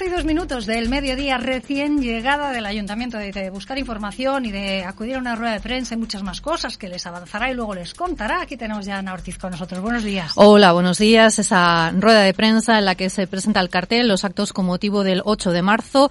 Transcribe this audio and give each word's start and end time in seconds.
Doce 0.00 0.10
y 0.10 0.14
dos 0.14 0.24
minutos 0.24 0.64
del 0.64 0.88
mediodía 0.88 1.36
recién 1.36 2.00
llegada 2.00 2.52
del 2.52 2.64
ayuntamiento 2.64 3.18
de, 3.18 3.32
de 3.32 3.50
buscar 3.50 3.76
información 3.76 4.46
y 4.46 4.50
de 4.50 4.82
acudir 4.82 5.16
a 5.16 5.18
una 5.18 5.36
rueda 5.36 5.52
de 5.52 5.60
prensa 5.60 5.92
y 5.92 5.98
muchas 5.98 6.22
más 6.22 6.40
cosas 6.40 6.78
que 6.78 6.88
les 6.88 7.04
avanzará 7.04 7.50
y 7.50 7.54
luego 7.54 7.74
les 7.74 7.92
contará. 7.92 8.40
Aquí 8.40 8.56
tenemos 8.56 8.86
ya 8.86 8.96
a 8.96 8.98
Ana 9.00 9.12
Ortiz 9.12 9.36
con 9.36 9.50
nosotros. 9.50 9.82
Buenos 9.82 10.02
días. 10.02 10.32
Hola, 10.36 10.72
buenos 10.72 10.96
días. 10.96 11.38
Esa 11.38 11.90
rueda 11.90 12.22
de 12.22 12.32
prensa 12.32 12.78
en 12.78 12.86
la 12.86 12.94
que 12.94 13.10
se 13.10 13.26
presenta 13.26 13.60
el 13.60 13.68
cartel, 13.68 14.08
los 14.08 14.24
actos 14.24 14.54
con 14.54 14.64
motivo 14.64 15.04
del 15.04 15.20
8 15.22 15.52
de 15.52 15.60
marzo 15.60 16.10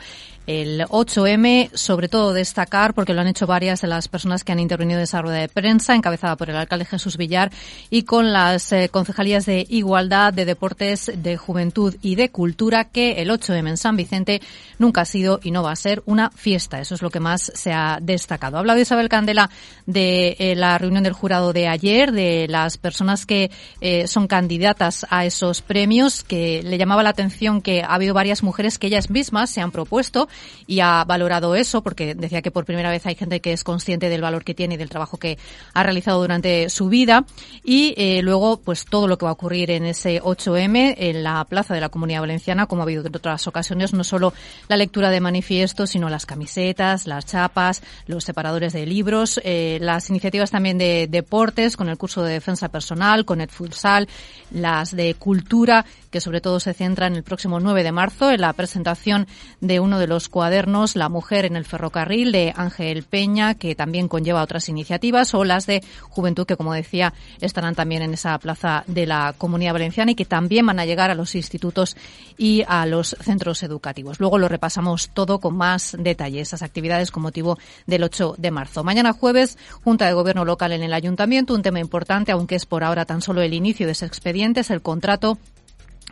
el 0.50 0.81
8M, 0.81 1.69
sobre 1.75 2.09
todo 2.09 2.33
destacar, 2.33 2.95
porque 2.95 3.14
lo 3.14 3.22
han 3.22 3.28
hecho 3.28 3.45
varias 3.45 3.81
de 3.81 3.88
las 3.88 4.08
personas 4.08 4.44
que 4.44 4.52
han 4.52 4.59
intervenido 4.59 4.97
en 4.97 5.03
esa 5.03 5.22
rueda 5.22 5.38
de 5.38 5.47
prensa, 5.47 5.94
encabezada 5.94 6.36
por 6.38 6.50
el 6.50 6.56
alcalde 6.56 6.86
Jesús 6.86 7.17
Villar 7.17 7.52
y 7.91 8.02
con 8.02 8.33
las 8.33 8.72
eh, 8.72 8.89
concejalías 8.91 9.45
de 9.45 9.67
Igualdad, 9.69 10.33
de 10.33 10.45
Deportes, 10.45 11.11
de 11.16 11.38
Juventud 11.38 11.95
y 12.02 12.16
de 12.16 12.31
Cultura, 12.31 12.86
que 12.86 13.22
el 13.22 13.30
8M 13.30 13.69
en 13.69 13.78
San 13.78 13.95
Vicente 13.95 14.41
nunca 14.80 15.02
ha 15.02 15.06
sido 15.06 15.39
y 15.44 15.52
no 15.52 15.61
va 15.61 15.72
a 15.72 15.75
ser 15.75 16.02
una 16.08 16.31
fiesta. 16.31 16.80
Eso 16.80 16.95
es 16.95 17.03
lo 17.03 17.11
que 17.11 17.19
más 17.19 17.52
se 17.53 17.72
ha 17.72 18.00
destacado. 18.02 18.58
Ha 18.58 18.61
hablado 18.61 18.80
Isabel 18.80 19.08
Candela 19.08 19.52
de 19.86 20.36
eh, 20.39 20.56
la 20.56 20.80
reunión 20.80 21.03
del 21.03 21.13
jurado 21.13 21.53
de 21.53 21.67
ayer, 21.67 22.11
de 22.11 22.47
las 22.50 22.80
personas 22.80 23.28
que 23.28 23.52
eh, 23.81 24.08
son 24.08 24.28
candidatas 24.28 25.06
a 25.11 25.25
esos 25.25 25.61
premios, 25.61 26.23
que 26.23 26.63
le 26.63 26.80
llamaba 26.80 27.03
la 27.03 27.09
atención 27.09 27.61
que 27.61 27.84
ha 27.84 27.94
habido 27.94 28.16
varias 28.16 28.41
mujeres 28.41 28.80
que 28.80 28.88
ellas 28.88 29.11
mismas 29.11 29.52
se 29.52 29.61
han 29.61 29.69
propuesto 29.69 30.28
y 30.67 30.81
ha 30.81 31.03
valorado 31.03 31.55
eso 31.55 31.81
porque 31.81 32.15
decía 32.15 32.41
que 32.41 32.51
por 32.51 32.65
primera 32.65 32.91
vez 32.91 33.05
hay 33.05 33.15
gente 33.15 33.39
que 33.39 33.53
es 33.53 33.63
consciente 33.63 34.09
del 34.09 34.21
valor 34.21 34.43
que 34.43 34.53
tiene 34.53 34.75
y 34.75 34.77
del 34.77 34.89
trabajo 34.89 35.17
que 35.17 35.37
ha 35.73 35.83
realizado 35.83 36.21
durante 36.21 36.69
su 36.69 36.89
vida. 36.89 37.25
Y 37.63 37.93
eh, 37.97 38.21
luego 38.21 38.57
pues 38.61 38.85
todo 38.85 39.07
lo 39.07 39.17
que 39.17 39.25
va 39.25 39.31
a 39.31 39.33
ocurrir 39.33 39.71
en 39.71 39.85
ese 39.85 40.21
8M 40.21 40.95
en 40.97 41.23
la 41.23 41.43
plaza 41.45 41.73
de 41.73 41.81
la 41.81 41.89
Comunidad 41.89 42.21
Valenciana 42.21 42.67
como 42.67 42.81
ha 42.81 42.85
habido 42.85 43.05
en 43.05 43.15
otras 43.15 43.47
ocasiones 43.47 43.93
no 43.93 44.03
solo 44.03 44.33
la 44.67 44.77
lectura 44.77 45.09
de 45.09 45.19
manifiestos 45.19 45.89
sino 45.89 46.09
las 46.09 46.25
camisetas, 46.25 47.07
las 47.07 47.25
chapas, 47.25 47.81
los 48.05 48.23
separadores 48.23 48.73
de 48.73 48.85
libros, 48.85 49.39
eh, 49.43 49.79
las 49.81 50.09
iniciativas 50.09 50.51
también 50.51 50.77
de 50.77 51.07
deportes 51.09 51.77
con 51.77 51.89
el 51.89 51.97
curso 51.97 52.23
de 52.23 52.33
defensa 52.33 52.69
personal, 52.69 53.25
con 53.25 53.41
el 53.41 53.49
futsal, 53.49 54.07
las 54.51 54.95
de 54.95 55.15
cultura 55.15 55.85
que 56.09 56.21
sobre 56.21 56.41
todo 56.41 56.59
se 56.59 56.73
centran 56.73 57.15
el 57.15 57.23
próximo 57.23 57.59
9 57.59 57.84
de 57.84 57.91
marzo 57.91 58.31
en 58.31 58.41
la 58.41 58.53
presentación 58.53 59.28
de 59.61 59.79
uno 59.79 60.00
de 60.00 60.07
los 60.07 60.29
cuadernos 60.29 60.95
La 60.95 61.09
mujer 61.09 61.45
en 61.45 61.56
el 61.56 61.66
ferrocarril 61.66 62.31
de 62.31 62.53
Ángel 62.56 63.03
Peña, 63.03 63.56
que 63.56 63.75
también 63.75 64.07
conlleva 64.07 64.41
otras 64.41 64.69
iniciativas, 64.69 65.34
o 65.34 65.44
las 65.44 65.66
de 65.66 65.84
Juventud, 66.09 66.45
que 66.45 66.57
como 66.57 66.73
decía, 66.73 67.13
estarán 67.41 67.75
también 67.75 68.01
en 68.01 68.13
esa 68.13 68.38
plaza 68.39 68.84
de 68.88 69.06
la 69.06 69.34
Comunidad 69.38 69.73
Valenciana 69.73 70.11
y 70.11 70.16
que 70.16 70.25
también 70.25 70.66
van 70.66 70.79
a 70.79 70.85
llegar 70.85 71.11
a 71.11 71.16
los 71.16 71.35
institutos 71.35 71.95
y 72.38 72.63
a 72.67 72.85
los 72.85 73.16
centros 73.22 73.63
educativos. 73.63 74.19
Luego 74.19 74.38
lo 74.38 74.47
repasamos 74.47 75.09
todo 75.13 75.39
con 75.39 75.55
más 75.55 75.95
detalle, 76.00 76.41
esas 76.41 76.61
actividades 76.61 77.11
con 77.11 77.23
motivo 77.23 77.57
del 77.85 78.03
8 78.03 78.35
de 78.38 78.51
marzo. 78.51 78.84
Mañana 78.84 79.13
jueves, 79.13 79.57
Junta 79.84 80.07
de 80.07 80.13
Gobierno 80.13 80.45
Local 80.45 80.72
en 80.72 80.84
el 80.84 80.94
Ayuntamiento, 80.94 81.53
un 81.53 81.61
tema 81.61 81.79
importante, 81.79 82.31
aunque 82.31 82.55
es 82.55 82.66
por 82.66 82.84
ahora 82.84 83.05
tan 83.05 83.22
solo 83.22 83.41
el 83.41 83.53
inicio 83.53 83.85
de 83.85 83.94
ese 83.94 84.05
expediente, 84.05 84.61
es 84.61 84.69
el 84.69 84.81
contrato 84.81 85.38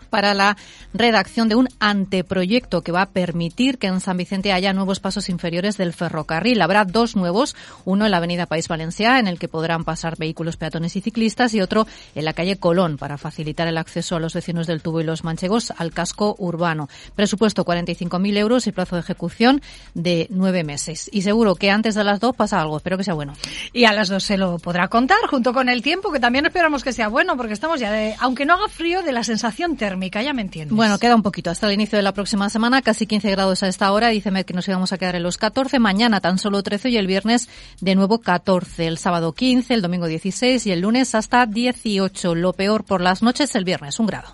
para 0.08 0.34
la 0.34 0.58
redacción 0.94 1.50
de 1.50 1.56
un 1.56 1.70
anteproyecto 1.80 2.82
que 2.82 2.92
va 2.92 3.04
a 3.04 3.10
permitir 3.10 3.78
que 3.78 3.88
en 3.88 4.00
San 4.00 4.18
Vicente 4.18 4.52
haya 4.52 4.74
nuevos 4.74 5.00
pasos 5.00 5.30
inferiores 5.30 5.78
del 5.78 5.94
ferrocarril. 5.94 6.62
Habrá 6.62 6.86
dos 6.86 7.16
nuevos, 7.16 7.56
uno 7.86 8.06
en 8.06 8.12
la 8.12 8.18
avenida 8.18 8.46
País 8.46 8.68
Valencià, 8.68 9.20
en 9.20 9.28
el 9.28 9.40
que 9.40 9.48
podrán 9.48 9.84
pasar 9.84 10.18
vehículos 10.18 10.58
peatones 10.58 10.96
y 10.96 11.02
ciclistas, 11.02 11.54
y 11.54 11.62
otro 11.62 11.88
en 12.16 12.26
la 12.26 12.34
calle 12.34 12.58
Colón, 12.58 12.98
para 12.98 13.18
facilitar 13.18 13.68
el 13.68 13.78
acceso 13.78 14.16
a 14.16 14.20
los 14.20 14.34
vecinos 14.34 14.68
del 14.68 14.82
Tubo 14.82 15.02
y 15.02 15.04
los 15.04 15.24
Manchegos 15.24 15.74
al 15.78 15.92
casco 15.92 16.36
urbano. 16.40 16.90
Presupuesto 17.16 17.66
45.000 17.66 18.38
euros 18.38 18.68
y 18.68 18.72
plazo 18.72 18.96
de 18.96 19.02
ejecución 19.02 19.62
de 19.94 20.28
nueve 20.30 20.64
meses. 20.64 21.10
Y 21.12 21.22
seguro 21.22 21.56
que 21.56 21.72
antes 21.72 21.96
de 21.96 22.04
las 22.04 22.20
dos 22.20 22.36
pasa 22.36 22.62
algo. 22.62 22.78
Espero 22.78 22.98
que 22.98 23.04
sea 23.04 23.14
bueno. 23.14 23.34
Y 23.74 23.86
a 23.86 23.94
las 23.94 24.10
dos 24.10 24.24
se 24.24 24.38
lo 24.38 24.60
podrá 24.60 24.88
contar, 24.88 25.18
junto 25.30 25.54
con 25.54 25.70
el 25.70 25.82
tiempo, 25.82 26.12
que 26.12 26.20
también 26.20 26.46
esperamos 26.46 26.84
que 26.84 26.94
sea 26.94 27.08
bueno, 27.08 27.38
porque 27.38 27.54
estamos 27.54 27.80
ya 27.80 27.92
de, 27.92 28.16
aunque 28.20 28.46
no 28.46 28.54
haga 28.54 28.68
frío, 28.68 29.02
de 29.02 29.12
la 29.12 29.24
sensación 29.24 29.76
térmica, 29.78 29.97
ya 30.00 30.34
me 30.34 30.42
entiendes. 30.42 30.76
Bueno, 30.76 30.98
queda 31.00 31.16
un 31.16 31.24
poquito 31.24 31.50
hasta 31.50 31.68
el 31.68 31.74
inicio 31.74 31.98
de 31.98 32.04
la 32.04 32.14
próxima 32.14 32.50
semana, 32.50 32.82
casi 32.82 33.06
15 33.06 33.32
grados 33.32 33.64
a 33.64 33.68
esta 33.68 33.92
hora. 33.92 34.10
Díceme 34.10 34.46
que 34.46 34.54
nos 34.54 34.68
íbamos 34.68 34.94
a 34.94 34.98
quedar 34.98 35.16
en 35.16 35.24
los 35.24 35.38
14. 35.38 35.80
Mañana 35.80 36.22
tan 36.22 36.38
solo 36.38 36.64
13 36.64 36.90
y 36.90 36.98
el 36.98 37.08
viernes 37.08 37.50
de 37.82 37.96
nuevo 37.96 38.20
14. 38.20 38.88
El 38.88 38.98
sábado 38.98 39.34
15, 39.34 39.74
el 39.74 39.82
domingo 39.82 40.08
16 40.08 40.66
y 40.68 40.72
el 40.72 40.82
lunes 40.82 41.16
hasta 41.16 41.46
18. 41.46 42.36
Lo 42.36 42.54
peor 42.54 42.84
por 42.84 43.02
las 43.02 43.22
noches 43.22 43.56
el 43.56 43.64
viernes, 43.64 44.00
un 44.00 44.08
grado. 44.08 44.30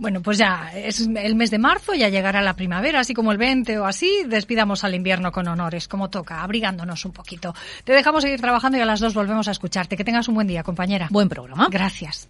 Bueno, 0.00 0.22
pues 0.22 0.38
ya 0.38 0.70
es 0.74 1.00
el 1.00 1.34
mes 1.34 1.50
de 1.50 1.58
marzo, 1.58 1.92
ya 1.92 2.08
llegará 2.08 2.40
la 2.40 2.54
primavera, 2.54 3.00
así 3.00 3.12
como 3.12 3.32
el 3.32 3.38
20 3.38 3.80
o 3.80 3.84
así, 3.84 4.22
despidamos 4.26 4.82
al 4.82 4.94
invierno 4.94 5.30
con 5.30 5.46
honores, 5.46 5.88
como 5.88 6.08
toca, 6.08 6.42
abrigándonos 6.42 7.04
un 7.04 7.12
poquito. 7.12 7.54
Te 7.84 7.92
dejamos 7.92 8.22
seguir 8.22 8.40
trabajando 8.40 8.78
y 8.78 8.80
a 8.80 8.86
las 8.86 9.00
dos 9.00 9.12
volvemos 9.12 9.46
a 9.48 9.50
escucharte. 9.50 9.98
Que 9.98 10.04
tengas 10.04 10.26
un 10.28 10.36
buen 10.36 10.46
día, 10.46 10.62
compañera. 10.62 11.08
Buen 11.10 11.28
programa. 11.28 11.68
Gracias. 11.70 12.28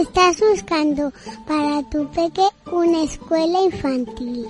Estás 0.00 0.40
buscando 0.40 1.12
para 1.46 1.82
tu 1.90 2.08
peque 2.10 2.42
una 2.72 3.02
escuela 3.02 3.60
infantil, 3.60 4.46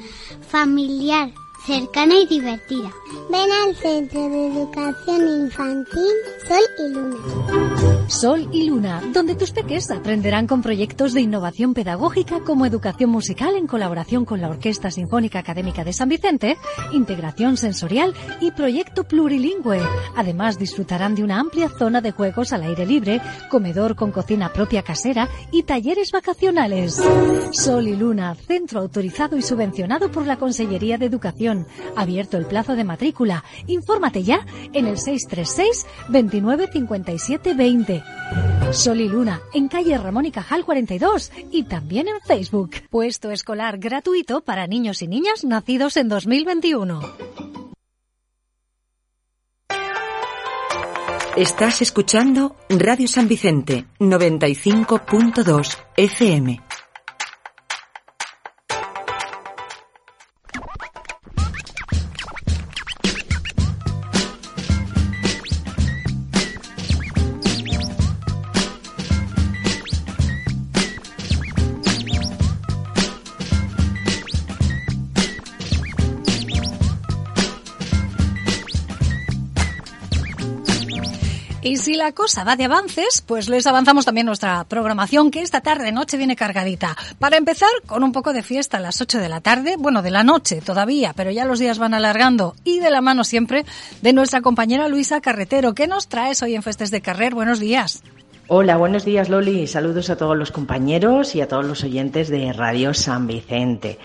familiar, 0.49 1.31
cercana 1.67 2.15
y 2.15 2.27
divertida, 2.27 2.91
ven 3.31 3.51
al 3.51 3.75
Centro 3.77 4.29
de 4.29 4.47
Educación 4.47 5.43
Infantil 5.43 6.13
Sol 6.47 6.65
y 6.79 6.89
Luna. 6.93 7.80
Sol 8.11 8.49
y 8.53 8.65
Luna, 8.65 9.01
donde 9.15 9.37
tus 9.37 9.53
peques 9.53 9.89
aprenderán 9.89 10.49
con 10.49 10.63
proyectos 10.63 11.15
de 11.15 11.21
innovación 11.21 11.75
pedagógica 11.75 12.41
como 12.41 12.67
educación 12.67 13.09
musical 13.09 13.55
en 13.55 13.69
colaboración 13.69 14.25
con 14.25 14.41
la 14.41 14.49
Orquesta 14.49 14.91
Sinfónica 14.91 15.39
Académica 15.39 15.85
de 15.85 15.93
San 15.93 16.09
Vicente, 16.09 16.59
integración 16.93 17.57
sensorial 17.57 18.13
y 18.41 18.51
proyecto 18.51 19.05
plurilingüe. 19.05 19.81
Además 20.17 20.59
disfrutarán 20.59 21.15
de 21.15 21.23
una 21.23 21.39
amplia 21.39 21.69
zona 21.69 22.01
de 22.01 22.11
juegos 22.11 22.53
al 22.53 22.65
aire 22.65 22.85
libre, 22.85 23.23
comedor 23.49 23.95
con 23.95 24.11
cocina 24.11 24.53
propia 24.53 24.83
casera 24.83 25.29
y 25.53 25.63
talleres 25.63 26.11
vacacionales. 26.11 27.01
Sol 27.53 27.87
y 27.87 27.95
Luna, 27.95 28.35
centro 28.35 28.81
autorizado 28.81 29.37
y 29.37 29.43
subvencionado 29.43 30.11
por 30.11 30.27
la 30.27 30.37
Consellería 30.37 30.99
de 30.99 31.07
Educación. 31.07 31.65
Abierto 31.95 32.39
el 32.39 32.47
plazo 32.47 32.75
de 32.75 32.83
matrícula. 32.83 33.45
Infórmate 33.69 34.25
ya 34.25 34.45
en 34.73 34.89
el 34.89 34.99
636 34.99 35.87
29 36.09 36.69
57 36.73 37.55
20. 37.55 38.00
Sol 38.73 39.01
y 39.01 39.09
Luna, 39.09 39.41
en 39.53 39.69
calle 39.69 39.99
Ramón 39.99 40.27
y 40.27 40.31
Cajal 40.31 40.65
42 40.65 41.33
y 41.51 41.65
también 41.65 42.09
en 42.09 42.21
Facebook. 42.21 42.71
Puesto 42.91 43.31
escolar 43.31 43.79
gratuito 43.79 44.43
para 44.43 44.67
niños 44.67 45.03
y 45.03 45.09
niñas 45.09 45.45
nacidos 45.45 45.97
en 45.97 46.09
2021. 46.09 47.01
Estás 51.37 51.81
escuchando 51.81 52.57
Radio 52.69 53.07
San 53.07 53.29
Vicente 53.29 53.87
95.2 53.99 55.79
FM. 55.97 56.61
La 82.01 82.13
cosa 82.13 82.45
va 82.45 82.57
de 82.57 82.65
avances, 82.65 83.21
pues 83.21 83.51
les 83.51 83.67
avanzamos 83.67 84.07
también 84.07 84.25
nuestra 84.25 84.65
programación 84.65 85.31
que 85.31 85.43
esta 85.43 85.61
tarde 85.61 85.93
noche 85.93 86.17
viene 86.17 86.35
cargadita. 86.35 86.97
Para 87.19 87.37
empezar, 87.37 87.69
con 87.85 88.03
un 88.03 88.13
poco 88.13 88.33
de 88.33 88.43
fiesta 88.43 88.79
a 88.79 88.81
las 88.81 89.03
8 89.03 89.19
de 89.19 89.29
la 89.29 89.43
tarde, 89.43 89.77
bueno, 89.79 90.01
de 90.01 90.11
la 90.11 90.25
noche 90.25 90.63
todavía, 90.63 91.13
pero 91.15 91.31
ya 91.31 91.45
los 91.45 91.59
días 91.59 91.79
van 91.79 91.93
alargando 91.93 92.55
y 92.65 92.81
de 92.81 92.91
la 92.91 93.03
mano 93.03 93.23
siempre 93.23 93.67
de 94.01 94.15
nuestra 94.15 94.41
compañera 94.41 94.89
Luisa 94.89 95.21
Carretero. 95.21 95.75
¿Qué 95.75 95.87
nos 95.87 96.09
traes 96.09 96.43
hoy 96.43 96.55
en 96.55 96.63
Festes 96.63 96.91
de 96.91 97.03
Carrer? 97.03 97.35
Buenos 97.35 97.61
días. 97.61 98.03
Hola, 98.49 98.79
buenos 98.79 99.05
días 99.05 99.29
Loli. 99.29 99.67
Saludos 99.67 100.09
a 100.09 100.17
todos 100.17 100.39
los 100.39 100.53
compañeros 100.53 101.35
y 101.35 101.43
a 101.43 101.49
todos 101.49 101.67
los 101.67 101.85
oyentes 101.85 102.31
de 102.31 102.51
Radio 102.55 102.95
San 102.95 103.27
Vicente. 103.27 103.99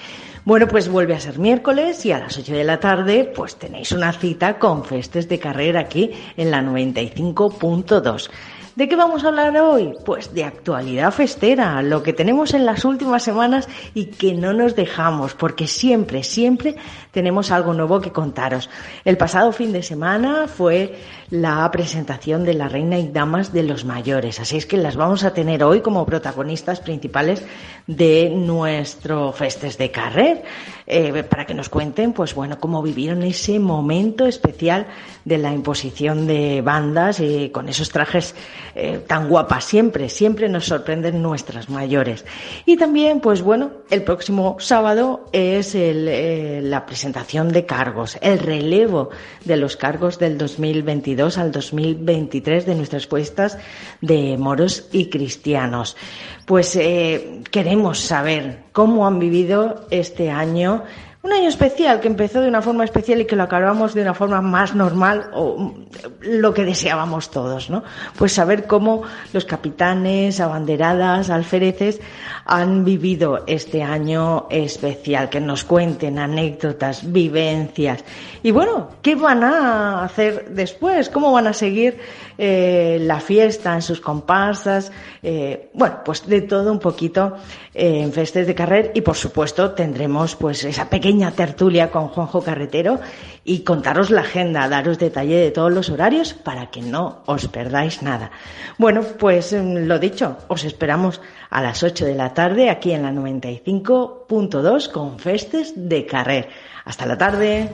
Bueno, 0.46 0.68
pues 0.68 0.90
vuelve 0.90 1.16
a 1.16 1.20
ser 1.20 1.40
miércoles 1.40 2.06
y 2.06 2.12
a 2.12 2.20
las 2.20 2.38
8 2.38 2.54
de 2.54 2.64
la 2.64 2.80
tarde 2.80 3.32
pues 3.36 3.56
tenéis 3.56 3.92
una 3.92 4.14
cita 4.14 4.60
con 4.60 4.86
Festes 4.86 5.28
de 5.28 5.40
Carrera 5.40 5.80
aquí 5.80 6.12
en 6.38 6.52
la 6.52 6.62
95.2. 6.62 8.30
¿De 8.76 8.90
qué 8.90 8.98
vamos 8.98 9.24
a 9.24 9.30
hablar 9.30 9.56
hoy? 9.56 9.94
Pues 10.04 10.34
de 10.34 10.44
actualidad 10.44 11.10
festera, 11.14 11.82
lo 11.82 12.04
que 12.04 12.12
tenemos 12.12 12.54
en 12.54 12.66
las 12.66 12.84
últimas 12.84 13.24
semanas 13.24 13.70
y 13.94 14.08
que 14.08 14.34
no 14.34 14.52
nos 14.52 14.76
dejamos, 14.76 15.34
porque 15.34 15.66
siempre, 15.66 16.24
siempre 16.24 16.76
tenemos 17.12 17.52
algo 17.52 17.74
nuevo 17.74 18.02
que 18.02 18.12
contaros. 18.12 18.70
El 19.06 19.16
pasado 19.16 19.54
fin 19.54 19.72
de 19.72 19.82
semana 19.82 20.50
fue 20.50 21.00
la 21.30 21.72
presentación 21.72 22.44
de 22.44 22.54
la 22.54 22.68
Reina 22.68 23.00
y 23.00 23.08
Damas 23.08 23.54
de 23.54 23.64
los 23.64 23.86
Mayores, 23.86 24.42
así 24.42 24.58
es 24.58 24.66
que 24.66 24.76
las 24.76 24.98
vamos 24.98 25.24
a 25.24 25.34
tener 25.34 25.64
hoy 25.64 25.80
como 25.80 26.06
protagonistas 26.06 26.82
principales 26.82 27.44
de 27.88 28.30
nuestro 28.30 29.32
Festes 29.32 29.78
de 29.78 29.90
Carrer, 29.90 30.44
eh, 30.88 31.24
para 31.24 31.46
que 31.46 31.56
nos 31.56 31.70
cuenten, 31.70 32.14
pues 32.14 32.36
bueno, 32.36 32.60
cómo 32.60 32.84
vivieron 32.84 33.24
ese 33.24 33.60
momento 33.60 34.28
especial 34.28 34.86
de 35.24 35.40
la 35.40 35.52
imposición 35.52 36.28
de 36.28 36.62
bandas 36.62 37.20
y 37.20 37.50
con 37.50 37.70
esos 37.70 37.90
trajes 37.90 38.36
eh, 38.76 39.04
tan 39.08 39.28
guapas. 39.28 39.66
Siempre, 39.66 40.10
siempre 40.10 40.48
nos 40.48 40.66
sorprenden 40.66 41.24
nuestras 41.24 41.70
mayores. 41.70 42.24
Y 42.68 42.78
también, 42.78 43.20
pues 43.20 43.42
bueno, 43.42 43.72
el 43.90 44.04
próximo 44.04 44.58
sábado 44.60 45.26
es 45.32 45.74
eh, 45.74 46.62
la 46.64 46.86
presentación 46.86 47.52
de 47.52 47.66
cargos, 47.66 48.20
el 48.22 48.38
relevo 48.38 49.10
de 49.44 49.58
los 49.58 49.78
cargos 49.78 50.20
del 50.20 50.38
2022 50.38 51.40
al 51.40 51.52
2023 51.52 52.66
de 52.66 52.76
nuestras 52.76 53.08
puestas 53.08 53.58
de 54.02 54.38
moros 54.38 54.88
y 54.92 55.10
cristianos. 55.10 55.98
Pues 56.46 56.76
eh, 56.76 57.42
queremos 57.52 58.00
saber 58.00 58.60
cómo 58.72 59.08
han 59.08 59.20
vivido 59.20 59.86
este 59.90 60.30
año 60.30 60.84
un 61.26 61.34
año 61.34 61.50
especial 61.50 62.00
que 62.02 62.08
empezó 62.08 62.40
de 62.40 62.50
una 62.50 62.62
forma 62.62 62.84
especial 62.84 63.20
y 63.20 63.26
que 63.26 63.36
lo 63.36 63.42
acabamos 63.42 63.96
de 63.96 64.04
una 64.04 64.14
forma 64.14 64.42
más 64.42 64.76
normal 64.76 65.32
o 65.34 65.74
lo 66.22 66.54
que 66.54 66.64
deseábamos 66.64 67.32
todos, 67.32 67.72
¿no? 67.72 67.84
Pues 68.16 68.34
saber 68.34 68.68
cómo 68.68 69.02
los 69.34 69.44
capitanes, 69.44 70.40
abanderadas, 70.40 71.32
alfereces 71.32 72.00
han 72.46 72.86
vivido 72.86 73.44
este 73.48 73.82
año 73.82 74.46
especial, 74.52 75.30
que 75.30 75.40
nos 75.40 75.64
cuenten 75.64 76.20
anécdotas, 76.20 77.12
vivencias 77.12 78.04
y 78.46 78.52
bueno, 78.52 78.90
¿qué 79.02 79.16
van 79.16 79.44
a 79.44 80.04
hacer 80.04 80.50
después? 80.50 81.10
¿Cómo 81.10 81.32
van 81.32 81.48
a 81.48 81.54
seguir 81.54 81.98
eh, 82.38 83.00
la 83.02 83.20
fiesta 83.20 83.74
en 83.74 83.82
sus 83.82 84.00
comparsas? 84.00 84.92
Eh, 85.24 85.72
bueno, 85.74 86.02
pues 86.06 86.28
de 86.28 86.42
todo 86.42 86.72
un 86.72 86.78
poquito 86.78 87.38
en 87.76 88.14
Festes 88.14 88.48
de 88.48 88.56
Carrer 88.56 88.92
y 88.96 89.02
por 89.02 89.16
supuesto 89.16 89.72
tendremos 89.72 90.36
pues 90.36 90.64
esa 90.64 90.90
pequeña 90.90 91.32
tertulia 91.32 91.92
con 91.92 92.08
Juanjo 92.08 92.42
Carretero 92.42 93.00
y 93.44 93.60
contaros 93.60 94.10
la 94.10 94.22
agenda, 94.22 94.70
daros 94.70 94.98
detalle 94.98 95.36
de 95.36 95.52
todos 95.52 95.72
los 95.72 95.90
horarios 95.90 96.34
para 96.34 96.72
que 96.72 96.82
no 96.82 97.22
os 97.26 97.48
perdáis 97.50 98.02
nada. 98.02 98.32
Bueno, 98.78 99.02
pues 99.20 99.52
mm, 99.54 99.86
lo 99.88 100.00
dicho, 100.00 100.38
os 100.48 100.64
esperamos 100.64 101.22
a 101.50 101.62
las 101.62 101.84
8 101.84 102.06
de 102.06 102.16
la 102.16 102.34
tarde 102.34 102.70
aquí 102.70 102.94
en 102.94 103.04
la 103.04 103.12
95.2 103.12 104.92
con 104.92 105.20
Festes 105.20 105.74
de 105.76 106.06
Carrer. 106.06 106.48
Hasta 106.86 107.06
la 107.06 107.18
tarde. 107.18 107.70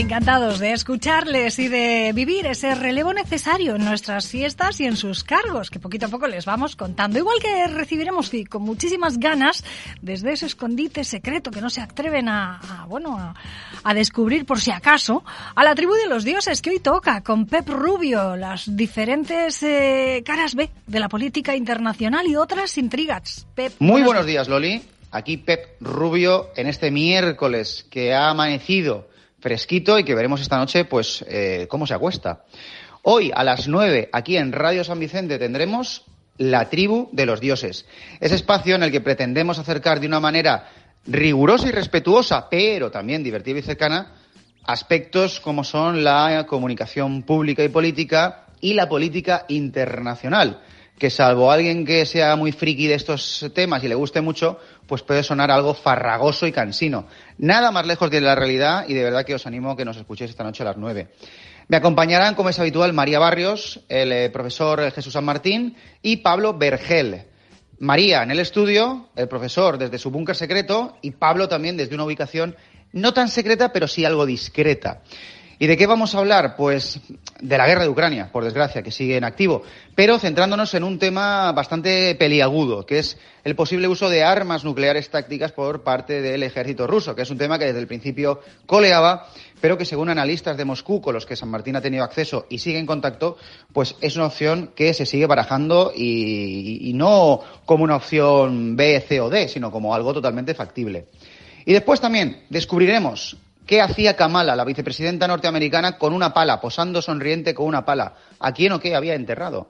Encantados 0.00 0.58
de 0.60 0.72
escucharles 0.72 1.58
y 1.58 1.68
de 1.68 2.12
vivir 2.14 2.46
ese 2.46 2.74
relevo 2.74 3.12
necesario 3.12 3.76
en 3.76 3.84
nuestras 3.84 4.28
fiestas 4.28 4.80
y 4.80 4.86
en 4.86 4.96
sus 4.96 5.24
cargos, 5.24 5.68
que 5.68 5.78
poquito 5.78 6.06
a 6.06 6.08
poco 6.08 6.26
les 6.26 6.46
vamos 6.46 6.74
contando. 6.74 7.18
Igual 7.18 7.36
que 7.38 7.66
recibiremos 7.66 8.30
con 8.48 8.62
muchísimas 8.62 9.18
ganas 9.18 9.62
desde 10.00 10.32
ese 10.32 10.46
escondite 10.46 11.04
secreto 11.04 11.50
que 11.50 11.60
no 11.60 11.68
se 11.68 11.82
atreven 11.82 12.30
a, 12.30 12.86
bueno, 12.88 13.34
a, 13.84 13.94
descubrir 13.94 14.46
por 14.46 14.58
si 14.58 14.70
acaso, 14.70 15.22
a 15.54 15.62
la 15.64 15.74
tribu 15.74 15.92
de 15.92 16.06
los 16.06 16.24
dioses 16.24 16.62
que 16.62 16.70
hoy 16.70 16.80
toca 16.80 17.22
con 17.22 17.44
Pep 17.44 17.68
Rubio, 17.68 18.36
las 18.36 18.74
diferentes 18.74 19.62
eh, 19.62 20.22
caras 20.24 20.54
B 20.54 20.70
de 20.86 20.98
la 20.98 21.10
política 21.10 21.54
internacional 21.54 22.26
y 22.26 22.36
otras 22.36 22.78
intrigas. 22.78 23.46
Pep, 23.54 23.74
Muy 23.80 24.02
buenos 24.02 24.24
días, 24.24 24.48
Loli. 24.48 24.82
Aquí 25.10 25.36
Pep 25.36 25.76
Rubio 25.82 26.52
en 26.56 26.68
este 26.68 26.90
miércoles 26.90 27.86
que 27.90 28.14
ha 28.14 28.30
amanecido 28.30 29.09
fresquito 29.40 29.98
y 29.98 30.04
que 30.04 30.14
veremos 30.14 30.40
esta 30.40 30.58
noche, 30.58 30.84
pues, 30.84 31.24
eh, 31.28 31.66
cómo 31.68 31.86
se 31.86 31.94
acuesta. 31.94 32.44
Hoy 33.02 33.30
a 33.34 33.42
las 33.42 33.66
nueve, 33.68 34.08
aquí 34.12 34.36
en 34.36 34.52
Radio 34.52 34.84
San 34.84 34.98
Vicente, 35.00 35.38
tendremos 35.38 36.04
La 36.36 36.68
Tribu 36.68 37.08
de 37.12 37.26
los 37.26 37.40
Dioses. 37.40 37.86
Ese 38.20 38.34
espacio 38.34 38.76
en 38.76 38.82
el 38.82 38.90
que 38.90 39.00
pretendemos 39.00 39.58
acercar 39.58 40.00
de 40.00 40.06
una 40.06 40.20
manera 40.20 40.68
rigurosa 41.06 41.68
y 41.68 41.72
respetuosa, 41.72 42.48
pero 42.50 42.90
también 42.90 43.24
divertida 43.24 43.58
y 43.58 43.62
cercana, 43.62 44.14
aspectos 44.64 45.40
como 45.40 45.64
son 45.64 46.04
la 46.04 46.44
comunicación 46.46 47.22
pública 47.22 47.64
y 47.64 47.68
política 47.68 48.46
y 48.60 48.74
la 48.74 48.88
política 48.88 49.46
internacional 49.48 50.60
que 51.00 51.08
salvo 51.08 51.50
alguien 51.50 51.86
que 51.86 52.04
sea 52.04 52.36
muy 52.36 52.52
friki 52.52 52.86
de 52.86 52.94
estos 52.94 53.50
temas 53.54 53.82
y 53.82 53.88
le 53.88 53.94
guste 53.94 54.20
mucho, 54.20 54.60
pues 54.86 55.02
puede 55.02 55.22
sonar 55.22 55.50
algo 55.50 55.72
farragoso 55.72 56.46
y 56.46 56.52
cansino. 56.52 57.06
Nada 57.38 57.70
más 57.70 57.86
lejos 57.86 58.10
de 58.10 58.20
la 58.20 58.34
realidad 58.34 58.84
y 58.86 58.92
de 58.92 59.02
verdad 59.02 59.24
que 59.24 59.34
os 59.34 59.46
animo 59.46 59.70
a 59.70 59.76
que 59.78 59.86
nos 59.86 59.96
escuchéis 59.96 60.30
esta 60.30 60.44
noche 60.44 60.62
a 60.62 60.66
las 60.66 60.76
nueve. 60.76 61.08
Me 61.68 61.78
acompañarán, 61.78 62.34
como 62.34 62.50
es 62.50 62.58
habitual, 62.58 62.92
María 62.92 63.18
Barrios, 63.18 63.80
el 63.88 64.12
eh, 64.12 64.28
profesor 64.28 64.92
Jesús 64.92 65.14
San 65.14 65.24
Martín 65.24 65.74
y 66.02 66.18
Pablo 66.18 66.58
Vergel. 66.58 67.24
María 67.78 68.22
en 68.22 68.30
el 68.30 68.38
estudio, 68.38 69.08
el 69.16 69.26
profesor 69.26 69.78
desde 69.78 69.96
su 69.96 70.10
búnker 70.10 70.36
secreto 70.36 70.98
y 71.00 71.12
Pablo 71.12 71.48
también 71.48 71.78
desde 71.78 71.94
una 71.94 72.04
ubicación 72.04 72.54
no 72.92 73.14
tan 73.14 73.28
secreta, 73.28 73.72
pero 73.72 73.88
sí 73.88 74.04
algo 74.04 74.26
discreta. 74.26 75.00
¿Y 75.62 75.66
de 75.66 75.76
qué 75.76 75.86
vamos 75.86 76.14
a 76.14 76.20
hablar? 76.20 76.56
Pues 76.56 76.98
de 77.38 77.58
la 77.58 77.66
guerra 77.66 77.82
de 77.82 77.90
Ucrania, 77.90 78.32
por 78.32 78.44
desgracia, 78.44 78.80
que 78.82 78.90
sigue 78.90 79.18
en 79.18 79.24
activo, 79.24 79.62
pero 79.94 80.18
centrándonos 80.18 80.72
en 80.72 80.84
un 80.84 80.98
tema 80.98 81.52
bastante 81.52 82.14
peliagudo, 82.14 82.86
que 82.86 82.98
es 82.98 83.18
el 83.44 83.54
posible 83.54 83.86
uso 83.86 84.08
de 84.08 84.24
armas 84.24 84.64
nucleares 84.64 85.10
tácticas 85.10 85.52
por 85.52 85.82
parte 85.82 86.22
del 86.22 86.44
ejército 86.44 86.86
ruso, 86.86 87.14
que 87.14 87.20
es 87.20 87.30
un 87.30 87.36
tema 87.36 87.58
que 87.58 87.66
desde 87.66 87.78
el 87.78 87.86
principio 87.86 88.40
coleaba, 88.64 89.26
pero 89.60 89.76
que 89.76 89.84
según 89.84 90.08
analistas 90.08 90.56
de 90.56 90.64
Moscú, 90.64 91.02
con 91.02 91.12
los 91.12 91.26
que 91.26 91.36
San 91.36 91.50
Martín 91.50 91.76
ha 91.76 91.82
tenido 91.82 92.04
acceso 92.04 92.46
y 92.48 92.56
sigue 92.56 92.78
en 92.78 92.86
contacto, 92.86 93.36
pues 93.74 93.96
es 94.00 94.16
una 94.16 94.28
opción 94.28 94.72
que 94.74 94.94
se 94.94 95.04
sigue 95.04 95.26
barajando 95.26 95.92
y, 95.94 96.90
no 96.94 97.40
como 97.66 97.84
una 97.84 97.96
opción 97.96 98.76
B, 98.76 99.04
C 99.06 99.20
o 99.20 99.28
D, 99.28 99.46
sino 99.46 99.70
como 99.70 99.94
algo 99.94 100.14
totalmente 100.14 100.54
factible. 100.54 101.08
Y 101.66 101.74
después 101.74 102.00
también 102.00 102.44
descubriremos 102.48 103.36
¿Qué 103.66 103.80
hacía 103.80 104.16
Kamala, 104.16 104.56
la 104.56 104.64
vicepresidenta 104.64 105.28
norteamericana, 105.28 105.98
con 105.98 106.12
una 106.12 106.34
pala, 106.34 106.60
posando 106.60 107.00
sonriente 107.00 107.54
con 107.54 107.66
una 107.66 107.84
pala? 107.84 108.14
¿A 108.38 108.52
quién 108.52 108.72
o 108.72 108.80
qué 108.80 108.94
había 108.94 109.14
enterrado? 109.14 109.68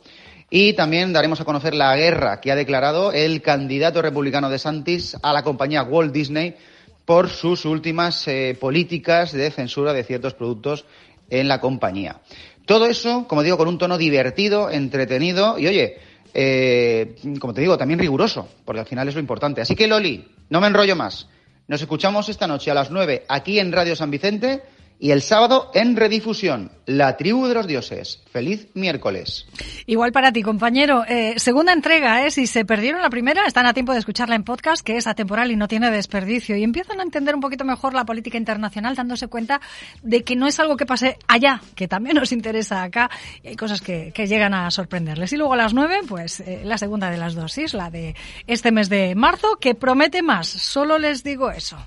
Y 0.48 0.72
también 0.72 1.12
daremos 1.12 1.40
a 1.40 1.44
conocer 1.44 1.74
la 1.74 1.94
guerra 1.96 2.40
que 2.40 2.50
ha 2.50 2.56
declarado 2.56 3.12
el 3.12 3.40
candidato 3.40 4.02
republicano 4.02 4.50
de 4.50 4.58
Santis 4.58 5.16
a 5.22 5.32
la 5.32 5.44
compañía 5.44 5.82
Walt 5.82 6.12
Disney 6.12 6.56
por 7.04 7.28
sus 7.28 7.64
últimas 7.64 8.26
eh, 8.26 8.56
políticas 8.58 9.32
de 9.32 9.50
censura 9.50 9.92
de 9.92 10.04
ciertos 10.04 10.34
productos 10.34 10.84
en 11.28 11.46
la 11.48 11.60
compañía. 11.60 12.20
Todo 12.66 12.86
eso, 12.86 13.26
como 13.28 13.42
digo, 13.42 13.56
con 13.56 13.68
un 13.68 13.78
tono 13.78 13.98
divertido, 13.98 14.70
entretenido 14.70 15.58
y, 15.58 15.66
oye, 15.66 15.98
eh, 16.34 17.16
como 17.40 17.54
te 17.54 17.60
digo, 17.60 17.76
también 17.78 17.98
riguroso, 17.98 18.48
porque 18.64 18.80
al 18.80 18.86
final 18.86 19.08
es 19.08 19.14
lo 19.14 19.20
importante. 19.20 19.60
Así 19.60 19.74
que, 19.74 19.86
Loli, 19.86 20.24
no 20.48 20.60
me 20.60 20.68
enrollo 20.68 20.96
más. 20.96 21.28
Nos 21.70 21.80
escuchamos 21.80 22.28
esta 22.28 22.48
noche 22.48 22.72
a 22.72 22.74
las 22.74 22.90
9 22.90 23.26
aquí 23.28 23.60
en 23.60 23.70
Radio 23.70 23.94
San 23.94 24.10
Vicente 24.10 24.60
y 25.02 25.12
el 25.12 25.22
sábado 25.22 25.70
en 25.72 25.96
redifusión, 25.96 26.72
La 26.84 27.16
Tribu 27.16 27.46
de 27.46 27.54
los 27.54 27.66
Dioses. 27.66 28.22
Feliz 28.30 28.68
miércoles. 28.74 29.46
Igual 29.86 30.12
para 30.12 30.30
ti, 30.30 30.42
compañero. 30.42 31.04
Eh, 31.08 31.34
segunda 31.38 31.72
entrega, 31.72 32.26
¿eh? 32.26 32.30
Si 32.30 32.46
se 32.46 32.66
perdieron 32.66 33.00
la 33.00 33.08
primera, 33.08 33.46
están 33.46 33.64
a 33.64 33.72
tiempo 33.72 33.94
de 33.94 33.98
escucharla 33.98 34.34
en 34.34 34.44
podcast, 34.44 34.84
que 34.84 34.98
es 34.98 35.06
atemporal 35.06 35.50
y 35.50 35.56
no 35.56 35.68
tiene 35.68 35.90
desperdicio. 35.90 36.54
Y 36.54 36.62
empiezan 36.62 37.00
a 37.00 37.02
entender 37.02 37.34
un 37.34 37.40
poquito 37.40 37.64
mejor 37.64 37.94
la 37.94 38.04
política 38.04 38.36
internacional, 38.36 38.94
dándose 38.94 39.28
cuenta 39.28 39.62
de 40.02 40.22
que 40.22 40.36
no 40.36 40.46
es 40.46 40.60
algo 40.60 40.76
que 40.76 40.84
pase 40.84 41.16
allá, 41.26 41.62
que 41.74 41.88
también 41.88 42.16
nos 42.16 42.30
interesa 42.30 42.82
acá. 42.82 43.10
Y 43.42 43.48
hay 43.48 43.56
cosas 43.56 43.80
que, 43.80 44.12
llegan 44.20 44.52
a 44.52 44.70
sorprenderles. 44.70 45.32
Y 45.32 45.38
luego 45.38 45.54
a 45.54 45.56
las 45.56 45.72
9, 45.72 46.00
pues 46.06 46.40
eh, 46.40 46.60
la 46.62 46.76
segunda 46.76 47.10
de 47.10 47.16
las 47.16 47.34
dosis, 47.34 47.72
la 47.72 47.90
de 47.90 48.14
este 48.46 48.70
mes 48.70 48.90
de 48.90 49.14
marzo, 49.14 49.56
que 49.58 49.74
promete 49.74 50.20
más. 50.20 50.46
Solo 50.46 50.98
les 50.98 51.24
digo 51.24 51.50
eso. 51.50 51.78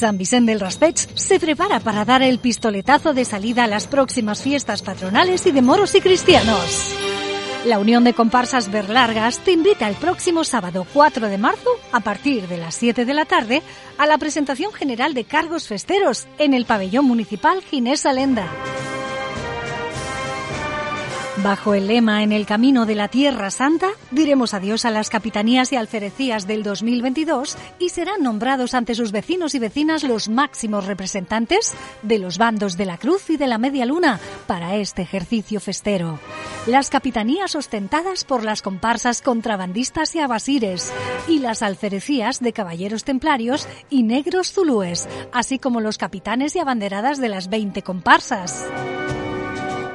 San 0.00 0.16
Vicente 0.16 0.52
del 0.52 0.60
Raspeig 0.60 0.96
se 0.96 1.38
prepara 1.38 1.78
para 1.78 2.06
dar 2.06 2.22
el 2.22 2.38
pistoletazo 2.38 3.12
de 3.12 3.26
salida 3.26 3.64
a 3.64 3.66
las 3.66 3.86
próximas 3.86 4.42
fiestas 4.42 4.80
patronales 4.80 5.44
y 5.44 5.52
de 5.52 5.60
moros 5.60 5.94
y 5.94 6.00
cristianos. 6.00 6.94
La 7.66 7.78
Unión 7.78 8.02
de 8.02 8.14
Comparsas 8.14 8.70
Berlargas 8.70 9.40
te 9.40 9.52
invita 9.52 9.86
el 9.90 9.96
próximo 9.96 10.42
sábado 10.44 10.86
4 10.94 11.28
de 11.28 11.36
marzo, 11.36 11.68
a 11.92 12.00
partir 12.00 12.48
de 12.48 12.56
las 12.56 12.76
7 12.76 13.04
de 13.04 13.12
la 13.12 13.26
tarde, 13.26 13.60
a 13.98 14.06
la 14.06 14.16
presentación 14.16 14.72
general 14.72 15.12
de 15.12 15.24
cargos 15.24 15.68
festeros 15.68 16.26
en 16.38 16.54
el 16.54 16.64
pabellón 16.64 17.04
municipal 17.04 17.60
Ginés 17.60 18.06
Alenda. 18.06 18.48
Bajo 21.42 21.72
el 21.72 21.86
lema 21.86 22.22
En 22.22 22.32
el 22.32 22.44
camino 22.44 22.84
de 22.84 22.94
la 22.94 23.08
Tierra 23.08 23.50
Santa, 23.50 23.88
diremos 24.10 24.52
adiós 24.52 24.84
a 24.84 24.90
las 24.90 25.08
capitanías 25.08 25.72
y 25.72 25.76
alferecías 25.76 26.46
del 26.46 26.62
2022 26.62 27.56
y 27.78 27.88
serán 27.88 28.22
nombrados 28.22 28.74
ante 28.74 28.94
sus 28.94 29.10
vecinos 29.10 29.54
y 29.54 29.58
vecinas 29.58 30.02
los 30.02 30.28
máximos 30.28 30.84
representantes 30.84 31.72
de 32.02 32.18
los 32.18 32.36
bandos 32.36 32.76
de 32.76 32.84
la 32.84 32.98
Cruz 32.98 33.30
y 33.30 33.38
de 33.38 33.46
la 33.46 33.56
Media 33.56 33.86
Luna 33.86 34.20
para 34.46 34.76
este 34.76 35.00
ejercicio 35.00 35.60
festero. 35.60 36.18
Las 36.66 36.90
capitanías 36.90 37.54
ostentadas 37.54 38.24
por 38.24 38.44
las 38.44 38.60
comparsas 38.60 39.22
contrabandistas 39.22 40.14
y 40.14 40.20
abasires 40.20 40.92
y 41.26 41.38
las 41.38 41.62
alferecías 41.62 42.40
de 42.40 42.52
caballeros 42.52 43.04
templarios 43.04 43.66
y 43.88 44.02
negros 44.02 44.52
zulúes, 44.52 45.08
así 45.32 45.58
como 45.58 45.80
los 45.80 45.96
capitanes 45.96 46.54
y 46.54 46.58
abanderadas 46.58 47.18
de 47.18 47.30
las 47.30 47.48
20 47.48 47.82
comparsas. 47.82 48.66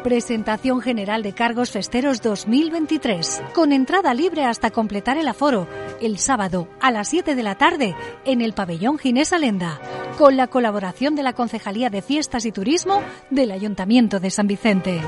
Presentación 0.05 0.81
General 0.81 1.23
de 1.23 1.33
Cargos 1.33 1.71
Festeros 1.71 2.21
2023, 2.21 3.41
con 3.55 3.71
entrada 3.71 4.13
libre 4.13 4.45
hasta 4.45 4.69
completar 4.69 5.17
el 5.17 5.27
aforo, 5.27 5.67
el 5.99 6.19
sábado 6.19 6.67
a 6.79 6.91
las 6.91 7.07
7 7.07 7.33
de 7.33 7.41
la 7.41 7.55
tarde 7.55 7.95
en 8.23 8.41
el 8.41 8.53
pabellón 8.53 8.99
Ginés 8.99 9.33
Alenda, 9.33 9.79
con 10.19 10.37
la 10.37 10.45
colaboración 10.45 11.15
de 11.15 11.23
la 11.23 11.33
Concejalía 11.33 11.89
de 11.89 12.03
Fiestas 12.03 12.45
y 12.45 12.51
Turismo 12.51 13.01
del 13.31 13.49
Ayuntamiento 13.49 14.19
de 14.19 14.29
San 14.29 14.45
Vicente. 14.45 15.01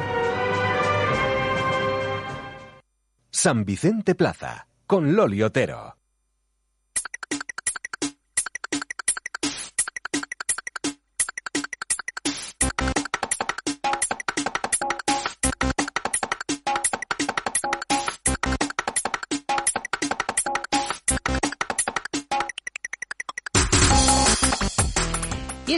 San 3.29 3.65
Vicente 3.65 4.15
Plaza, 4.15 4.67
con 4.87 5.15
Loli 5.15 5.43
Otero. 5.43 5.96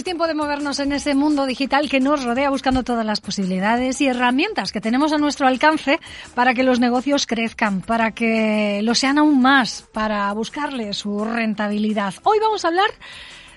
Tiempo 0.09 0.25
de 0.25 0.33
movernos 0.33 0.79
en 0.79 0.91
ese 0.91 1.13
mundo 1.13 1.45
digital 1.45 1.87
que 1.87 1.99
nos 1.99 2.23
rodea 2.23 2.49
buscando 2.49 2.83
todas 2.83 3.05
las 3.05 3.21
posibilidades 3.21 4.01
y 4.01 4.07
herramientas 4.07 4.71
que 4.71 4.81
tenemos 4.81 5.13
a 5.13 5.19
nuestro 5.19 5.45
alcance 5.45 5.99
para 6.33 6.55
que 6.55 6.63
los 6.63 6.79
negocios 6.79 7.27
crezcan, 7.27 7.81
para 7.81 8.09
que 8.09 8.81
lo 8.81 8.95
sean 8.95 9.19
aún 9.19 9.39
más, 9.39 9.87
para 9.93 10.33
buscarle 10.33 10.93
su 10.93 11.23
rentabilidad. 11.25 12.15
Hoy 12.23 12.39
vamos 12.41 12.65
a 12.65 12.69
hablar 12.69 12.89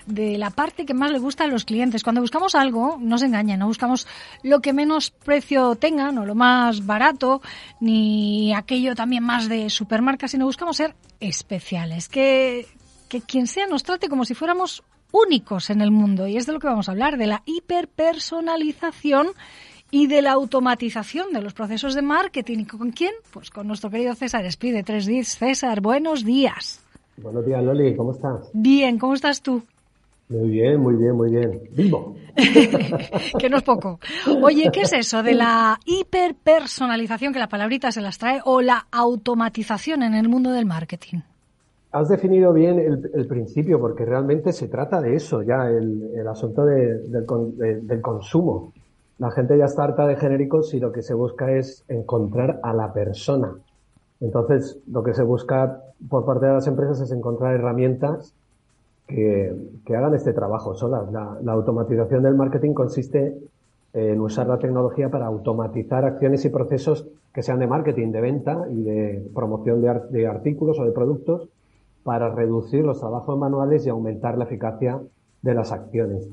de 0.05 0.37
la 0.37 0.51
parte 0.51 0.85
que 0.85 0.93
más 0.93 1.09
le 1.09 1.17
gusta 1.17 1.45
a 1.45 1.47
los 1.47 1.65
clientes. 1.65 2.03
Cuando 2.03 2.21
buscamos 2.21 2.53
algo, 2.53 2.99
no 3.01 3.17
se 3.17 3.25
engañen, 3.25 3.57
no 3.57 3.65
buscamos 3.65 4.07
lo 4.43 4.59
que 4.59 4.73
menos 4.73 5.09
precio 5.09 5.73
tenga, 5.73 6.11
no 6.11 6.23
lo 6.23 6.35
más 6.35 6.85
barato, 6.85 7.41
ni 7.79 8.53
aquello 8.53 8.93
también 8.93 9.23
más 9.23 9.49
de 9.49 9.71
supermarca, 9.71 10.27
sino 10.27 10.45
buscamos 10.45 10.77
ser 10.77 10.93
especiales. 11.19 12.09
Que, 12.09 12.67
que 13.09 13.21
quien 13.21 13.47
sea 13.47 13.65
nos 13.65 13.81
trate 13.81 14.07
como 14.07 14.23
si 14.23 14.35
fuéramos 14.35 14.83
únicos 15.13 15.69
en 15.69 15.79
el 15.79 15.91
mundo. 15.91 16.27
Y 16.27 16.35
es 16.35 16.45
de 16.45 16.51
lo 16.51 16.59
que 16.59 16.67
vamos 16.67 16.89
a 16.89 16.91
hablar, 16.91 17.17
de 17.17 17.27
la 17.27 17.43
hiperpersonalización 17.45 19.27
y 19.91 20.07
de 20.07 20.21
la 20.23 20.31
automatización 20.31 21.31
de 21.31 21.41
los 21.41 21.53
procesos 21.53 21.93
de 21.93 22.01
marketing. 22.01 22.59
¿Y 22.59 22.65
con 22.65 22.91
quién? 22.91 23.13
Pues 23.31 23.49
con 23.49 23.67
nuestro 23.67 23.89
querido 23.89 24.15
César 24.15 24.43
Espí 24.43 24.71
de 24.71 24.83
3 24.83 25.05
d 25.05 25.23
César, 25.23 25.79
buenos 25.81 26.25
días. 26.25 26.83
Buenos 27.17 27.45
días, 27.45 27.63
Loli, 27.63 27.95
¿cómo 27.95 28.11
estás? 28.11 28.49
Bien, 28.53 28.97
¿cómo 28.97 29.13
estás 29.13 29.41
tú? 29.41 29.61
Muy 30.29 30.49
bien, 30.49 30.79
muy 30.79 30.95
bien, 30.95 31.15
muy 31.15 31.29
bien. 31.29 31.61
Vivo. 31.71 32.15
que 33.39 33.49
no 33.49 33.57
es 33.57 33.63
poco. 33.63 33.99
Oye, 34.41 34.71
¿qué 34.73 34.81
es 34.81 34.93
eso 34.93 35.21
de 35.21 35.35
la 35.35 35.79
hiperpersonalización, 35.85 37.33
que 37.33 37.39
la 37.39 37.49
palabrita 37.49 37.91
se 37.91 38.01
las 38.01 38.17
trae, 38.17 38.41
o 38.45 38.61
la 38.61 38.87
automatización 38.89 40.01
en 40.01 40.15
el 40.15 40.27
mundo 40.27 40.51
del 40.51 40.65
marketing? 40.65 41.19
Has 41.93 42.09
definido 42.09 42.53
bien 42.53 42.79
el, 42.79 43.27
principio, 43.27 43.79
porque 43.79 44.03
realmente 44.03 44.51
se 44.51 44.67
trata 44.67 44.99
de 44.99 45.15
eso, 45.15 45.43
ya 45.43 45.69
el, 45.69 46.27
asunto 46.27 46.65
del, 46.65 47.11
del, 47.11 48.01
consumo. 48.01 48.73
La 49.19 49.29
gente 49.29 49.55
ya 49.55 49.65
está 49.65 49.83
harta 49.83 50.07
de 50.07 50.15
genéricos 50.15 50.73
y 50.73 50.79
lo 50.79 50.91
que 50.91 51.03
se 51.03 51.13
busca 51.13 51.51
es 51.51 51.85
encontrar 51.87 52.59
a 52.63 52.73
la 52.73 52.91
persona. 52.93 53.53
Entonces, 54.21 54.79
lo 54.87 55.03
que 55.03 55.13
se 55.13 55.21
busca 55.21 55.83
por 56.09 56.25
parte 56.25 56.47
de 56.47 56.53
las 56.53 56.65
empresas 56.65 56.99
es 56.99 57.11
encontrar 57.11 57.53
herramientas 57.53 58.33
que, 59.05 59.55
que 59.85 59.95
hagan 59.95 60.15
este 60.15 60.33
trabajo 60.33 60.73
solas. 60.73 61.11
La, 61.11 61.51
automatización 61.51 62.23
del 62.23 62.33
marketing 62.33 62.73
consiste 62.73 63.37
en 63.93 64.19
usar 64.19 64.47
la 64.47 64.57
tecnología 64.57 65.11
para 65.11 65.27
automatizar 65.27 66.05
acciones 66.05 66.43
y 66.43 66.49
procesos 66.49 67.07
que 67.31 67.43
sean 67.43 67.59
de 67.59 67.67
marketing, 67.67 68.11
de 68.11 68.21
venta 68.21 68.65
y 68.71 68.81
de 68.81 69.27
promoción 69.35 69.79
de, 69.79 70.01
de 70.09 70.25
artículos 70.25 70.79
o 70.79 70.85
de 70.85 70.91
productos 70.91 71.49
para 72.03 72.33
reducir 72.33 72.83
los 72.83 72.99
trabajos 72.99 73.37
manuales 73.37 73.85
y 73.85 73.89
aumentar 73.89 74.37
la 74.37 74.45
eficacia 74.45 75.01
de 75.41 75.53
las 75.53 75.71
acciones. 75.71 76.27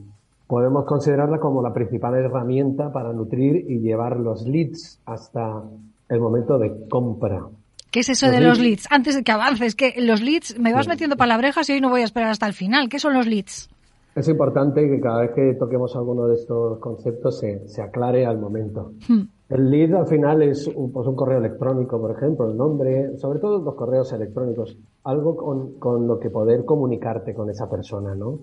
Podemos 0.46 0.84
considerarla 0.84 1.38
como 1.38 1.62
la 1.62 1.72
principal 1.72 2.14
herramienta 2.14 2.92
para 2.92 3.12
nutrir 3.12 3.70
y 3.70 3.78
llevar 3.78 4.18
los 4.18 4.46
leads 4.46 5.00
hasta 5.06 5.62
el 6.08 6.20
momento 6.20 6.58
de 6.58 6.88
compra. 6.88 7.46
¿Qué 7.90 8.00
es 8.00 8.08
eso 8.08 8.30
de 8.30 8.40
los 8.40 8.58
leads? 8.58 8.86
Antes 8.90 9.16
de 9.16 9.24
que 9.24 9.32
avances, 9.32 9.74
que 9.74 9.94
los 9.98 10.20
leads, 10.22 10.58
me 10.58 10.72
vas 10.72 10.86
metiendo 10.86 11.16
palabrejas 11.16 11.68
y 11.68 11.74
hoy 11.74 11.80
no 11.80 11.90
voy 11.90 12.02
a 12.02 12.04
esperar 12.04 12.30
hasta 12.30 12.46
el 12.46 12.52
final. 12.52 12.88
¿Qué 12.88 12.98
son 12.98 13.14
los 13.14 13.26
leads? 13.26 13.68
Es 14.14 14.28
importante 14.28 14.88
que 14.88 15.00
cada 15.00 15.22
vez 15.22 15.30
que 15.34 15.54
toquemos 15.54 15.94
alguno 15.96 16.26
de 16.26 16.34
estos 16.34 16.78
conceptos 16.78 17.38
se, 17.38 17.68
se 17.68 17.82
aclare 17.82 18.26
al 18.26 18.38
momento. 18.38 18.92
Hmm. 19.08 19.22
El 19.50 19.68
lead 19.68 19.92
al 19.94 20.06
final 20.06 20.42
es 20.42 20.68
un, 20.68 20.92
pues 20.92 21.08
un 21.08 21.16
correo 21.16 21.38
electrónico, 21.38 22.00
por 22.00 22.12
ejemplo, 22.12 22.48
el 22.48 22.56
nombre, 22.56 23.18
sobre 23.18 23.40
todo 23.40 23.58
los 23.58 23.74
correos 23.74 24.12
electrónicos, 24.12 24.78
algo 25.02 25.36
con, 25.36 25.72
con 25.80 26.06
lo 26.06 26.20
que 26.20 26.30
poder 26.30 26.64
comunicarte 26.64 27.34
con 27.34 27.50
esa 27.50 27.68
persona, 27.68 28.14
¿no? 28.14 28.38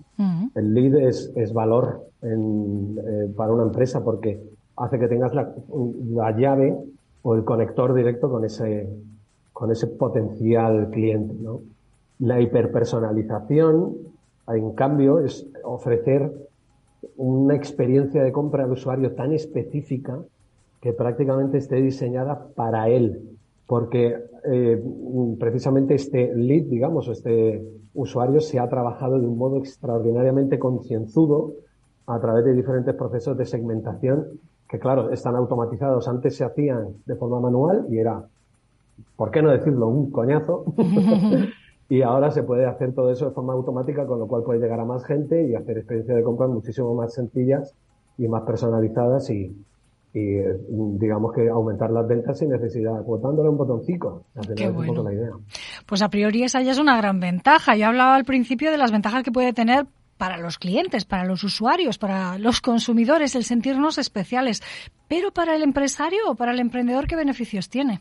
El 0.53 0.73
lead 0.73 0.95
es, 0.95 1.31
es 1.37 1.53
valor 1.53 2.09
en, 2.21 2.99
eh, 2.99 3.33
para 3.37 3.53
una 3.53 3.63
empresa 3.63 4.03
porque 4.03 4.43
hace 4.75 4.99
que 4.99 5.07
tengas 5.07 5.33
la, 5.33 5.55
la, 6.09 6.37
llave 6.37 6.77
o 7.21 7.35
el 7.35 7.45
conector 7.45 7.93
directo 7.93 8.29
con 8.29 8.43
ese, 8.43 8.89
con 9.53 9.71
ese 9.71 9.87
potencial 9.87 10.89
cliente, 10.89 11.35
¿no? 11.41 11.61
La 12.19 12.41
hiperpersonalización, 12.41 13.95
en 14.49 14.71
cambio, 14.73 15.19
es 15.19 15.47
ofrecer 15.63 16.33
una 17.15 17.55
experiencia 17.55 18.21
de 18.23 18.33
compra 18.33 18.65
al 18.65 18.73
usuario 18.73 19.13
tan 19.13 19.31
específica 19.31 20.19
que 20.87 20.93
prácticamente 20.93 21.57
esté 21.57 21.81
diseñada 21.81 22.47
para 22.55 22.87
él, 22.87 23.37
porque 23.67 24.15
eh, 24.45 24.81
precisamente 25.37 25.95
este 25.95 26.33
lead, 26.33 26.63
digamos, 26.67 27.09
este 27.09 27.61
usuario 27.93 28.39
se 28.39 28.57
ha 28.57 28.69
trabajado 28.69 29.19
de 29.19 29.27
un 29.27 29.37
modo 29.37 29.57
extraordinariamente 29.57 30.57
concienzudo 30.57 31.55
a 32.05 32.21
través 32.21 32.45
de 32.45 32.53
diferentes 32.53 32.95
procesos 32.95 33.37
de 33.37 33.43
segmentación 33.43 34.39
que, 34.69 34.79
claro, 34.79 35.11
están 35.11 35.35
automatizados. 35.35 36.07
Antes 36.07 36.37
se 36.37 36.45
hacían 36.45 36.93
de 37.05 37.15
forma 37.17 37.41
manual 37.41 37.85
y 37.89 37.97
era, 37.97 38.23
¿por 39.17 39.29
qué 39.29 39.41
no 39.41 39.51
decirlo?, 39.51 39.89
un 39.89 40.09
coñazo. 40.09 40.63
y 41.89 42.01
ahora 42.01 42.31
se 42.31 42.43
puede 42.43 42.65
hacer 42.65 42.93
todo 42.93 43.11
eso 43.11 43.25
de 43.25 43.31
forma 43.31 43.51
automática, 43.51 44.07
con 44.07 44.19
lo 44.19 44.27
cual 44.27 44.43
puede 44.43 44.61
llegar 44.61 44.79
a 44.79 44.85
más 44.85 45.03
gente 45.03 45.49
y 45.49 45.53
hacer 45.53 45.79
experiencias 45.79 46.15
de 46.15 46.23
compra 46.23 46.47
muchísimo 46.47 46.95
más 46.95 47.13
sencillas 47.13 47.75
y 48.17 48.29
más 48.29 48.43
personalizadas 48.43 49.29
y, 49.29 49.53
y 50.13 50.39
digamos 50.67 51.33
que 51.33 51.47
aumentar 51.49 51.91
las 51.91 52.07
ventas 52.07 52.39
sin 52.39 52.49
necesidad, 52.49 53.03
botándole 53.03 53.49
un 53.49 53.57
botoncito. 53.57 54.23
Qué 54.55 54.69
bueno. 54.69 55.03
la 55.03 55.13
idea. 55.13 55.31
Pues 55.85 56.01
a 56.01 56.09
priori 56.09 56.43
esa 56.43 56.61
ya 56.61 56.71
es 56.71 56.79
una 56.79 56.97
gran 56.97 57.19
ventaja. 57.19 57.75
Yo 57.75 57.87
hablaba 57.87 58.15
al 58.15 58.25
principio 58.25 58.71
de 58.71 58.77
las 58.77 58.91
ventajas 58.91 59.23
que 59.23 59.31
puede 59.31 59.53
tener 59.53 59.85
para 60.17 60.37
los 60.37 60.57
clientes, 60.57 61.05
para 61.05 61.25
los 61.25 61.43
usuarios, 61.43 61.97
para 61.97 62.39
los 62.39 62.61
consumidores, 62.61 63.35
el 63.35 63.43
sentirnos 63.43 63.97
especiales. 63.97 64.61
Pero 65.07 65.31
para 65.31 65.55
el 65.55 65.61
empresario 65.61 66.19
o 66.29 66.35
para 66.35 66.53
el 66.53 66.59
emprendedor, 66.59 67.05
¿qué 67.07 67.15
beneficios 67.15 67.69
tiene? 67.69 67.99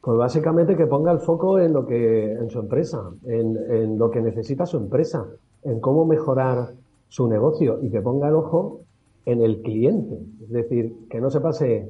Pues 0.00 0.16
básicamente 0.16 0.76
que 0.76 0.86
ponga 0.86 1.12
el 1.12 1.18
foco 1.18 1.58
en 1.58 1.72
lo 1.72 1.84
que, 1.84 2.32
en 2.32 2.48
su 2.48 2.60
empresa, 2.60 3.02
en, 3.24 3.56
en 3.68 3.98
lo 3.98 4.10
que 4.10 4.20
necesita 4.20 4.64
su 4.64 4.78
empresa, 4.78 5.26
en 5.64 5.80
cómo 5.80 6.06
mejorar 6.06 6.72
su 7.08 7.28
negocio 7.28 7.80
y 7.82 7.90
que 7.90 8.00
ponga 8.00 8.28
el 8.28 8.34
ojo 8.34 8.85
en 9.26 9.42
el 9.42 9.60
cliente. 9.60 10.18
Es 10.42 10.50
decir, 10.50 10.94
que 11.10 11.20
no 11.20 11.30
se 11.30 11.40
pase, 11.40 11.88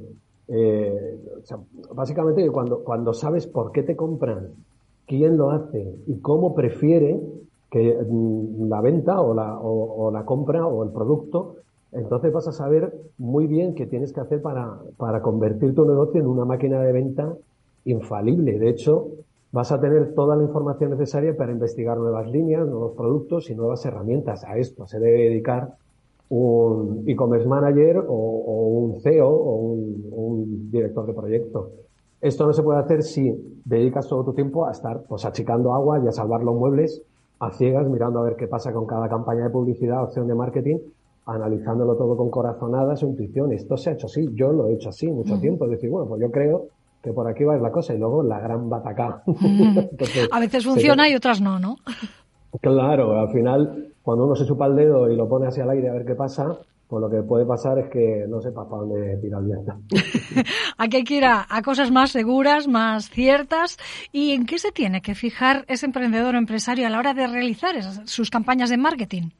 eh, 0.49 1.21
básicamente 1.95 2.49
cuando, 2.51 2.83
cuando 2.83 3.13
sabes 3.13 3.47
por 3.47 3.71
qué 3.71 3.83
te 3.83 3.95
compran, 3.95 4.49
quién 5.07 5.37
lo 5.37 5.51
hace 5.51 5.97
y 6.07 6.17
cómo 6.19 6.55
prefiere, 6.55 7.21
que 7.71 7.95
mm, 8.09 8.69
la 8.69 8.81
venta 8.81 9.21
o 9.21 9.35
la, 9.35 9.59
o, 9.61 10.11
la 10.11 10.25
compra 10.25 10.67
o 10.67 10.83
el 10.83 10.91
producto, 10.91 11.57
entonces 11.93 12.33
vas 12.33 12.49
a 12.49 12.53
saber 12.53 12.93
muy 13.19 13.47
bien 13.47 13.75
qué 13.75 13.87
tienes 13.87 14.13
que 14.13 14.21
hacer 14.21 14.43
para, 14.43 14.79
para 14.97 15.23
convertir 15.23 15.75
tu 15.75 15.87
negocio 15.87 16.21
en 16.21 16.27
una 16.27 16.45
máquina 16.45 16.81
de 16.83 16.93
venta 16.93 17.35
infalible. 17.85 18.59
De 18.59 18.69
hecho, 18.71 19.09
vas 19.53 19.73
a 19.73 19.81
tener 19.81 20.15
toda 20.15 20.37
la 20.37 20.43
información 20.43 20.91
necesaria 20.91 21.37
para 21.37 21.53
investigar 21.53 21.99
nuevas 21.99 22.31
líneas, 22.31 22.67
nuevos 22.67 22.93
productos 22.97 23.51
y 23.51 23.55
nuevas 23.55 23.85
herramientas. 23.85 24.45
A 24.45 24.59
esto 24.59 24.87
se 24.87 24.99
debe 24.99 25.29
dedicar 25.29 25.77
un 26.29 27.05
e-commerce 27.07 27.47
manager 27.47 28.05
o, 28.09 28.15
un 28.15 29.01
CEO 29.01 29.29
o 29.29 29.73
un, 29.73 30.71
director 30.71 31.07
de 31.07 31.13
proyecto. 31.13 31.71
Esto 32.21 32.47
no 32.47 32.53
se 32.53 32.63
puede 32.63 32.81
hacer 32.81 33.03
si 33.03 33.33
dedicas 33.65 34.09
todo 34.09 34.25
tu 34.25 34.33
tiempo 34.33 34.67
a 34.67 34.73
estar 34.73 35.03
pues 35.09 35.25
achicando 35.25 35.73
agua 35.73 36.01
y 36.05 36.09
a 36.09 36.13
salvar 36.13 36.43
los 36.43 36.57
muebles 36.57 37.03
a 37.39 37.51
ciegas, 37.51 37.89
mirando 37.89 38.19
a 38.21 38.25
ver 38.25 38.37
qué 38.37 38.47
pasa 38.47 38.73
con 38.73 38.87
cada 38.87 39.09
campaña 39.09 39.45
de 39.45 39.51
publicidad, 39.51 40.03
opción 40.03 40.27
de 40.27 40.35
marketing, 40.35 40.79
analizándolo 41.27 41.97
todo 41.97 42.17
con 42.17 42.31
corazonadas 42.31 43.03
o 43.03 43.07
intuición. 43.07 43.53
Esto 43.53 43.77
se 43.77 43.91
ha 43.91 43.93
hecho 43.93 44.07
así, 44.07 44.29
yo 44.35 44.53
lo 44.53 44.69
he 44.69 44.75
hecho 44.75 44.89
así 44.89 45.07
mucho 45.07 45.39
tiempo. 45.39 45.67
Es 45.67 45.73
decir, 45.73 45.91
bueno, 45.91 46.09
pues 46.09 46.21
yo 46.23 46.31
creo 46.31 46.69
que 47.03 47.13
por 47.13 47.29
aquí 47.29 47.45
va 47.45 47.53
a 47.55 47.57
ir 47.57 47.63
la 47.63 47.71
cosa 47.71 47.95
y 47.95 47.99
luego 47.99 48.23
la 48.23 48.41
gran 48.41 48.69
batacá. 48.69 49.23
a 50.33 50.41
veces 50.41 50.65
funciona 50.65 51.09
y 51.09 51.15
otras 51.15 51.41
no, 51.41 51.59
¿no? 51.59 51.77
Claro, 52.61 53.21
al 53.21 53.29
final, 53.29 53.86
cuando 54.07 54.25
uno 54.25 54.37
se 54.37 54.47
chupa 54.47 54.67
el 54.67 54.77
dedo 54.77 55.11
y 55.11 55.17
lo 55.17 55.29
pone 55.29 55.49
hacia 55.49 55.65
el 55.65 55.71
aire 55.71 55.91
a 55.91 55.93
ver 55.95 56.07
qué 56.07 56.15
pasa, 56.15 56.57
pues 56.87 57.01
lo 57.01 57.11
que 57.11 57.25
puede 57.25 57.45
pasar 57.45 57.77
es 57.81 57.91
que 57.91 58.25
no 58.29 58.41
sepa 58.41 58.69
para 58.69 58.83
dónde 58.83 59.17
tirar 59.17 59.43
el 59.43 59.47
viento. 59.49 59.73
Aquí 60.79 60.99
hay 60.99 61.03
que 61.03 61.17
ir 61.17 61.25
a, 61.25 61.45
cosas 61.65 61.91
más 61.91 62.13
seguras, 62.13 62.69
más 62.69 63.11
ciertas. 63.11 63.79
¿Y 64.13 64.31
en 64.31 64.47
qué 64.47 64.61
se 64.61 64.71
tiene 64.71 65.03
que 65.03 65.17
fijar 65.17 65.65
ese 65.67 65.87
emprendedor 65.87 66.37
o 66.37 66.39
empresario 66.39 66.87
a 66.87 66.91
la 66.91 67.01
hora 67.01 67.15
de 67.15 67.27
realizar 67.27 67.75
sus 68.07 68.31
campañas 68.31 68.71
de 68.71 68.77
marketing? 68.77 69.31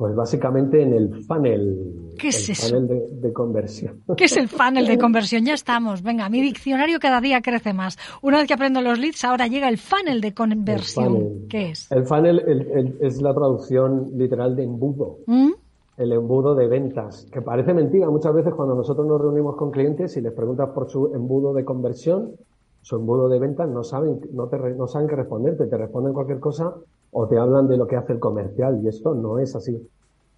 Pues 0.00 0.14
básicamente 0.14 0.80
en 0.80 0.94
el 0.94 1.14
funnel. 1.26 2.14
¿Qué 2.18 2.28
es 2.28 2.48
el 2.48 2.56
funnel 2.56 3.20
de, 3.20 3.32
conversión. 3.34 4.00
¿Qué 4.16 4.24
es 4.24 4.36
el 4.38 4.48
funnel 4.48 4.86
de 4.86 4.96
conversión? 4.98 5.44
Ya 5.44 5.52
estamos. 5.52 6.02
Venga, 6.02 6.26
mi 6.30 6.40
diccionario 6.40 6.98
cada 6.98 7.20
día 7.20 7.42
crece 7.42 7.74
más. 7.74 7.98
Una 8.22 8.38
vez 8.38 8.48
que 8.48 8.54
aprendo 8.54 8.80
los 8.80 8.98
leads, 8.98 9.22
ahora 9.26 9.46
llega 9.46 9.68
el 9.68 9.76
funnel 9.76 10.22
de 10.22 10.32
conversión. 10.32 11.46
¿Qué 11.50 11.72
es? 11.72 11.92
El 11.92 12.06
funnel 12.06 12.96
es 12.98 13.20
la 13.20 13.34
traducción 13.34 14.12
literal 14.16 14.56
de 14.56 14.62
embudo. 14.62 15.18
¿Mm? 15.26 15.50
El 15.98 16.12
embudo 16.12 16.54
de 16.54 16.66
ventas, 16.66 17.26
que 17.30 17.42
parece 17.42 17.74
mentira. 17.74 18.08
Muchas 18.08 18.32
veces 18.32 18.54
cuando 18.54 18.74
nosotros 18.74 19.06
nos 19.06 19.20
reunimos 19.20 19.54
con 19.56 19.70
clientes 19.70 20.16
y 20.16 20.22
les 20.22 20.32
preguntas 20.32 20.70
por 20.70 20.88
su 20.88 21.14
embudo 21.14 21.52
de 21.52 21.66
conversión, 21.66 22.36
su 22.80 22.96
embudo 22.96 23.28
de 23.28 23.38
ventas, 23.38 23.68
no 23.68 23.84
saben, 23.84 24.18
no, 24.32 24.48
te, 24.48 24.56
no 24.56 24.86
saben 24.86 25.08
qué 25.08 25.16
responderte. 25.16 25.66
Te 25.66 25.76
responden 25.76 26.14
cualquier 26.14 26.40
cosa 26.40 26.74
o 27.12 27.26
te 27.26 27.38
hablan 27.38 27.68
de 27.68 27.76
lo 27.76 27.86
que 27.86 27.96
hace 27.96 28.12
el 28.12 28.20
comercial 28.20 28.80
y 28.82 28.88
esto 28.88 29.14
no 29.14 29.38
es 29.38 29.56
así. 29.56 29.88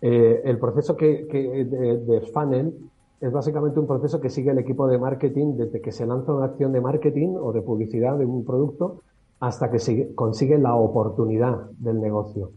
Eh, 0.00 0.42
el 0.44 0.58
proceso 0.58 0.96
que, 0.96 1.24
de, 1.24 2.20
funnel 2.32 2.74
es 3.20 3.30
básicamente 3.30 3.78
un 3.78 3.86
proceso 3.86 4.20
que 4.20 4.30
sigue 4.30 4.50
el 4.50 4.58
equipo 4.58 4.88
de 4.88 4.98
marketing 4.98 5.56
desde 5.56 5.80
que 5.80 5.92
se 5.92 6.06
lanza 6.06 6.34
una 6.34 6.46
acción 6.46 6.72
de 6.72 6.80
marketing 6.80 7.36
o 7.40 7.52
de 7.52 7.62
publicidad 7.62 8.18
de 8.18 8.24
un 8.24 8.44
producto 8.44 9.00
hasta 9.38 9.70
que 9.70 9.78
se 9.78 10.14
consigue 10.14 10.58
la 10.58 10.74
oportunidad 10.74 11.70
del 11.78 12.00
negocio. 12.00 12.50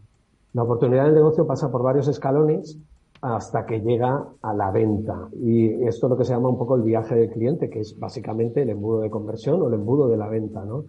La 0.54 0.62
oportunidad 0.62 1.04
del 1.04 1.14
negocio 1.14 1.46
pasa 1.46 1.70
por 1.70 1.82
varios 1.82 2.08
escalones 2.08 2.78
hasta 3.20 3.66
que 3.66 3.80
llega 3.80 4.24
a 4.42 4.54
la 4.54 4.70
venta. 4.70 5.28
Y 5.40 5.84
esto 5.84 6.06
es 6.06 6.10
lo 6.10 6.16
que 6.16 6.24
se 6.24 6.32
llama 6.32 6.48
un 6.48 6.58
poco 6.58 6.76
el 6.76 6.82
viaje 6.82 7.14
del 7.14 7.30
cliente, 7.30 7.70
que 7.70 7.80
es 7.80 7.98
básicamente 7.98 8.62
el 8.62 8.70
embudo 8.70 9.00
de 9.00 9.10
conversión 9.10 9.62
o 9.62 9.68
el 9.68 9.74
embudo 9.74 10.08
de 10.08 10.16
la 10.16 10.28
venta, 10.28 10.64
¿no? 10.64 10.84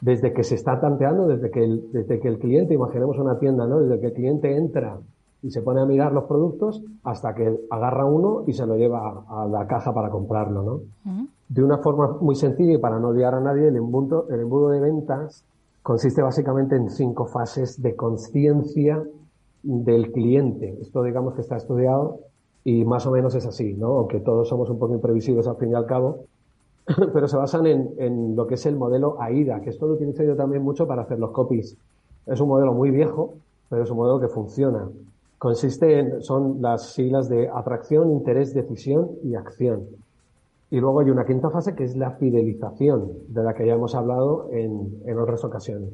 Desde 0.00 0.32
que 0.32 0.44
se 0.44 0.54
está 0.54 0.80
tanteando, 0.80 1.26
desde 1.26 1.50
que 1.50 1.64
el, 1.64 1.92
desde 1.92 2.20
que 2.20 2.28
el 2.28 2.38
cliente, 2.38 2.74
imaginemos 2.74 3.18
una 3.18 3.38
tienda, 3.38 3.66
¿no? 3.66 3.80
Desde 3.80 4.00
que 4.00 4.06
el 4.08 4.12
cliente 4.12 4.56
entra 4.56 4.98
y 5.42 5.50
se 5.50 5.62
pone 5.62 5.80
a 5.80 5.84
mirar 5.84 6.12
los 6.12 6.24
productos 6.24 6.82
hasta 7.02 7.34
que 7.34 7.54
agarra 7.70 8.06
uno 8.06 8.44
y 8.46 8.54
se 8.54 8.66
lo 8.66 8.76
lleva 8.76 9.24
a, 9.28 9.46
la 9.46 9.66
caja 9.66 9.92
para 9.92 10.10
comprarlo, 10.10 10.62
¿no? 10.62 10.80
De 11.48 11.62
una 11.62 11.78
forma 11.78 12.16
muy 12.20 12.34
sencilla 12.34 12.72
y 12.72 12.78
para 12.78 12.98
no 12.98 13.08
olvidar 13.08 13.34
a 13.34 13.40
nadie, 13.40 13.68
el 13.68 13.76
embudo, 13.76 14.26
el 14.30 14.40
embudo 14.40 14.70
de 14.70 14.80
ventas 14.80 15.44
consiste 15.82 16.22
básicamente 16.22 16.76
en 16.76 16.88
cinco 16.88 17.26
fases 17.26 17.82
de 17.82 17.94
conciencia 17.94 19.04
del 19.62 20.12
cliente. 20.12 20.78
Esto 20.80 21.02
digamos 21.02 21.34
que 21.34 21.42
está 21.42 21.56
estudiado 21.56 22.20
y 22.64 22.86
más 22.86 23.06
o 23.06 23.10
menos 23.10 23.34
es 23.34 23.46
así, 23.46 23.74
¿no? 23.74 23.98
Aunque 23.98 24.20
todos 24.20 24.48
somos 24.48 24.70
un 24.70 24.78
poco 24.78 24.94
imprevisivos 24.94 25.46
al 25.46 25.56
fin 25.56 25.70
y 25.70 25.74
al 25.74 25.84
cabo, 25.84 26.24
pero 27.12 27.28
se 27.28 27.36
basan 27.36 27.66
en, 27.66 28.36
lo 28.36 28.46
que 28.46 28.54
es 28.54 28.66
el 28.66 28.76
modelo 28.76 29.20
AIDA, 29.20 29.60
que 29.60 29.70
esto 29.70 29.86
lo 29.86 29.94
utilizo 29.94 30.22
yo 30.22 30.36
también 30.36 30.62
mucho 30.62 30.86
para 30.86 31.02
hacer 31.02 31.18
los 31.18 31.30
copies. 31.30 31.76
Es 32.26 32.40
un 32.40 32.48
modelo 32.48 32.72
muy 32.74 32.90
viejo, 32.90 33.34
pero 33.68 33.82
es 33.82 33.90
un 33.90 33.96
modelo 33.96 34.20
que 34.20 34.28
funciona. 34.28 34.88
Consiste 35.38 35.98
en, 35.98 36.22
son 36.22 36.60
las 36.60 36.92
siglas 36.92 37.28
de 37.28 37.48
atracción, 37.48 38.10
interés, 38.10 38.54
decisión 38.54 39.10
y 39.22 39.34
acción. 39.34 39.84
Y 40.70 40.80
luego 40.80 41.00
hay 41.00 41.10
una 41.10 41.24
quinta 41.24 41.50
fase 41.50 41.74
que 41.74 41.84
es 41.84 41.96
la 41.96 42.12
fidelización, 42.12 43.12
de 43.28 43.42
la 43.42 43.54
que 43.54 43.66
ya 43.66 43.74
hemos 43.74 43.94
hablado 43.94 44.48
en, 44.50 45.02
en 45.06 45.18
otras 45.18 45.44
ocasiones. 45.44 45.90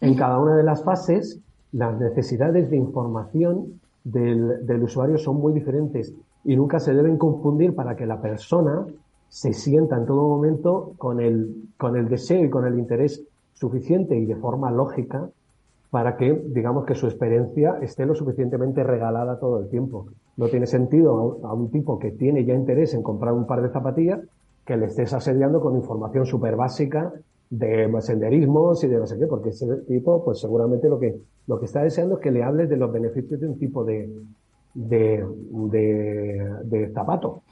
En 0.00 0.14
cada 0.14 0.38
una 0.38 0.56
de 0.56 0.62
las 0.62 0.84
fases, 0.84 1.40
las 1.72 1.98
necesidades 1.98 2.70
de 2.70 2.76
información 2.76 3.80
del, 4.04 4.64
del 4.66 4.82
usuario 4.82 5.18
son 5.18 5.36
muy 5.36 5.52
diferentes 5.52 6.14
y 6.44 6.56
nunca 6.56 6.80
se 6.80 6.94
deben 6.94 7.18
confundir 7.18 7.74
para 7.74 7.96
que 7.96 8.06
la 8.06 8.20
persona 8.20 8.86
se 9.30 9.52
sienta 9.52 9.96
en 9.96 10.06
todo 10.06 10.28
momento 10.28 10.92
con 10.98 11.20
el, 11.20 11.68
con 11.78 11.96
el 11.96 12.08
deseo 12.08 12.44
y 12.44 12.50
con 12.50 12.66
el 12.66 12.78
interés 12.78 13.22
suficiente 13.54 14.18
y 14.18 14.26
de 14.26 14.34
forma 14.34 14.70
lógica 14.72 15.30
para 15.90 16.16
que, 16.16 16.32
digamos, 16.46 16.84
que 16.84 16.94
su 16.94 17.06
experiencia 17.06 17.78
esté 17.80 18.06
lo 18.06 18.14
suficientemente 18.14 18.82
regalada 18.82 19.38
todo 19.38 19.60
el 19.60 19.68
tiempo. 19.68 20.06
No 20.36 20.48
tiene 20.48 20.66
sentido 20.66 21.40
a 21.44 21.54
un, 21.54 21.70
tipo 21.70 21.98
que 21.98 22.10
tiene 22.10 22.44
ya 22.44 22.54
interés 22.54 22.92
en 22.94 23.02
comprar 23.02 23.32
un 23.32 23.46
par 23.46 23.62
de 23.62 23.70
zapatillas 23.70 24.20
que 24.64 24.76
le 24.76 24.86
estés 24.86 25.12
asediando 25.12 25.60
con 25.60 25.76
información 25.76 26.26
súper 26.26 26.56
básica 26.56 27.12
de 27.50 27.90
senderismos 28.00 28.82
y 28.84 28.88
de 28.88 28.98
no 28.98 29.06
sé 29.06 29.18
qué, 29.18 29.26
porque 29.26 29.50
ese 29.50 29.66
tipo, 29.88 30.24
pues 30.24 30.40
seguramente 30.40 30.88
lo 30.88 30.98
que, 30.98 31.20
lo 31.46 31.58
que 31.58 31.66
está 31.66 31.82
deseando 31.82 32.16
es 32.16 32.20
que 32.20 32.30
le 32.30 32.42
hables 32.42 32.68
de 32.68 32.76
los 32.76 32.92
beneficios 32.92 33.40
de 33.40 33.48
un 33.48 33.58
tipo 33.58 33.84
de, 33.84 34.12
de, 34.74 35.26
de, 36.64 36.90
zapato 36.94 37.42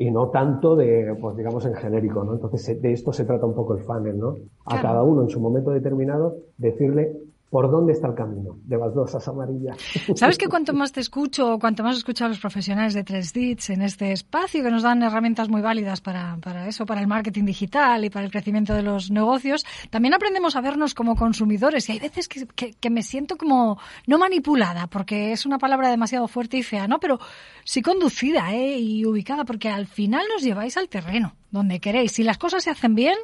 y 0.00 0.10
no 0.10 0.30
tanto 0.30 0.76
de, 0.76 1.14
pues 1.20 1.36
digamos, 1.36 1.66
en 1.66 1.74
genérico, 1.74 2.24
¿no? 2.24 2.32
Entonces 2.32 2.80
de 2.80 2.90
esto 2.90 3.12
se 3.12 3.26
trata 3.26 3.44
un 3.44 3.54
poco 3.54 3.76
el 3.76 3.84
funnel, 3.84 4.18
¿no? 4.18 4.34
A 4.64 4.80
cada 4.80 5.02
uno 5.02 5.20
en 5.20 5.28
su 5.28 5.38
momento 5.40 5.72
determinado 5.72 6.36
decirle 6.56 7.18
por 7.50 7.68
dónde 7.68 7.92
está 7.92 8.06
el 8.06 8.14
camino 8.14 8.58
de 8.64 8.76
baldosas 8.76 9.26
amarillas. 9.26 9.76
¿Sabes 10.14 10.38
que 10.38 10.46
cuanto 10.46 10.72
más 10.72 10.92
te 10.92 11.00
escucho, 11.00 11.58
cuanto 11.58 11.82
más 11.82 11.96
escucho 11.96 12.24
a 12.24 12.28
los 12.28 12.38
profesionales 12.38 12.94
de 12.94 13.04
3DITS 13.04 13.74
en 13.74 13.82
este 13.82 14.12
espacio, 14.12 14.62
que 14.62 14.70
nos 14.70 14.84
dan 14.84 15.02
herramientas 15.02 15.48
muy 15.48 15.60
válidas 15.60 16.00
para, 16.00 16.38
para 16.40 16.68
eso, 16.68 16.86
para 16.86 17.00
el 17.00 17.08
marketing 17.08 17.44
digital 17.44 18.04
y 18.04 18.10
para 18.10 18.24
el 18.24 18.30
crecimiento 18.30 18.72
de 18.72 18.82
los 18.82 19.10
negocios, 19.10 19.66
también 19.90 20.14
aprendemos 20.14 20.54
a 20.54 20.60
vernos 20.60 20.94
como 20.94 21.16
consumidores 21.16 21.88
y 21.88 21.92
hay 21.92 21.98
veces 21.98 22.28
que, 22.28 22.46
que, 22.46 22.90
me 22.90 23.02
siento 23.02 23.36
como 23.36 23.78
no 24.06 24.18
manipulada, 24.18 24.86
porque 24.86 25.32
es 25.32 25.44
una 25.44 25.58
palabra 25.58 25.90
demasiado 25.90 26.28
fuerte 26.28 26.56
y 26.56 26.62
fea, 26.62 26.86
¿no? 26.86 27.00
Pero 27.00 27.18
sí 27.64 27.82
conducida 27.82 28.54
¿eh? 28.54 28.78
y 28.78 29.04
ubicada, 29.04 29.44
porque 29.44 29.68
al 29.68 29.86
final 29.86 30.24
nos 30.32 30.42
lleváis 30.42 30.76
al 30.76 30.88
terreno 30.88 31.34
donde 31.50 31.80
queréis. 31.80 32.12
Si 32.12 32.22
las 32.22 32.38
cosas 32.38 32.64
se 32.64 32.70
hacen 32.70 32.94
bien, 32.94 33.16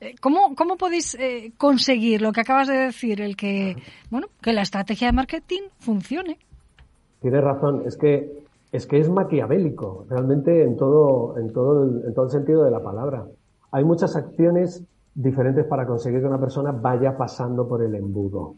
eh, 0.00 0.14
¿cómo, 0.20 0.54
cómo 0.54 0.76
podéis 0.76 1.14
eh, 1.14 1.52
conseguir 1.56 2.22
lo 2.22 2.32
que 2.32 2.40
acabas 2.40 2.68
de 2.68 2.76
decir, 2.76 3.20
el 3.20 3.36
que, 3.36 3.76
bueno, 4.10 4.28
que 4.40 4.52
la 4.52 4.62
estrategia 4.62 5.08
de 5.08 5.12
marketing 5.12 5.62
funcione? 5.78 6.38
Tienes 7.20 7.42
razón, 7.42 7.82
es 7.86 7.96
que 7.96 8.44
es 8.74 8.86
que 8.86 8.98
es 8.98 9.08
maquiavélico, 9.08 10.04
realmente 10.10 10.64
en 10.64 10.76
todo, 10.76 11.38
en 11.38 11.52
todo 11.52 11.84
el, 11.84 12.06
en 12.06 12.12
todo 12.12 12.24
el 12.24 12.30
sentido 12.32 12.64
de 12.64 12.72
la 12.72 12.82
palabra. 12.82 13.24
Hay 13.70 13.84
muchas 13.84 14.16
acciones 14.16 14.82
diferentes 15.14 15.64
para 15.66 15.86
conseguir 15.86 16.20
que 16.20 16.26
una 16.26 16.40
persona 16.40 16.72
vaya 16.72 17.16
pasando 17.16 17.68
por 17.68 17.84
el 17.84 17.94
embudo. 17.94 18.56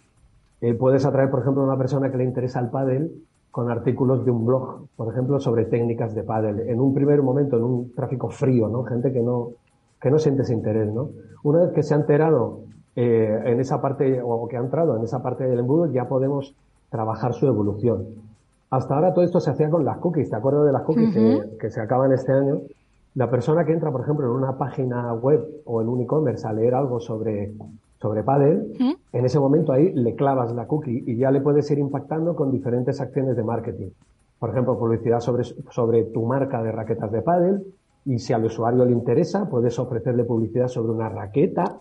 Eh, 0.62 0.72
puedes 0.72 1.04
atraer, 1.04 1.30
por 1.30 1.40
ejemplo, 1.40 1.62
a 1.62 1.66
una 1.66 1.76
persona 1.76 2.10
que 2.10 2.16
le 2.16 2.24
interesa 2.24 2.60
el 2.60 2.70
pádel 2.70 3.12
con 3.56 3.70
artículos 3.70 4.22
de 4.22 4.30
un 4.30 4.44
blog, 4.44 4.86
por 4.96 5.10
ejemplo, 5.10 5.40
sobre 5.40 5.64
técnicas 5.64 6.14
de 6.14 6.22
pádel. 6.22 6.68
En 6.68 6.78
un 6.78 6.92
primer 6.92 7.22
momento, 7.22 7.56
en 7.56 7.62
un 7.62 7.94
tráfico 7.94 8.28
frío, 8.28 8.68
¿no? 8.68 8.84
Gente 8.84 9.14
que 9.14 9.22
no, 9.22 9.52
que 9.98 10.10
no 10.10 10.18
siente 10.18 10.42
ese 10.42 10.52
interés, 10.52 10.92
¿no? 10.92 11.08
Una 11.42 11.60
vez 11.60 11.72
que 11.72 11.82
se 11.82 11.94
ha 11.94 11.96
enterado 11.96 12.58
eh, 12.96 13.44
en 13.46 13.58
esa 13.58 13.80
parte, 13.80 14.20
o 14.22 14.46
que 14.46 14.58
ha 14.58 14.60
entrado 14.60 14.98
en 14.98 15.04
esa 15.04 15.22
parte 15.22 15.44
del 15.44 15.60
embudo, 15.60 15.86
ya 15.86 16.06
podemos 16.06 16.54
trabajar 16.90 17.32
su 17.32 17.46
evolución. 17.46 18.04
Hasta 18.68 18.94
ahora 18.94 19.14
todo 19.14 19.24
esto 19.24 19.40
se 19.40 19.50
hacía 19.50 19.70
con 19.70 19.86
las 19.86 19.96
cookies, 20.00 20.28
¿te 20.28 20.36
acuerdas 20.36 20.66
de 20.66 20.72
las 20.72 20.82
cookies 20.82 21.14
que, 21.14 21.56
que 21.58 21.70
se 21.70 21.80
acaban 21.80 22.12
este 22.12 22.32
año? 22.32 22.60
La 23.14 23.30
persona 23.30 23.64
que 23.64 23.72
entra, 23.72 23.90
por 23.90 24.02
ejemplo, 24.02 24.26
en 24.26 24.32
una 24.32 24.58
página 24.58 25.14
web 25.14 25.62
o 25.64 25.80
en 25.80 25.88
un 25.88 26.02
e-commerce 26.02 26.46
a 26.46 26.52
leer 26.52 26.74
algo 26.74 27.00
sobre 27.00 27.54
sobre 28.00 28.22
Paddle, 28.22 28.66
en 29.12 29.24
ese 29.24 29.40
momento 29.40 29.72
ahí 29.72 29.92
le 29.92 30.14
clavas 30.14 30.54
la 30.54 30.66
cookie 30.66 31.04
y 31.06 31.16
ya 31.16 31.30
le 31.30 31.40
puedes 31.40 31.70
ir 31.70 31.78
impactando 31.78 32.37
con 32.37 32.50
diferentes 32.50 33.00
acciones 33.00 33.37
de 33.37 33.42
marketing. 33.42 33.88
Por 34.38 34.50
ejemplo, 34.50 34.78
publicidad 34.78 35.20
sobre, 35.20 35.44
sobre 35.44 36.04
tu 36.04 36.24
marca 36.26 36.62
de 36.62 36.72
raquetas 36.72 37.11
de 37.11 37.22
Paddle 37.22 37.62
y 38.04 38.18
si 38.18 38.32
al 38.32 38.44
usuario 38.44 38.85
le 38.85 38.92
interesa, 38.92 39.48
puedes 39.48 39.78
ofrecerle 39.78 40.24
publicidad 40.24 40.68
sobre 40.68 40.92
una 40.92 41.09
raqueta 41.09 41.80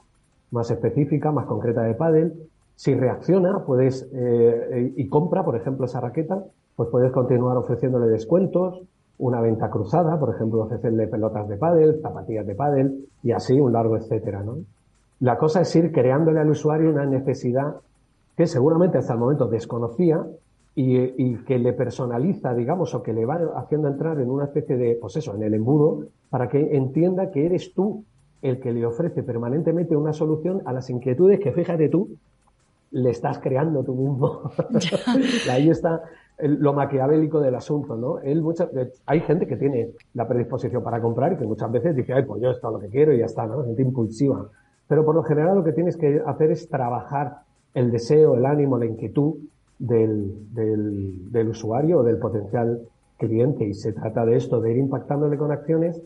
más 0.52 0.72
específica, 0.72 1.32
más 1.32 1.46
concreta 1.46 1.82
de 1.82 1.96
Paddle 1.96 2.34
Si 2.76 2.96
reacciona 2.96 3.66
puedes 3.66 4.10
eh, 4.14 4.94
y 4.96 5.08
compra, 5.08 5.44
por 5.44 5.56
ejemplo, 5.56 5.86
esa 5.86 6.00
raqueta, 6.00 6.44
pues 6.76 6.90
puedes 6.90 7.12
continuar 7.12 7.58
ofreciéndole 7.58 8.08
descuentos, 8.08 8.82
una 9.18 9.42
venta 9.42 9.70
cruzada, 9.70 10.20
por 10.20 10.34
ejemplo, 10.34 10.62
ofrecerle 10.64 11.08
pelotas 11.08 11.48
de 11.48 11.58
pádel, 11.58 12.02
zapatillas 12.02 12.46
de 12.46 12.56
pádel 12.56 13.06
y 13.24 13.32
así 13.32 13.60
un 13.60 13.72
largo 13.72 13.96
etcétera, 13.96 14.44
¿no? 14.44 14.58
La 15.20 15.38
cosa 15.38 15.62
es 15.62 15.76
ir 15.76 15.92
creándole 15.92 16.40
al 16.40 16.50
usuario 16.50 16.90
una 16.90 17.06
necesidad 17.06 17.76
que 18.36 18.48
seguramente 18.48 18.98
hasta 18.98 19.14
el 19.14 19.20
momento 19.20 19.48
desconocía 19.48 20.26
y, 20.78 21.36
que 21.46 21.58
le 21.58 21.72
personaliza, 21.72 22.54
digamos, 22.54 22.94
o 22.94 23.02
que 23.02 23.14
le 23.14 23.26
va 23.26 23.40
haciendo 23.56 23.88
entrar 23.88 24.20
en 24.20 24.30
una 24.30 24.46
especie 24.46 24.76
de, 24.76 24.98
pues 25.00 25.16
eso, 25.16 25.34
en 25.34 25.44
el 25.44 25.54
embudo, 25.54 26.08
para 26.30 26.50
que 26.50 26.76
entienda 26.76 27.32
que 27.32 27.46
eres 27.46 27.74
tú 27.74 28.04
el 28.42 28.60
que 28.60 28.74
le 28.74 28.86
ofrece 28.86 29.24
permanentemente 29.24 29.96
una 29.96 30.12
solución 30.12 30.62
a 30.66 30.74
las 30.74 30.90
inquietudes 30.90 31.40
que, 31.40 31.54
fíjate 31.54 31.88
tú, 31.88 32.10
le 32.92 33.10
estás 33.10 33.40
creando 33.40 33.84
tú 33.84 33.96
mismo. 33.96 34.52
Ahí 35.50 35.70
está 35.70 36.04
lo 36.40 36.74
maquiavélico 36.74 37.40
del 37.40 37.56
asunto, 37.56 37.96
¿no? 37.96 38.20
Él 38.20 38.42
muchas, 38.42 38.70
hay 39.06 39.22
gente 39.22 39.48
que 39.48 39.56
tiene 39.56 39.92
la 40.14 40.28
predisposición 40.28 40.84
para 40.84 41.02
comprar 41.02 41.34
y 41.34 41.38
que 41.38 41.46
muchas 41.46 41.72
veces 41.72 41.96
dice, 41.96 42.14
ay, 42.14 42.24
pues 42.24 42.42
yo 42.42 42.52
esto 42.52 42.68
es 42.68 42.74
lo 42.74 42.80
que 42.80 42.90
quiero 42.90 43.14
y 43.14 43.20
ya 43.20 43.26
está, 43.26 43.46
¿no? 43.46 43.64
Gente 43.64 43.82
impulsiva. 43.82 44.50
Pero 44.88 45.06
por 45.06 45.16
lo 45.16 45.24
general 45.24 45.56
lo 45.56 45.64
que 45.64 45.74
tienes 45.74 45.98
que 45.98 46.22
hacer 46.26 46.52
es 46.52 46.70
trabajar 46.70 47.40
el 47.74 47.92
deseo, 47.92 48.36
el 48.36 48.46
ánimo, 48.46 48.78
la 48.78 48.86
inquietud 48.86 49.36
del, 49.80 50.54
del, 50.54 51.32
del 51.32 51.50
usuario 51.50 52.00
o 52.00 52.04
del 52.04 52.18
potencial 52.18 52.82
cliente. 53.18 53.66
Y 53.66 53.74
se 53.74 53.94
trata 53.94 54.26
de 54.26 54.38
esto, 54.38 54.62
de 54.62 54.72
ir 54.72 54.78
impactándole 54.78 55.38
con 55.38 55.52
acciones 55.52 56.02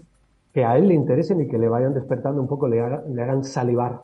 que 0.53 0.65
a 0.65 0.77
él 0.77 0.87
le 0.87 0.93
interesen 0.93 1.41
y 1.41 1.47
que 1.47 1.57
le 1.57 1.69
vayan 1.69 1.93
despertando 1.93 2.41
un 2.41 2.47
poco, 2.47 2.67
le, 2.67 2.81
le 3.09 3.21
hagan 3.21 3.43
salivar 3.43 4.01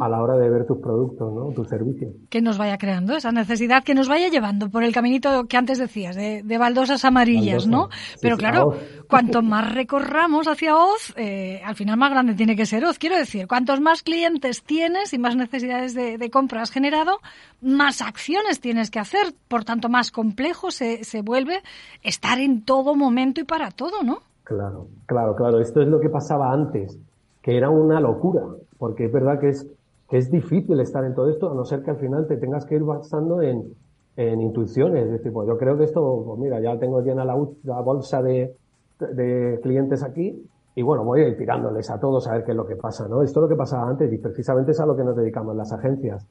a 0.00 0.08
la 0.08 0.20
hora 0.20 0.36
de 0.36 0.50
ver 0.50 0.66
tus 0.66 0.78
productos, 0.78 1.32
¿no? 1.32 1.52
tus 1.52 1.68
servicios. 1.68 2.12
Que 2.28 2.40
nos 2.40 2.58
vaya 2.58 2.76
creando 2.76 3.14
esa 3.14 3.30
necesidad, 3.30 3.84
que 3.84 3.94
nos 3.94 4.08
vaya 4.08 4.28
llevando 4.28 4.68
por 4.68 4.82
el 4.82 4.92
caminito 4.92 5.46
que 5.46 5.56
antes 5.56 5.78
decías, 5.78 6.16
de, 6.16 6.58
baldosas 6.58 7.04
amarillas, 7.04 7.66
¿no? 7.66 7.88
Pero 8.20 8.36
claro, 8.36 8.74
cuanto 9.08 9.42
más 9.42 9.72
recorramos 9.72 10.48
hacia 10.48 10.76
Oz, 10.76 11.14
eh, 11.16 11.62
al 11.64 11.76
final 11.76 11.96
más 11.96 12.10
grande 12.10 12.34
tiene 12.34 12.56
que 12.56 12.66
ser 12.66 12.84
Oz. 12.84 12.98
Quiero 12.98 13.16
decir, 13.16 13.46
cuantos 13.46 13.80
más 13.80 14.02
clientes 14.02 14.64
tienes 14.64 15.12
y 15.12 15.18
más 15.18 15.36
necesidades 15.36 15.94
de, 15.94 16.30
compra 16.30 16.62
has 16.62 16.70
generado, 16.70 17.18
más 17.60 18.02
acciones 18.02 18.60
tienes 18.60 18.90
que 18.90 18.98
hacer, 18.98 19.34
por 19.48 19.64
tanto 19.64 19.88
más 19.88 20.10
complejo 20.10 20.70
se, 20.70 21.04
se 21.04 21.22
vuelve 21.22 21.62
estar 22.02 22.38
en 22.38 22.64
todo 22.64 22.94
momento 22.96 23.40
y 23.40 23.44
para 23.44 23.70
todo, 23.70 24.02
¿no? 24.02 24.18
Claro, 24.42 24.88
claro, 25.06 25.36
claro. 25.36 25.60
Esto 25.60 25.80
es 25.80 25.88
lo 25.88 26.00
que 26.00 26.08
pasaba 26.08 26.52
antes, 26.52 26.98
que 27.40 27.56
era 27.56 27.70
una 27.70 28.00
locura 28.00 28.42
porque 28.80 29.04
es 29.04 29.12
verdad 29.12 29.38
que 29.38 29.50
es, 29.50 29.70
es 30.10 30.30
difícil 30.30 30.80
estar 30.80 31.04
en 31.04 31.14
todo 31.14 31.28
esto, 31.28 31.52
a 31.52 31.54
no 31.54 31.64
ser 31.66 31.82
que 31.82 31.90
al 31.90 31.98
final 31.98 32.26
te 32.26 32.38
tengas 32.38 32.64
que 32.64 32.76
ir 32.76 32.82
basando 32.82 33.42
en, 33.42 33.74
en 34.16 34.40
intuiciones. 34.40 35.04
Es 35.04 35.12
decir, 35.12 35.32
pues 35.32 35.46
yo 35.46 35.58
creo 35.58 35.76
que 35.76 35.84
esto, 35.84 36.24
pues 36.26 36.38
mira, 36.40 36.58
ya 36.60 36.78
tengo 36.78 37.02
llena 37.02 37.24
la, 37.26 37.34
bolsa 37.34 38.22
de, 38.22 38.56
de, 38.98 39.60
clientes 39.62 40.02
aquí 40.02 40.42
y 40.74 40.82
bueno, 40.82 41.04
voy 41.04 41.20
a 41.20 41.28
ir 41.28 41.36
tirándoles 41.36 41.90
a 41.90 42.00
todos 42.00 42.26
a 42.26 42.32
ver 42.32 42.44
qué 42.44 42.52
es 42.52 42.56
lo 42.56 42.66
que 42.66 42.76
pasa, 42.76 43.06
¿no? 43.06 43.22
Esto 43.22 43.40
es 43.40 43.42
lo 43.42 43.48
que 43.48 43.56
pasaba 43.56 43.86
antes 43.86 44.10
y 44.10 44.16
precisamente 44.16 44.72
es 44.72 44.80
a 44.80 44.86
lo 44.86 44.96
que 44.96 45.04
nos 45.04 45.14
dedicamos 45.14 45.54
las 45.54 45.72
agencias. 45.72 46.26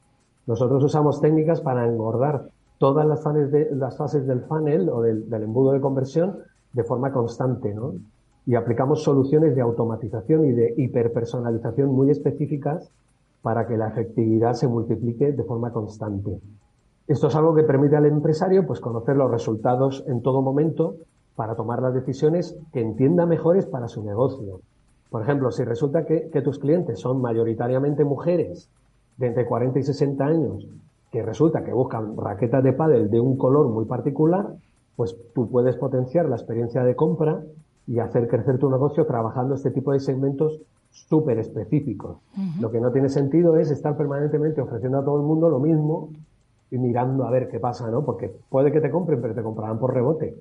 Nosotros 0.46 0.82
usamos 0.82 1.20
técnicas 1.20 1.60
para 1.60 1.86
engordar 1.86 2.48
todas 2.78 3.06
las 3.06 3.22
fases, 3.22 3.52
de, 3.52 3.68
las 3.76 3.96
fases 3.96 4.26
del 4.26 4.40
funnel 4.40 4.88
o 4.88 5.02
del, 5.02 5.30
del 5.30 5.44
embudo 5.44 5.70
de 5.70 5.80
conversión 5.80 6.38
de 6.72 6.82
forma 6.82 7.12
constante, 7.12 7.72
¿no? 7.72 7.94
Y 8.50 8.56
aplicamos 8.56 9.04
soluciones 9.04 9.54
de 9.54 9.60
automatización 9.60 10.44
y 10.44 10.50
de 10.50 10.74
hiperpersonalización 10.76 11.88
muy 11.88 12.10
específicas 12.10 12.90
para 13.42 13.68
que 13.68 13.76
la 13.76 13.86
efectividad 13.86 14.54
se 14.54 14.66
multiplique 14.66 15.30
de 15.30 15.44
forma 15.44 15.72
constante. 15.72 16.40
Esto 17.06 17.28
es 17.28 17.36
algo 17.36 17.54
que 17.54 17.62
permite 17.62 17.94
al 17.94 18.06
empresario 18.06 18.66
pues, 18.66 18.80
conocer 18.80 19.14
los 19.14 19.30
resultados 19.30 20.02
en 20.08 20.20
todo 20.20 20.42
momento 20.42 20.96
para 21.36 21.54
tomar 21.54 21.80
las 21.80 21.94
decisiones 21.94 22.58
que 22.72 22.80
entienda 22.80 23.24
mejores 23.24 23.66
para 23.66 23.86
su 23.86 24.02
negocio. 24.02 24.62
Por 25.10 25.22
ejemplo, 25.22 25.52
si 25.52 25.62
resulta 25.62 26.04
que, 26.04 26.28
tus 26.42 26.58
clientes 26.58 26.98
son 26.98 27.20
mayoritariamente 27.20 28.02
mujeres 28.02 28.68
de 29.16 29.28
entre 29.28 29.46
40 29.46 29.78
y 29.78 29.82
60 29.84 30.24
años, 30.24 30.66
que 31.12 31.22
resulta 31.22 31.62
que 31.62 31.72
buscan 31.72 32.16
raquetas 32.16 32.64
de 32.64 32.72
pádel 32.72 33.10
de 33.12 33.20
un 33.20 33.36
color 33.36 33.68
muy 33.68 33.84
particular, 33.84 34.54
pues 34.96 35.16
tú 35.36 35.48
puedes 35.48 35.76
potenciar 35.76 36.28
la 36.28 36.34
experiencia 36.34 36.82
de 36.82 36.96
compra 36.96 37.44
y 37.90 37.98
hacer 37.98 38.28
crecer 38.28 38.56
tu 38.58 38.70
negocio 38.70 39.04
trabajando 39.04 39.56
este 39.56 39.72
tipo 39.72 39.92
de 39.92 39.98
segmentos 39.98 40.60
súper 40.90 41.40
específicos. 41.40 42.18
Lo 42.60 42.70
que 42.70 42.80
no 42.80 42.92
tiene 42.92 43.08
sentido 43.08 43.56
es 43.56 43.72
estar 43.72 43.96
permanentemente 43.96 44.60
ofreciendo 44.60 44.98
a 44.98 45.04
todo 45.04 45.16
el 45.16 45.26
mundo 45.26 45.50
lo 45.50 45.58
mismo 45.58 46.10
y 46.70 46.78
mirando 46.78 47.24
a 47.24 47.30
ver 47.30 47.48
qué 47.48 47.58
pasa, 47.58 47.90
¿no? 47.90 48.04
Porque 48.04 48.32
puede 48.48 48.70
que 48.70 48.80
te 48.80 48.92
compren, 48.92 49.20
pero 49.20 49.34
te 49.34 49.42
comprarán 49.42 49.80
por 49.80 49.92
rebote. 49.92 50.36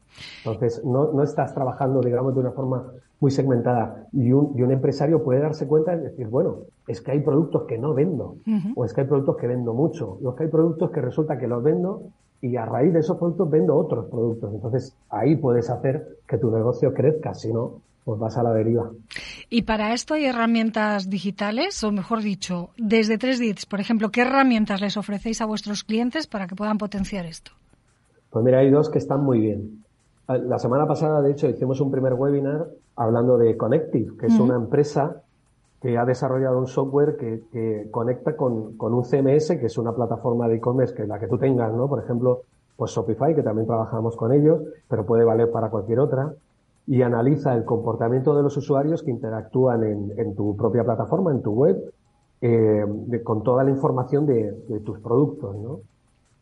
Entonces, 0.46 0.86
no, 0.86 1.12
no 1.12 1.24
estás 1.24 1.56
trabajando, 1.56 2.02
digamos, 2.02 2.36
de 2.36 2.42
una 2.42 2.52
forma 2.52 2.84
muy 3.20 3.32
segmentada. 3.32 4.06
Y 4.14 4.32
un, 4.32 4.54
y 4.56 4.62
un 4.62 4.72
empresario 4.72 5.24
puede 5.24 5.40
darse 5.40 5.68
cuenta 5.68 5.96
y 5.96 6.02
decir, 6.02 6.28
bueno, 6.28 6.58
es 6.88 7.02
que 7.02 7.14
hay 7.14 7.22
productos 7.22 7.64
que 7.64 7.80
no 7.80 7.96
vendo, 7.96 8.36
o 8.76 8.86
es 8.86 8.94
que 8.94 9.02
hay 9.02 9.08
productos 9.08 9.38
que 9.38 9.48
vendo 9.48 9.74
mucho, 9.74 10.20
o 10.24 10.30
es 10.30 10.36
que 10.36 10.44
hay 10.44 10.50
productos 10.50 10.92
que 10.92 11.02
resulta 11.02 11.40
que 11.40 11.48
los 11.48 11.64
vendo 11.64 12.04
y 12.42 12.56
a 12.56 12.66
raíz 12.66 12.94
de 12.94 13.00
esos 13.00 13.18
productos 13.18 13.50
vendo 13.50 13.76
otros 13.76 14.06
productos. 14.06 14.54
Entonces 14.54 14.96
ahí 15.10 15.36
puedes 15.36 15.70
hacer 15.70 16.18
que 16.28 16.38
tu 16.38 16.52
negocio 16.52 16.94
crezca, 16.94 17.34
si 17.34 17.52
no, 17.52 17.82
pues 18.04 18.20
vas 18.20 18.38
a 18.38 18.44
la 18.44 18.54
deriva. 18.54 18.90
Y 19.50 19.64
para 19.64 19.94
esto 19.94 20.14
hay 20.14 20.26
herramientas 20.26 21.10
digitales, 21.10 21.84
o 21.84 21.92
mejor 21.92 22.22
dicho, 22.22 22.70
desde 22.78 23.20
3DITS, 23.20 23.68
por 23.68 23.80
ejemplo, 23.80 24.10
¿qué 24.10 24.22
herramientas 24.22 24.82
les 24.82 24.98
ofrecéis 24.98 25.42
a 25.42 25.46
vuestros 25.46 25.84
clientes 25.84 26.28
para 26.28 26.48
que 26.48 26.56
puedan 26.56 26.78
potenciar 26.78 27.26
esto? 27.26 27.52
Pues 28.30 28.46
mira, 28.46 28.60
hay 28.60 28.70
dos 28.70 28.90
que 28.90 29.00
están 29.00 29.24
muy 29.24 29.40
bien. 29.40 29.84
La 30.28 30.60
semana 30.60 30.88
pasada, 30.88 31.22
de 31.22 31.32
hecho, 31.32 31.50
hicimos 31.50 31.82
un 31.82 31.92
primer 31.92 32.14
webinar 32.14 32.68
hablando 32.96 33.38
de 33.38 33.58
Connective, 33.58 34.16
que 34.18 34.28
es 34.28 34.40
una 34.40 34.56
empresa 34.56 35.24
que 35.82 35.98
ha 35.98 36.06
desarrollado 36.06 36.60
un 36.60 36.68
software 36.68 37.16
que, 37.16 37.88
conecta 37.90 38.36
con, 38.36 38.76
un 38.78 39.04
CMS, 39.04 39.58
que 39.58 39.68
es 39.68 39.78
una 39.78 39.94
plataforma 39.94 40.48
de 40.48 40.56
e-commerce 40.56 40.94
que 40.94 41.08
la 41.08 41.20
que 41.20 41.28
tú 41.28 41.38
tengas, 41.38 41.74
¿no? 41.74 41.88
Por 41.88 42.04
ejemplo, 42.04 42.42
pues 42.76 42.92
Shopify, 42.92 43.34
que 43.34 43.44
también 43.44 43.66
trabajamos 43.66 44.16
con 44.16 44.34
ellos, 44.34 44.62
pero 44.90 45.06
puede 45.06 45.24
valer 45.24 45.52
para 45.52 45.70
cualquier 45.70 46.00
otra, 46.00 46.34
y 46.86 47.02
analiza 47.02 47.56
el 47.56 47.64
comportamiento 47.64 48.36
de 48.36 48.44
los 48.44 48.58
usuarios 48.58 49.04
que 49.04 49.12
interactúan 49.12 49.84
en, 49.84 50.36
tu 50.36 50.56
propia 50.58 50.84
plataforma, 50.84 51.32
en 51.32 51.42
tu 51.42 51.52
web, 51.52 51.94
eh, 52.42 52.86
con 53.24 53.44
toda 53.44 53.64
la 53.64 53.70
información 53.70 54.26
de, 54.26 54.52
de 54.68 54.80
tus 54.82 55.00
productos, 55.00 55.56
¿no? 55.56 55.80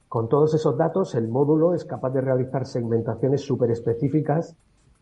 Con 0.08 0.30
todos 0.30 0.54
esos 0.54 0.78
datos, 0.78 1.16
el 1.16 1.28
módulo 1.28 1.74
es 1.74 1.84
capaz 1.84 2.12
de 2.12 2.22
realizar 2.22 2.66
segmentaciones 2.66 3.42
súper 3.42 3.72
específicas 3.72 4.56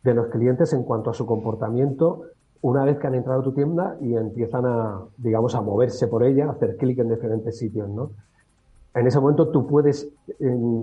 de 0.04 0.13
los 0.13 0.28
clientes 0.28 0.74
en 0.74 0.84
cuanto 0.84 1.12
a 1.12 1.13
su 1.13 1.26
comportamiento 1.26 2.24
una 2.62 2.84
vez 2.86 2.98
que 2.98 3.08
han 3.08 3.15
entrado 3.15 3.41
a 3.41 3.44
tu 3.44 3.52
tienda 3.52 3.98
y 4.02 4.15
empiezan 4.15 4.65
a, 4.65 5.02
digamos, 5.18 5.56
a 5.56 5.62
moverse 5.62 6.08
por 6.08 6.24
ella, 6.24 6.48
a 6.48 6.52
hacer 6.52 6.78
clic 6.78 7.00
en 7.00 7.10
diferentes 7.10 7.58
sitios, 7.58 7.89
¿no? 7.89 8.12
En 8.94 9.06
ese 9.06 9.20
momento 9.20 9.50
tú 9.50 9.68
puedes, 9.68 10.10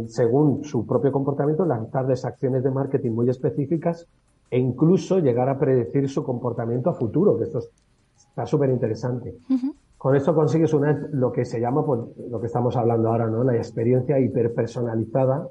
según 0.08 0.64
su 0.64 0.86
propio 0.86 1.10
comportamiento, 1.10 1.64
lanzarles 1.64 2.26
acciones 2.26 2.62
de 2.62 2.70
marketing 2.70 3.12
muy 3.12 3.30
específicas 3.30 4.06
e 4.50 4.58
incluso 4.58 5.18
llegar 5.18 5.48
a 5.48 5.58
predecir 5.58 6.10
su 6.10 6.22
comportamiento 6.22 6.90
a 6.90 6.94
futuro, 6.94 7.38
que 7.38 7.44
esto 7.44 7.60
está 8.14 8.44
súper 8.44 8.68
interesante. 8.68 9.34
Con 9.96 10.14
esto 10.14 10.34
consigues 10.34 10.74
una, 10.74 10.92
lo 11.12 11.32
que 11.32 11.46
se 11.46 11.58
llama, 11.58 11.86
pues, 11.86 12.00
lo 12.30 12.38
que 12.38 12.48
estamos 12.48 12.76
hablando 12.76 13.08
ahora, 13.08 13.28
¿no? 13.28 13.44
La 13.44 13.56
experiencia 13.56 14.18
hiperpersonalizada 14.18 15.48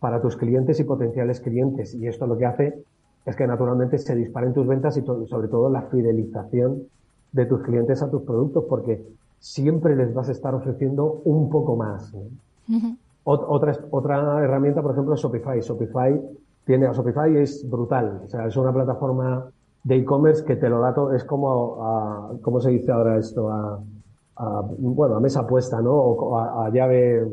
para 0.00 0.22
tus 0.22 0.36
clientes 0.36 0.80
y 0.80 0.84
potenciales 0.84 1.40
clientes. 1.40 1.94
Y 1.94 2.06
esto 2.06 2.26
lo 2.26 2.38
que 2.38 2.46
hace 2.46 2.82
es 3.28 3.36
que 3.36 3.46
naturalmente 3.46 3.98
se 3.98 4.16
disparen 4.16 4.54
tus 4.54 4.66
ventas 4.66 4.96
y 4.96 5.02
sobre 5.02 5.48
todo 5.48 5.68
la 5.68 5.82
fidelización 5.82 6.84
de 7.30 7.44
tus 7.44 7.60
clientes 7.60 8.02
a 8.02 8.10
tus 8.10 8.22
productos, 8.22 8.64
porque 8.66 9.04
siempre 9.38 9.94
les 9.94 10.14
vas 10.14 10.30
a 10.30 10.32
estar 10.32 10.54
ofreciendo 10.54 11.20
un 11.26 11.50
poco 11.50 11.76
más. 11.76 12.10
otra, 13.24 13.76
otra 13.90 14.42
herramienta, 14.42 14.80
por 14.80 14.92
ejemplo, 14.92 15.14
es 15.14 15.20
Shopify. 15.20 15.60
Shopify 15.60 16.18
tiene, 16.64 16.86
Shopify 16.86 17.36
es 17.36 17.68
brutal. 17.68 18.22
O 18.24 18.28
sea, 18.30 18.46
es 18.46 18.56
una 18.56 18.72
plataforma 18.72 19.50
de 19.84 19.96
e-commerce 19.96 20.42
que 20.42 20.56
te 20.56 20.70
lo 20.70 20.80
da 20.80 20.94
todo, 20.94 21.12
es 21.12 21.22
como 21.24 21.84
a, 21.84 22.30
¿cómo 22.40 22.62
se 22.62 22.70
dice 22.70 22.90
ahora 22.90 23.18
esto? 23.18 23.50
A, 23.50 23.78
bueno, 24.78 25.16
a 25.16 25.20
mesa 25.20 25.46
puesta, 25.46 25.82
¿no? 25.82 25.92
O 25.92 26.38
a, 26.38 26.64
a 26.64 26.70
llave, 26.70 27.28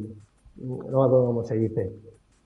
no 0.58 0.76
me 0.76 0.90
acuerdo 0.90 1.26
cómo 1.28 1.44
se 1.46 1.56
dice 1.56 2.05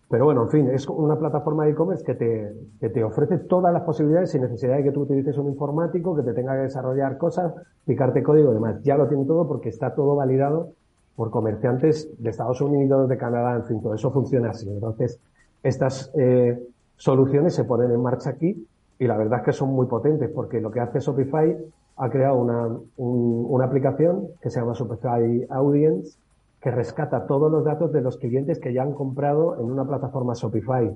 pero 0.10 0.26
bueno, 0.26 0.44
en 0.44 0.50
fin, 0.50 0.70
es 0.70 0.88
una 0.90 1.18
plataforma 1.18 1.66
de 1.66 1.72
e-commerce 1.72 2.04
que 2.04 2.16
te, 2.16 2.52
que 2.80 2.90
te 2.90 3.04
ofrece 3.04 3.38
todas 3.38 3.72
las 3.72 3.84
posibilidades 3.84 4.32
sin 4.32 4.42
necesidad 4.42 4.78
de 4.78 4.84
que 4.84 4.92
tú 4.92 5.02
utilices 5.02 5.38
un 5.38 5.50
informático, 5.50 6.16
que 6.16 6.24
te 6.24 6.34
tenga 6.34 6.56
que 6.56 6.64
desarrollar 6.64 7.20
cosas, 7.20 7.54
picarte 7.86 8.24
código 8.24 8.50
y 8.52 8.56
demás. 8.56 8.82
Ya 8.82 8.98
lo 8.98 9.08
tiene 9.08 9.26
todo 9.26 9.48
porque 9.48 9.70
está 9.70 9.94
todo 9.94 10.16
validado 10.16 10.72
por 11.16 11.30
comerciantes 11.30 12.10
de 12.18 12.32
Estados 12.32 12.60
Unidos, 12.60 13.08
de 13.08 13.18
Canadá, 13.18 13.56
en 13.56 13.66
fin, 13.66 13.82
todo 13.84 13.94
eso 13.94 14.10
funciona 14.10 14.50
así. 14.50 14.68
Entonces, 14.68 15.20
estas 15.62 16.12
eh, 16.18 16.60
soluciones 16.96 17.54
se 17.54 17.66
ponen 17.66 17.92
en 17.92 18.02
marcha 18.02 18.32
aquí 18.32 18.66
y 18.98 19.06
la 19.06 19.16
verdad 19.16 19.40
es 19.40 19.46
que 19.46 19.54
son 19.54 19.70
muy 19.70 19.86
potentes 19.86 20.30
porque 20.34 20.60
lo 20.60 20.72
que 20.72 20.80
hace 20.80 21.02
Shopify 21.02 21.56
ha 21.98 22.10
creado 22.10 22.38
una, 22.38 22.68
una 22.98 23.66
aplicación 23.66 24.30
que 24.42 24.50
se 24.50 24.60
llama 24.60 24.74
Shopify 24.74 25.46
Audience 25.50 26.18
que 26.62 26.72
rescata 26.72 27.26
todos 27.26 27.52
los 27.52 27.64
datos 27.64 27.92
de 27.92 28.02
los 28.02 28.18
clientes 28.18 28.60
que 28.60 28.74
ya 28.74 28.84
han 28.84 28.94
comprado 28.94 29.58
en 29.60 29.66
una 29.72 29.86
plataforma 29.86 30.34
Shopify. 30.34 30.94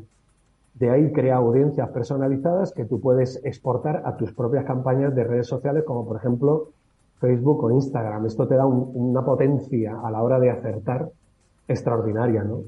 De 0.73 0.89
ahí 0.89 1.11
crea 1.13 1.37
audiencias 1.37 1.89
personalizadas 1.89 2.73
que 2.73 2.85
tú 2.85 2.99
puedes 2.99 3.39
exportar 3.45 4.01
a 4.05 4.17
tus 4.17 4.33
propias 4.33 4.65
campañas 4.65 5.15
de 5.15 5.23
redes 5.23 5.47
sociales, 5.47 5.83
como 5.85 6.05
por 6.05 6.17
ejemplo 6.17 6.69
Facebook 7.19 7.63
o 7.63 7.71
Instagram. 7.71 8.25
Esto 8.25 8.47
te 8.47 8.55
da 8.55 8.65
una 8.65 9.23
potencia 9.23 9.99
a 10.03 10.11
la 10.11 10.21
hora 10.21 10.39
de 10.39 10.49
acertar 10.49 11.09
extraordinaria, 11.67 12.43
¿no? 12.43 12.63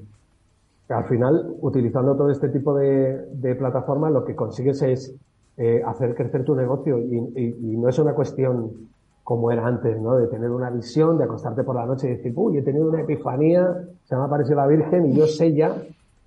Al 0.88 1.06
final, 1.06 1.56
utilizando 1.62 2.16
todo 2.16 2.30
este 2.30 2.50
tipo 2.50 2.76
de, 2.76 3.56
plataformas, 3.58 4.12
lo 4.12 4.24
que 4.24 4.36
consigues 4.36 4.82
es 4.84 5.16
eh, 5.58 5.82
hacer 5.86 6.14
crecer 6.14 6.46
tu 6.46 6.56
negocio 6.56 7.00
y, 7.00 7.18
y, 7.36 7.78
no 7.78 7.90
es 7.90 7.98
una 7.98 8.14
cuestión 8.14 8.90
como 9.26 9.52
era 9.52 9.66
antes, 9.66 10.00
¿no? 10.00 10.18
De 10.18 10.28
tener 10.28 10.52
una 10.52 10.70
visión, 10.70 11.18
de 11.18 11.24
acostarte 11.24 11.64
por 11.64 11.76
la 11.76 11.86
noche 11.88 12.08
y 12.08 12.12
decir, 12.12 12.32
uy, 12.36 12.60
he 12.60 12.62
tenido 12.62 12.88
una 12.88 13.02
epifanía, 13.02 13.76
se 14.04 14.16
me 14.16 14.22
ha 14.22 14.26
aparecido 14.26 14.58
la 14.58 14.68
Virgen 14.68 15.08
y 15.08 15.16
yo 15.16 15.26
sé 15.26 15.52
ya 15.52 15.76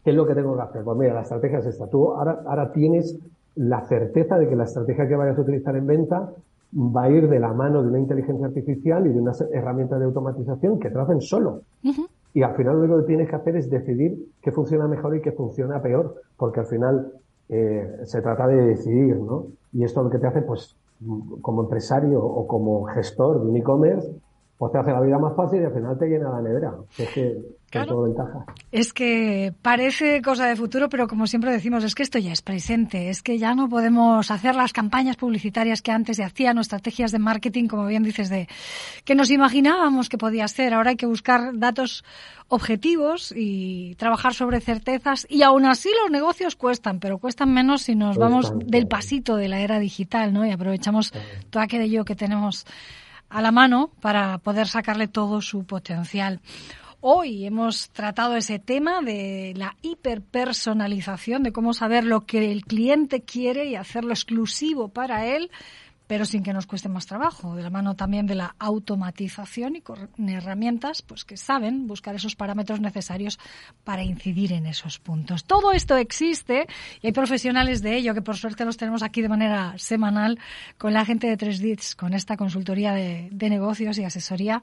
qué 0.05 0.11
es 0.11 0.17
lo 0.17 0.27
que 0.27 0.35
tengo 0.35 0.57
que 0.57 0.63
hacer. 0.63 0.83
Pues 0.83 0.99
mira, 0.99 1.15
la 1.15 1.23
estrategia 1.23 1.61
es 1.61 1.67
esta. 1.67 1.87
Tú 1.87 2.11
ahora, 2.11 2.43
ahora 2.45 2.73
tienes 2.73 3.17
la 3.55 3.83
certeza 3.83 4.37
de 4.37 4.49
que 4.49 4.57
la 4.57 4.65
estrategia 4.65 5.07
que 5.07 5.15
vayas 5.15 5.39
a 5.39 5.43
utilizar 5.43 5.77
en 5.77 5.87
venta 5.87 6.29
va 6.75 7.05
a 7.05 7.11
ir 7.11 7.29
de 7.29 7.39
la 7.39 7.53
mano 7.53 7.83
de 7.83 7.89
una 7.89 8.01
inteligencia 8.01 8.47
artificial 8.47 9.07
y 9.07 9.11
de 9.11 9.21
unas 9.21 9.41
herramientas 9.53 10.01
de 10.01 10.05
automatización 10.05 10.81
que 10.81 10.91
te 10.91 10.99
hacen 10.99 11.21
solo. 11.21 11.63
Y 12.35 12.43
al 12.43 12.57
final 12.57 12.75
lo 12.75 12.81
único 12.81 12.99
que 12.99 13.07
tienes 13.07 13.29
que 13.29 13.37
hacer 13.37 13.55
es 13.57 13.71
decidir 13.71 14.27
qué 14.43 14.51
funciona 14.51 14.89
mejor 14.89 15.17
y 15.17 15.21
qué 15.21 15.31
funciona 15.31 15.81
peor, 15.81 16.17
porque 16.37 16.61
al 16.61 16.67
final 16.67 17.13
eh, 17.49 18.01
se 18.05 18.21
trata 18.23 18.49
de 18.49 18.57
decidir, 18.57 19.17
¿no? 19.17 19.47
Y 19.73 19.85
esto 19.85 20.03
lo 20.03 20.11
que 20.11 20.19
te 20.19 20.27
hace, 20.27 20.43
pues, 20.43 20.77
como 21.43 21.63
empresario 21.63 22.25
o 22.25 22.47
como 22.47 22.85
gestor 22.87 23.41
de 23.41 23.47
un 23.47 23.57
e-commerce, 23.57 24.11
pues 24.59 24.73
te 24.73 24.79
hace 24.79 24.91
la 24.91 25.01
vida 25.01 25.19
más 25.19 25.37
fácil 25.37 25.63
y 25.63 25.65
al 25.65 25.73
final 25.73 25.99
te 25.99 26.07
llena 26.07 26.31
la 26.31 26.43
nevera. 26.43 26.75
Es 26.99 27.09
que 27.11 27.59
Claro. 27.71 28.03
Ventaja. 28.03 28.47
Es 28.73 28.95
que 28.95 29.53
parece 29.61 30.23
cosa 30.23 30.47
de 30.47 30.57
futuro, 30.57 30.89
pero 30.89 31.07
como 31.07 31.27
siempre 31.27 31.53
decimos, 31.53 31.85
es 31.85 31.95
que 31.95 32.03
esto 32.03 32.19
ya 32.19 32.33
es 32.33 32.41
presente, 32.41 33.11
es 33.11 33.23
que 33.23 33.39
ya 33.39 33.55
no 33.55 33.69
podemos 33.69 34.31
hacer 34.31 34.55
las 34.55 34.73
campañas 34.73 35.17
publicitarias 35.17 35.83
que 35.83 35.93
antes 35.93 36.17
se 36.17 36.25
hacían 36.25 36.57
o 36.57 36.63
estrategias 36.63 37.13
de 37.13 37.19
marketing, 37.19 37.69
como 37.69 37.87
bien 37.87 38.05
dices, 38.05 38.31
de 38.31 38.49
que 39.05 39.15
nos 39.15 39.31
imaginábamos 39.31 40.09
que 40.09 40.17
podía 40.17 40.49
ser. 40.49 40.73
Ahora 40.73 40.91
hay 40.91 40.97
que 40.97 41.05
buscar 41.05 41.59
datos 41.59 42.05
objetivos 42.49 43.35
y 43.37 43.95
trabajar 43.97 44.33
sobre 44.33 44.61
certezas 44.63 45.27
y 45.29 45.43
aún 45.43 45.67
así 45.67 45.91
los 46.03 46.11
negocios 46.11 46.57
cuestan, 46.57 47.01
pero 47.01 47.19
cuestan 47.19 47.53
menos 47.53 47.83
si 47.83 47.95
nos 47.95 48.17
vamos 48.17 48.51
del 48.65 48.89
pasito 48.89 49.37
de 49.37 49.49
la 49.49 49.61
era 49.61 49.79
digital, 49.79 50.33
¿no? 50.33 50.47
Y 50.47 50.53
aprovechamos 50.53 51.13
todo 51.51 51.63
aquello 51.63 52.07
que 52.07 52.17
tenemos 52.17 52.65
a 53.29 53.43
la 53.43 53.53
mano 53.53 53.91
para 54.01 54.39
poder 54.39 54.69
sacarle 54.69 55.09
todo 55.09 55.41
su 55.41 55.65
potencial. 55.65 56.41
Hoy 57.01 57.47
hemos 57.47 57.91
tratado 57.91 58.35
ese 58.35 58.59
tema 58.59 59.01
de 59.03 59.55
la 59.57 59.77
hiperpersonalización, 59.83 61.45
de 61.45 61.53
cómo 61.53 61.73
saber 61.73 62.05
lo 62.05 62.27
que 62.27 62.51
el 62.51 62.65
cliente 62.65 63.23
quiere 63.23 63.67
y 63.67 63.77
hacerlo 63.77 64.13
exclusivo 64.13 64.89
para 64.89 65.27
él 65.27 65.51
pero 66.09 66.25
sin 66.25 66.43
que 66.43 66.53
nos 66.53 66.67
cueste 66.67 66.89
más 66.89 67.07
trabajo, 67.07 67.55
de 67.55 67.63
la 67.63 67.71
mano 67.71 67.95
también 67.95 68.27
de 68.27 68.35
la 68.35 68.57
automatización 68.59 69.77
y 69.77 69.83
con 69.83 70.09
herramientas 70.29 71.03
pues 71.03 71.25
que 71.25 71.37
saben 71.37 71.87
buscar 71.87 72.17
esos 72.17 72.35
parámetros 72.35 72.81
necesarios 72.81 73.39
para 73.85 74.03
incidir 74.03 74.53
en 74.55 74.67
esos 74.67 74.99
puntos. 74.99 75.45
Todo 75.45 75.71
esto 75.71 75.97
existe 75.97 76.67
y 77.03 77.07
hay 77.07 77.13
profesionales 77.13 77.83
de 77.83 77.95
ello 77.95 78.15
que 78.15 78.23
por 78.23 78.37
suerte 78.37 78.65
los 78.65 78.79
tenemos 78.79 79.03
aquí 79.03 79.21
de 79.23 79.29
manera 79.29 79.75
semanal 79.77 80.39
con 80.79 80.95
la 80.95 81.05
gente 81.05 81.29
de 81.29 81.37
3DITS, 81.37 81.95
con 81.95 82.15
esta 82.15 82.37
consultoría 82.37 82.93
de, 82.95 83.29
negocios 83.49 83.99
y 83.99 84.05
asesoría 84.05 84.63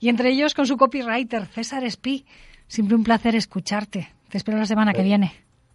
y 0.00 0.08
entre 0.08 0.30
ellos 0.30 0.54
con 0.54 0.66
su 0.66 0.76
copywriter 0.76 1.46
César 1.46 1.84
Espí. 1.84 2.26
Siempre 2.66 2.96
un 2.96 3.04
placer 3.04 3.34
escucharte. 3.34 4.08
Te 4.28 4.38
espero 4.38 4.58
la 4.58 4.66
semana 4.66 4.92
que 4.92 5.02
viene. 5.02 5.32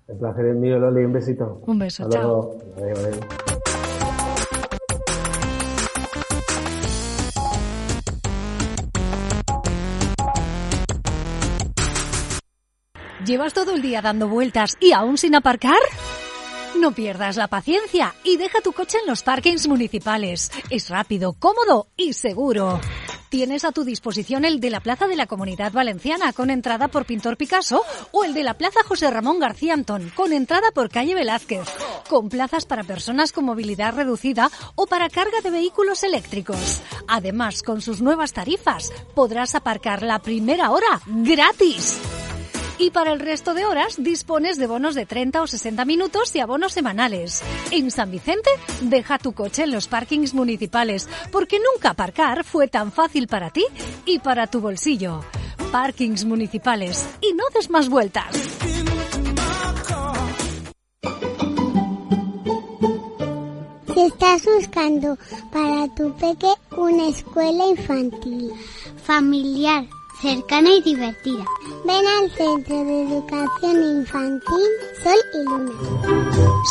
El 0.08 0.18
placer 0.18 0.46
es 0.46 0.56
mío, 0.56 0.78
Loli. 0.78 1.04
Un 1.04 1.14
besito. 1.14 1.62
Un 1.66 1.80
beso. 1.80 2.10
chao. 2.10 2.58
¿Llevas 13.26 13.56
todo 13.56 13.74
el 13.74 13.82
día 13.82 14.04
dando 14.04 14.28
vueltas 14.28 14.78
y 14.80 14.92
aún 14.92 15.18
sin 15.18 15.34
aparcar? 15.34 15.80
No 16.80 16.92
pierdas 16.92 17.38
la 17.38 17.48
paciencia 17.48 18.14
y 18.24 18.38
deja 18.38 18.62
tu 18.62 18.72
coche 18.72 19.00
en 19.00 19.08
los 19.08 19.24
parkings 19.24 19.68
municipales. 19.68 20.52
Es 20.70 20.90
rápido, 20.90 21.34
cómodo 21.34 21.88
y 21.98 22.14
seguro. 22.14 22.80
Tienes 23.30 23.66
a 23.66 23.72
tu 23.72 23.84
disposición 23.84 24.46
el 24.46 24.60
de 24.60 24.70
la 24.70 24.80
Plaza 24.80 25.08
de 25.08 25.16
la 25.16 25.26
Comunidad 25.26 25.72
Valenciana 25.72 26.34
con 26.34 26.52
entrada 26.52 26.88
por 26.88 27.06
Pintor 27.06 27.36
Picasso 27.36 27.82
o 28.12 28.24
el 28.24 28.36
de 28.36 28.44
la 28.44 28.54
Plaza 28.54 28.82
José 28.88 29.10
Ramón 29.10 29.40
García 29.40 29.74
Antón 29.74 30.12
con 30.16 30.32
entrada 30.32 30.70
por 30.72 30.90
Calle 30.90 31.16
Velázquez, 31.16 31.66
con 32.08 32.30
plazas 32.30 32.66
para 32.66 32.84
personas 32.84 33.32
con 33.32 33.46
movilidad 33.46 33.96
reducida 33.96 34.52
o 34.76 34.86
para 34.86 35.10
carga 35.10 35.42
de 35.42 35.50
vehículos 35.50 36.04
eléctricos. 36.04 36.84
Además, 37.08 37.64
con 37.64 37.82
sus 37.82 38.02
nuevas 38.02 38.34
tarifas, 38.34 38.94
podrás 39.16 39.56
aparcar 39.56 40.04
la 40.04 40.20
primera 40.20 40.70
hora 40.70 41.02
gratis. 41.08 42.00
Y 42.78 42.92
para 42.92 43.14
el 43.14 43.20
resto 43.20 43.54
de 43.54 43.66
horas 43.66 43.96
dispones 43.98 44.58
de 44.58 44.68
bonos 44.68 44.96
de 44.96 45.06
30 45.06 45.42
o 45.42 45.48
60 45.48 45.86
minutos 45.86 46.36
y 46.36 46.40
abonos 46.40 46.74
semanales. 46.74 47.42
En 47.72 47.90
San 47.90 48.12
Vicente, 48.12 48.50
deja 48.82 49.18
tu 49.18 49.34
coche 49.34 49.64
en 49.64 49.72
los 49.72 49.88
parkings 49.88 50.34
municipales, 50.34 51.08
porque 51.32 51.60
nunca 51.60 51.92
aparcar 51.92 52.44
fue 52.44 52.68
tan 52.68 52.92
fácil 52.92 53.28
para 53.28 53.50
ti 53.50 53.66
y 54.06 54.20
para 54.20 54.48
tu 54.48 54.60
bolsillo. 54.60 55.22
Parkings 55.72 56.26
municipales 56.26 57.08
y 57.22 57.34
no 57.34 57.44
des 57.54 57.70
más 57.70 57.90
vueltas. 57.90 58.34
Si 63.94 64.02
estás 64.02 64.44
buscando 64.44 65.18
para 65.54 65.88
tu 65.96 66.14
peque 66.18 66.52
una 66.76 67.08
escuela 67.08 67.68
infantil, 67.68 68.52
familiar, 69.02 69.86
cercana 70.22 70.70
y 70.72 70.82
divertida. 70.82 71.46
Ven 71.86 72.06
al 72.06 72.32
Centro 72.32 72.84
de 72.86 73.04
Educación 73.04 73.98
Infantil 74.00 74.66
Sol 75.04 75.20
y 75.34 75.44
Luna. 75.44 75.72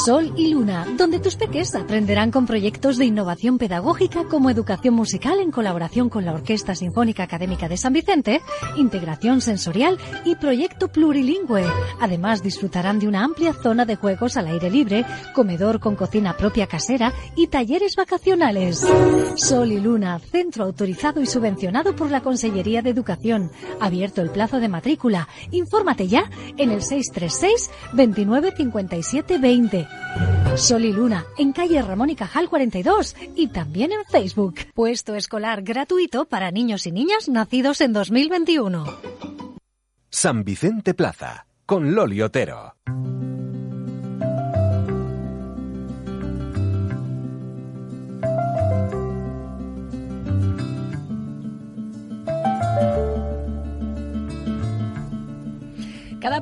Sol 0.05 0.33
y 0.37 0.49
Luna, 0.49 0.87
donde 0.97 1.21
tus 1.21 1.37
peques 1.37 1.75
aprenderán 1.75 2.31
con 2.31 2.47
proyectos 2.47 2.99
de 2.99 3.05
innovación 3.05 3.59
pedagógica 3.59 4.25
como 4.25 4.51
educación 4.51 4.95
musical 4.95 5.39
en 5.41 5.51
colaboración 5.51 6.09
con 6.09 6.25
la 6.25 6.33
Orquesta 6.33 6.75
Sinfónica 6.75 7.23
Académica 7.23 7.69
de 7.69 7.77
San 7.77 7.93
Vicente, 7.93 8.43
integración 8.77 9.41
sensorial 9.41 9.99
y 10.25 10.35
proyecto 10.37 10.89
plurilingüe. 10.89 11.65
Además, 12.01 12.43
disfrutarán 12.43 12.99
de 12.99 13.09
una 13.09 13.25
amplia 13.25 13.53
zona 13.53 13.85
de 13.85 13.97
juegos 13.97 14.37
al 14.37 14.49
aire 14.49 14.71
libre, 14.71 15.05
comedor 15.35 15.81
con 15.81 15.97
cocina 15.97 16.37
propia 16.37 16.67
casera 16.67 17.13
y 17.37 17.47
talleres 17.47 17.95
vacacionales. 17.97 18.85
Sol 19.37 19.71
y 19.71 19.81
Luna, 19.81 20.19
centro 20.19 20.65
autorizado 20.65 21.21
y 21.21 21.27
subvencionado 21.27 21.95
por 21.95 22.11
la 22.11 22.21
Consellería 22.21 22.83
de 22.83 22.91
Educación 22.91 23.34
Abierto 23.81 24.23
el 24.23 24.31
plazo 24.31 24.61
de 24.61 24.69
matrícula. 24.69 25.29
Infórmate 25.51 26.09
ya 26.09 26.31
en 26.57 26.71
el 26.71 26.83
636 26.83 27.71
29 27.93 28.55
57 28.57 29.39
20. 29.39 29.89
Sol 30.57 30.85
y 30.85 30.93
Luna, 30.93 31.27
en 31.37 31.53
calle 31.53 31.83
Ramón 31.83 32.11
y 32.11 32.17
Cajal 32.17 32.49
42 32.49 33.17
y 33.35 33.49
también 33.49 33.93
en 33.93 34.05
Facebook. 34.05 34.55
Puesto 34.75 35.15
escolar 35.15 35.63
gratuito 35.63 36.25
para 36.27 36.51
niños 36.51 36.87
y 36.87 36.93
niñas 36.93 37.29
nacidos 37.29 37.81
en 37.81 37.93
2021. 37.93 38.85
San 40.11 40.45
Vicente 40.45 40.95
Plaza, 40.95 41.47
con 41.67 41.95
Loli 41.95 42.23
Otero. 42.23 42.77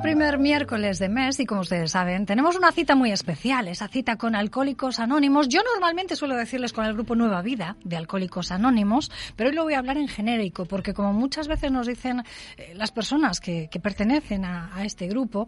Primer 0.03 0.37
miércoles 0.37 0.99
de 0.99 1.07
mes, 1.07 1.39
y 1.39 1.45
como 1.45 1.61
ustedes 1.61 1.91
saben, 1.91 2.25
tenemos 2.25 2.57
una 2.57 2.73
cita 2.73 2.93
muy 2.93 3.13
especial, 3.13 3.69
esa 3.69 3.87
cita 3.87 4.17
con 4.17 4.35
Alcohólicos 4.35 4.99
Anónimos. 4.99 5.47
Yo 5.47 5.61
normalmente 5.63 6.17
suelo 6.17 6.35
decirles 6.35 6.73
con 6.73 6.83
el 6.83 6.93
grupo 6.93 7.15
Nueva 7.15 7.41
Vida 7.41 7.77
de 7.85 7.95
Alcohólicos 7.95 8.51
Anónimos, 8.51 9.09
pero 9.37 9.49
hoy 9.49 9.55
lo 9.55 9.63
voy 9.63 9.75
a 9.75 9.79
hablar 9.79 9.97
en 9.97 10.09
genérico, 10.09 10.65
porque 10.65 10.93
como 10.93 11.13
muchas 11.13 11.47
veces 11.47 11.71
nos 11.71 11.87
dicen 11.87 12.21
eh, 12.57 12.73
las 12.75 12.91
personas 12.91 13.39
que, 13.39 13.69
pertenecen 13.81 14.43
a, 14.43 14.83
este 14.83 15.07
grupo, 15.07 15.47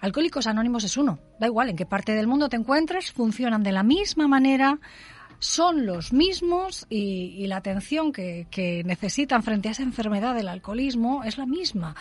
Alcohólicos 0.00 0.46
Anónimos 0.46 0.82
es 0.84 0.96
uno. 0.96 1.18
Da 1.38 1.46
igual 1.46 1.68
en 1.68 1.76
qué 1.76 1.84
parte 1.84 2.14
del 2.14 2.26
mundo 2.26 2.48
te 2.48 2.56
encuentres, 2.56 3.12
funcionan 3.12 3.62
de 3.62 3.72
la 3.72 3.82
misma 3.82 4.26
manera 4.26 4.78
son 5.40 5.84
los 5.84 6.14
mismos 6.14 6.86
y, 6.88 7.46
la 7.48 7.58
atención 7.58 8.12
que, 8.12 8.46
que 8.50 8.82
necesitan 8.82 9.42
frente 9.42 9.68
a 9.68 9.72
esa 9.72 9.82
enfermedad 9.82 10.34
del 10.34 10.48
alcoholismo 10.48 11.22
es 11.22 11.36
la 11.36 11.44
misma. 11.44 11.94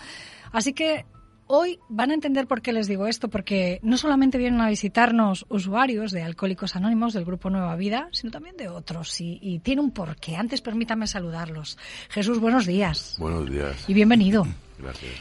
Así 0.51 0.73
que 0.73 1.05
Hoy 1.51 1.79
van 1.89 2.12
a 2.12 2.13
entender 2.13 2.45
por 2.45 2.62
qué 2.62 2.71
les 2.71 2.88
digo 2.88 3.07
esto, 3.07 3.27
porque 3.27 3.79
no 3.81 3.97
solamente 3.97 4.38
vienen 4.38 4.62
a 4.62 4.69
visitarnos 4.69 5.47
usuarios 5.49 6.12
de 6.12 6.21
Alcohólicos 6.21 6.75
Anónimos 6.75 7.13
del 7.13 7.25
Grupo 7.25 7.49
Nueva 7.49 7.75
Vida, 7.75 8.07
sino 8.12 8.29
también 8.29 8.55
de 8.55 8.69
otros. 8.69 9.19
Y, 9.19 9.39
y 9.41 9.57
tiene 9.57 9.81
un 9.81 9.89
porqué. 9.89 10.35
Antes 10.35 10.62
permítame 10.62 11.07
saludarlos. 11.07 11.79
Jesús, 12.09 12.38
buenos 12.39 12.67
días. 12.67 13.15
Buenos 13.17 13.49
días. 13.49 13.83
Y 13.88 13.95
bienvenido. 13.95 14.45
Gracias. 14.77 15.12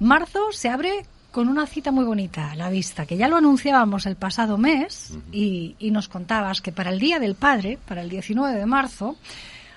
Marzo 0.00 0.52
se 0.52 0.70
abre 0.70 1.04
con 1.30 1.48
una 1.48 1.66
cita 1.66 1.90
muy 1.90 2.06
bonita 2.06 2.52
a 2.52 2.56
la 2.56 2.70
vista, 2.70 3.04
que 3.04 3.18
ya 3.18 3.28
lo 3.28 3.36
anunciábamos 3.36 4.06
el 4.06 4.16
pasado 4.16 4.56
mes 4.56 5.12
y, 5.32 5.76
y 5.78 5.90
nos 5.90 6.08
contabas 6.08 6.62
que 6.62 6.72
para 6.72 6.92
el 6.92 6.98
Día 6.98 7.18
del 7.18 7.34
Padre, 7.34 7.78
para 7.86 8.00
el 8.00 8.08
19 8.08 8.58
de 8.58 8.64
marzo, 8.64 9.18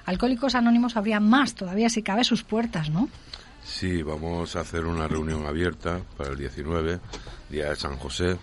Alcohólicos 0.06 0.56
Anónimos 0.56 0.96
abría 0.96 1.20
más 1.20 1.54
todavía 1.54 1.90
si 1.90 2.02
cabe 2.02 2.24
sus 2.24 2.46
puertas, 2.46 2.90
¿no? 2.90 3.10
Sí, 3.68 4.02
vamos 4.02 4.56
a 4.56 4.62
hacer 4.62 4.86
una 4.86 5.08
reunión 5.08 5.46
abierta 5.46 6.00
para 6.16 6.32
el 6.32 6.38
19, 6.38 7.00
Día 7.50 7.70
de 7.70 7.76
San 7.76 7.98
José. 7.98 8.38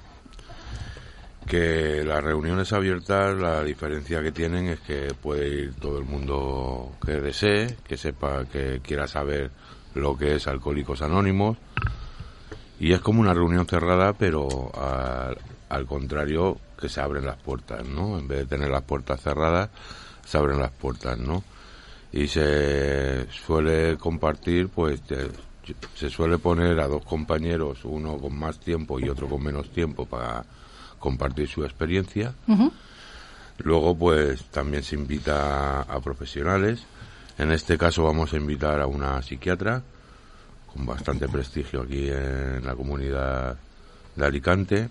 Que 1.47 2.05
las 2.05 2.23
reuniones 2.23 2.73
abiertas, 2.73 3.35
la 3.37 3.65
diferencia 3.65 4.23
que 4.23 4.31
tienen 4.31 4.69
es 4.69 4.81
que 4.81 5.13
puede 5.21 5.49
ir 5.49 5.75
todo 5.75 5.99
el 5.99 6.05
mundo 6.05 6.93
que 7.05 7.21
desee, 7.21 7.75
que 7.89 7.97
sepa, 7.97 8.45
que 8.45 8.81
quiera 8.81 9.09
saber 9.09 9.51
lo 9.95 10.17
que 10.17 10.37
es 10.37 10.47
Alcohólicos 10.47 11.03
Anónimos. 11.03 11.57
Y 12.79 12.93
es 12.93 13.01
como 13.01 13.21
una 13.21 13.35
reunión 13.35 13.67
cerrada, 13.67 14.13
pero 14.13 14.71
al, 14.77 15.39
al 15.71 15.87
contrario 15.87 16.59
que 16.79 16.89
se 16.89 17.01
abren 17.01 17.27
las 17.27 17.39
puertas, 17.39 17.85
¿no? 17.85 18.19
En 18.19 18.29
vez 18.29 18.41
de 18.41 18.47
tener 18.47 18.71
las 18.71 18.83
puertas 18.83 19.21
cerradas, 19.23 19.71
se 20.25 20.39
abren 20.39 20.61
las 20.61 20.71
puertas, 20.71 21.19
¿no? 21.19 21.43
Y 22.15 22.29
se 22.29 23.27
suele 23.29 23.99
compartir, 23.99 24.69
pues 24.69 25.03
se 25.97 26.09
suele 26.09 26.39
poner 26.39 26.79
a 26.79 26.87
dos 26.87 27.05
compañeros, 27.05 27.81
uno 27.85 28.19
con 28.19 28.39
más 28.39 28.61
tiempo 28.61 29.01
y 29.01 29.09
otro 29.09 29.29
con 29.29 29.43
menos 29.43 29.69
tiempo 29.71 30.07
para 30.07 30.45
compartir 31.01 31.49
su 31.49 31.65
experiencia. 31.65 32.33
Luego, 33.59 33.99
pues 33.99 34.45
también 34.45 34.85
se 34.85 34.95
invita 34.95 35.81
a 35.81 36.01
profesionales. 36.01 36.85
En 37.37 37.51
este 37.51 37.77
caso 37.77 38.05
vamos 38.05 38.33
a 38.33 38.37
invitar 38.37 38.81
a 38.81 38.87
una 38.87 39.21
psiquiatra 39.21 39.83
con 40.73 40.87
bastante 40.87 41.27
prestigio 41.29 41.83
aquí 41.83 42.09
en 42.11 42.65
la 42.65 42.77
comunidad 42.77 43.59
de 44.15 44.25
Alicante. 44.25 44.89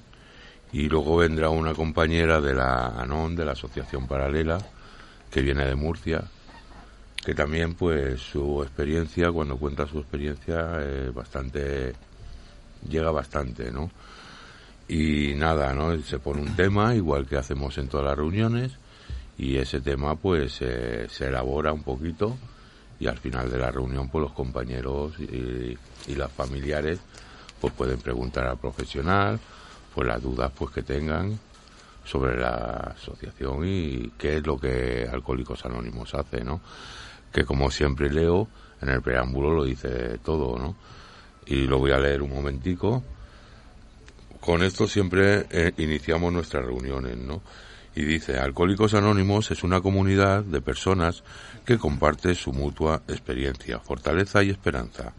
Y 0.73 0.89
luego 0.89 1.15
vendrá 1.17 1.49
una 1.49 1.73
compañera 1.73 2.41
de 2.41 2.53
la 2.53 2.88
ANON, 2.99 3.33
de 3.33 3.45
la 3.45 3.53
Asociación 3.53 4.07
Paralela, 4.07 4.57
que 5.31 5.41
viene 5.41 5.65
de 5.65 5.75
Murcia, 5.75 6.21
que 7.23 7.33
también 7.33 7.75
pues 7.75 8.21
su 8.21 8.62
experiencia 8.63 9.31
cuando 9.31 9.57
cuenta 9.57 9.88
su 9.88 9.99
experiencia 9.99 10.81
es 10.81 11.13
bastante 11.13 11.93
llega 12.88 13.12
bastante 13.12 13.71
no 13.71 13.89
y 14.88 15.33
nada 15.36 15.73
no 15.73 15.97
se 16.01 16.19
pone 16.19 16.41
un 16.41 16.55
tema 16.55 16.93
igual 16.95 17.25
que 17.25 17.38
hacemos 17.38 17.77
en 17.77 17.88
todas 17.88 18.07
las 18.07 18.17
reuniones 18.17 18.73
y 19.38 19.57
ese 19.57 19.79
tema 19.79 20.15
pues 20.15 20.57
eh, 20.62 21.07
se 21.09 21.27
elabora 21.27 21.71
un 21.71 21.83
poquito 21.83 22.38
y 22.99 23.07
al 23.07 23.17
final 23.17 23.49
de 23.49 23.57
la 23.57 23.71
reunión 23.71 24.09
pues 24.09 24.21
los 24.23 24.33
compañeros 24.33 25.13
y, 25.19 25.77
y 26.07 26.15
las 26.15 26.31
familiares 26.31 26.99
pues 27.62 27.73
pueden 27.73 27.99
preguntar 27.99 28.45
al 28.47 28.57
profesional 28.57 29.39
pues 29.95 30.07
las 30.07 30.21
dudas 30.21 30.51
pues 30.57 30.71
que 30.71 30.83
tengan 30.83 31.39
sobre 32.03 32.38
la 32.38 32.95
asociación 32.97 33.65
y 33.65 34.12
qué 34.17 34.38
es 34.38 34.45
lo 34.45 34.57
que 34.57 35.07
Alcohólicos 35.09 35.65
Anónimos 35.65 36.13
hace, 36.13 36.43
¿no? 36.43 36.59
Que 37.34 37.43
como 37.43 37.72
siempre 37.72 38.10
leo, 38.10 38.48
en 38.82 38.89
el 38.89 39.02
preámbulo 39.02 39.54
lo 39.54 39.63
dice 39.63 40.19
todo, 40.24 40.58
¿no? 40.58 40.76
Y 41.46 41.67
lo 41.67 41.80
voy 41.80 41.91
a 41.91 42.00
leer 42.00 42.22
un 42.22 42.34
momentico. 42.34 43.04
Con 44.39 44.63
esto 44.63 44.88
siempre 44.88 45.48
eh, 45.50 45.74
iniciamos 45.78 46.32
nuestras 46.32 46.65
reuniones, 46.65 47.17
¿no? 47.17 47.41
Y 47.96 48.04
dice, 48.04 48.39
Alcohólicos 48.39 48.93
Anónimos 48.93 49.52
es 49.52 49.63
una 49.63 49.82
comunidad 49.82 50.43
de 50.43 50.62
personas 50.62 51.24
que 51.65 51.78
comparte 51.78 52.34
su 52.36 52.52
mutua 52.52 53.04
experiencia, 53.08 53.80
fortaleza 53.80 54.43
y 54.43 54.50
esperanza 54.50 55.13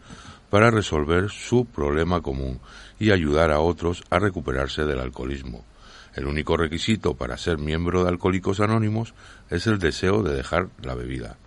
para 0.49 0.71
resolver 0.71 1.29
su 1.29 1.65
problema 1.65 2.21
común 2.21 2.59
y 2.99 3.11
ayudar 3.11 3.51
a 3.51 3.59
otros 3.59 4.03
a 4.09 4.19
recuperarse 4.19 4.85
del 4.85 4.99
alcoholismo. 4.99 5.65
El 6.13 6.27
único 6.27 6.55
requisito 6.55 7.15
para 7.15 7.37
ser 7.37 7.57
miembro 7.57 8.03
de 8.03 8.09
Alcohólicos 8.09 8.61
Anónimos 8.61 9.13
es 9.49 9.67
el 9.67 9.79
deseo 9.79 10.23
de 10.23 10.33
dejar 10.33 10.69
la 10.81 10.95
bebida. 10.95 11.37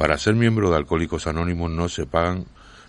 Para 0.00 0.16
ser 0.16 0.34
miembro 0.34 0.70
de 0.70 0.78
Alcohólicos 0.78 1.26
Anónimos 1.26 1.70
no 1.70 1.90
se 1.90 2.06
pagan 2.06 2.46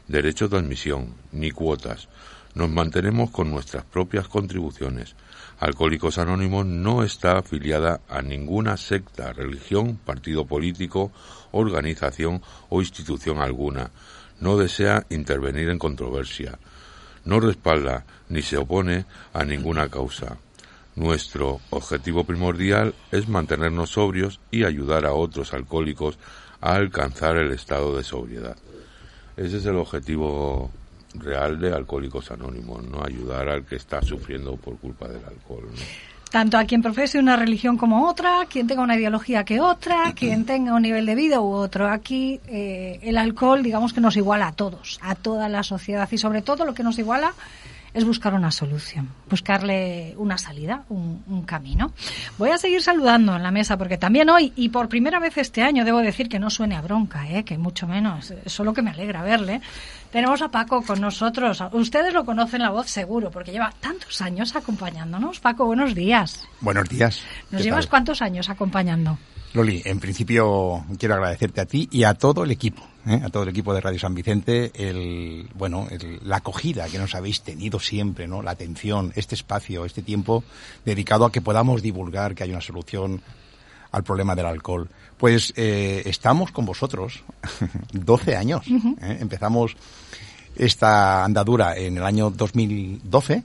derechos 0.08 0.50
de 0.50 0.60
admisión 0.60 1.14
ni 1.34 1.52
cuotas. 1.52 2.08
Nos 2.56 2.70
mantenemos 2.70 3.32
con 3.32 3.52
nuestras 3.52 3.84
propias 3.84 4.30
contribuciones. 4.30 5.18
Alcohólicos 5.60 6.18
Anónimos 6.18 6.66
no 6.66 7.04
está 7.04 7.38
afiliada 7.38 8.00
a 8.08 8.22
ninguna 8.22 8.78
secta, 8.78 9.34
religión, 9.34 9.98
partido 9.98 10.46
político, 10.46 11.12
organización 11.52 12.42
o 12.70 12.80
institución 12.80 13.40
alguna. 13.40 13.92
No 14.40 14.56
desea 14.56 15.06
intervenir 15.10 15.68
en 15.68 15.80
controversia. 15.80 16.60
No 17.26 17.42
respalda 17.42 18.06
ni 18.30 18.42
se 18.42 18.56
opone 18.56 19.06
a 19.34 19.44
ninguna 19.44 19.90
causa. 19.90 20.38
Nuestro 20.96 21.60
objetivo 21.72 22.24
primordial 22.24 22.96
es 23.12 23.28
mantenernos 23.28 23.92
sobrios 23.92 24.40
y 24.50 24.64
ayudar 24.64 25.06
a 25.06 25.12
otros 25.12 25.54
alcohólicos 25.54 26.18
a 26.62 26.76
alcanzar 26.76 27.38
el 27.38 27.52
estado 27.52 27.98
de 27.98 28.04
sobriedad. 28.04 28.56
Ese 29.36 29.58
es 29.58 29.66
el 29.66 29.76
objetivo 29.76 30.70
real 31.16 31.60
de 31.60 31.74
Alcohólicos 31.74 32.32
Anónimos, 32.32 32.84
no 32.84 33.04
ayudar 33.04 33.50
al 33.50 33.66
que 33.66 33.76
está 33.76 34.02
sufriendo 34.02 34.56
por 34.56 34.78
culpa 34.78 35.08
del 35.08 35.24
alcohol. 35.26 35.68
Tanto 36.30 36.58
a 36.58 36.64
quien 36.64 36.82
profese 36.82 37.20
una 37.20 37.36
religión 37.36 37.78
como 37.78 38.08
otra, 38.08 38.46
quien 38.50 38.66
tenga 38.66 38.84
una 38.84 38.96
ideología 38.96 39.44
que 39.44 39.60
otra, 39.60 40.14
quien 40.16 40.46
tenga 40.46 40.74
un 40.74 40.82
nivel 40.82 41.06
de 41.06 41.16
vida 41.16 41.42
u 41.42 41.52
otro. 41.52 41.90
Aquí 41.90 42.40
eh, 42.48 43.00
el 43.04 43.18
alcohol, 43.18 43.64
digamos 43.64 43.92
que 43.92 44.00
nos 44.00 44.16
iguala 44.16 44.48
a 44.48 44.52
todos, 44.54 45.00
a 45.02 45.16
toda 45.16 45.50
la 45.50 45.64
sociedad 45.64 46.08
y 46.10 46.18
sobre 46.18 46.42
todo 46.42 46.64
lo 46.64 46.74
que 46.74 46.84
nos 46.84 46.98
iguala 47.00 47.34
es 47.94 48.06
buscar 48.06 48.34
una 48.34 48.52
solución, 48.52 49.10
buscarle 49.30 50.14
una 50.18 50.38
salida, 50.38 50.84
un, 50.90 51.24
un, 51.28 51.44
camino. 51.44 51.92
Voy 52.38 52.50
a 52.50 52.58
seguir 52.58 52.82
saludando 52.82 53.36
en 53.36 53.44
la 53.44 53.52
mesa 53.52 53.78
porque 53.78 53.98
también 53.98 54.30
hoy 54.30 54.54
y 54.56 54.70
por 54.70 54.88
primera 54.88 55.20
vez 55.20 55.38
este 55.38 55.62
año 55.62 55.84
debo 55.84 56.00
decir 56.00 56.30
que 56.30 56.40
no 56.40 56.50
suene 56.50 56.76
a 56.76 56.82
bronca, 56.82 57.30
¿eh? 57.30 57.44
que 57.44 57.58
mucho 57.58 57.88
menos, 57.88 58.34
solo 58.46 58.74
que 58.74 58.82
me 58.82 58.92
alegra 58.92 59.24
verle. 59.24 59.62
Tenemos 60.12 60.42
a 60.42 60.50
Paco 60.50 60.82
con 60.82 61.02
nosotros. 61.02 61.64
Ustedes 61.72 62.14
lo 62.14 62.26
conocen 62.26 62.62
la 62.62 62.70
voz 62.70 62.90
seguro 62.90 63.32
porque 63.32 63.52
lleva 63.52 63.74
tantos 63.80 64.22
años 64.22 64.56
acompañándonos. 64.56 65.40
Paco, 65.40 65.66
buenos 65.66 65.96
días. 65.96 66.48
Buenos 66.60 66.88
días. 66.90 67.22
¿Nos 67.50 67.64
llevas 67.64 67.86
tal? 67.86 67.92
cuántos 67.92 68.22
años 68.22 68.50
acompañando? 68.50 69.18
Loli, 69.54 69.82
en 69.84 70.00
principio 70.00 70.86
quiero 70.98 71.16
agradecerte 71.16 71.62
a 71.62 71.66
ti 71.66 71.90
y 71.92 72.04
a 72.04 72.14
todo 72.14 72.46
el 72.46 72.52
equipo, 72.52 72.84
¿eh? 73.08 73.22
a 73.24 73.30
todo 73.30 73.44
el 73.44 73.50
equipo 73.50 73.74
de 73.74 73.82
Radio 73.82 74.00
San 74.00 74.14
Vicente, 74.14 74.72
el, 74.76 75.50
bueno, 75.56 75.88
el, 75.90 76.20
la 76.24 76.38
acogida 76.38 76.88
que 76.88 76.98
nos 76.98 77.16
habéis 77.16 77.42
tenido 77.42 77.80
siempre, 77.80 78.28
¿no? 78.28 78.42
La 78.42 78.52
atención, 78.52 79.12
este 79.16 79.36
espacio, 79.36 79.86
este 79.86 80.02
tiempo 80.02 80.44
dedicado 80.86 81.26
a 81.26 81.32
que 81.32 81.42
podamos 81.42 81.82
divulgar 81.82 82.36
que 82.36 82.44
hay 82.44 82.52
una 82.52 82.62
solución 82.62 83.22
al 83.92 84.04
problema 84.04 84.36
del 84.36 84.46
alcohol. 84.46 84.90
Pues 85.18 85.54
eh, 85.56 86.04
estamos 86.06 86.52
con 86.52 86.66
vosotros 86.66 87.24
12 87.94 88.36
años. 88.36 88.66
¿eh? 88.68 89.18
Empezamos 89.20 89.76
esta 90.56 91.24
andadura 91.24 91.78
en 91.78 91.98
el 91.98 92.04
año 92.04 92.30
2012, 92.30 93.44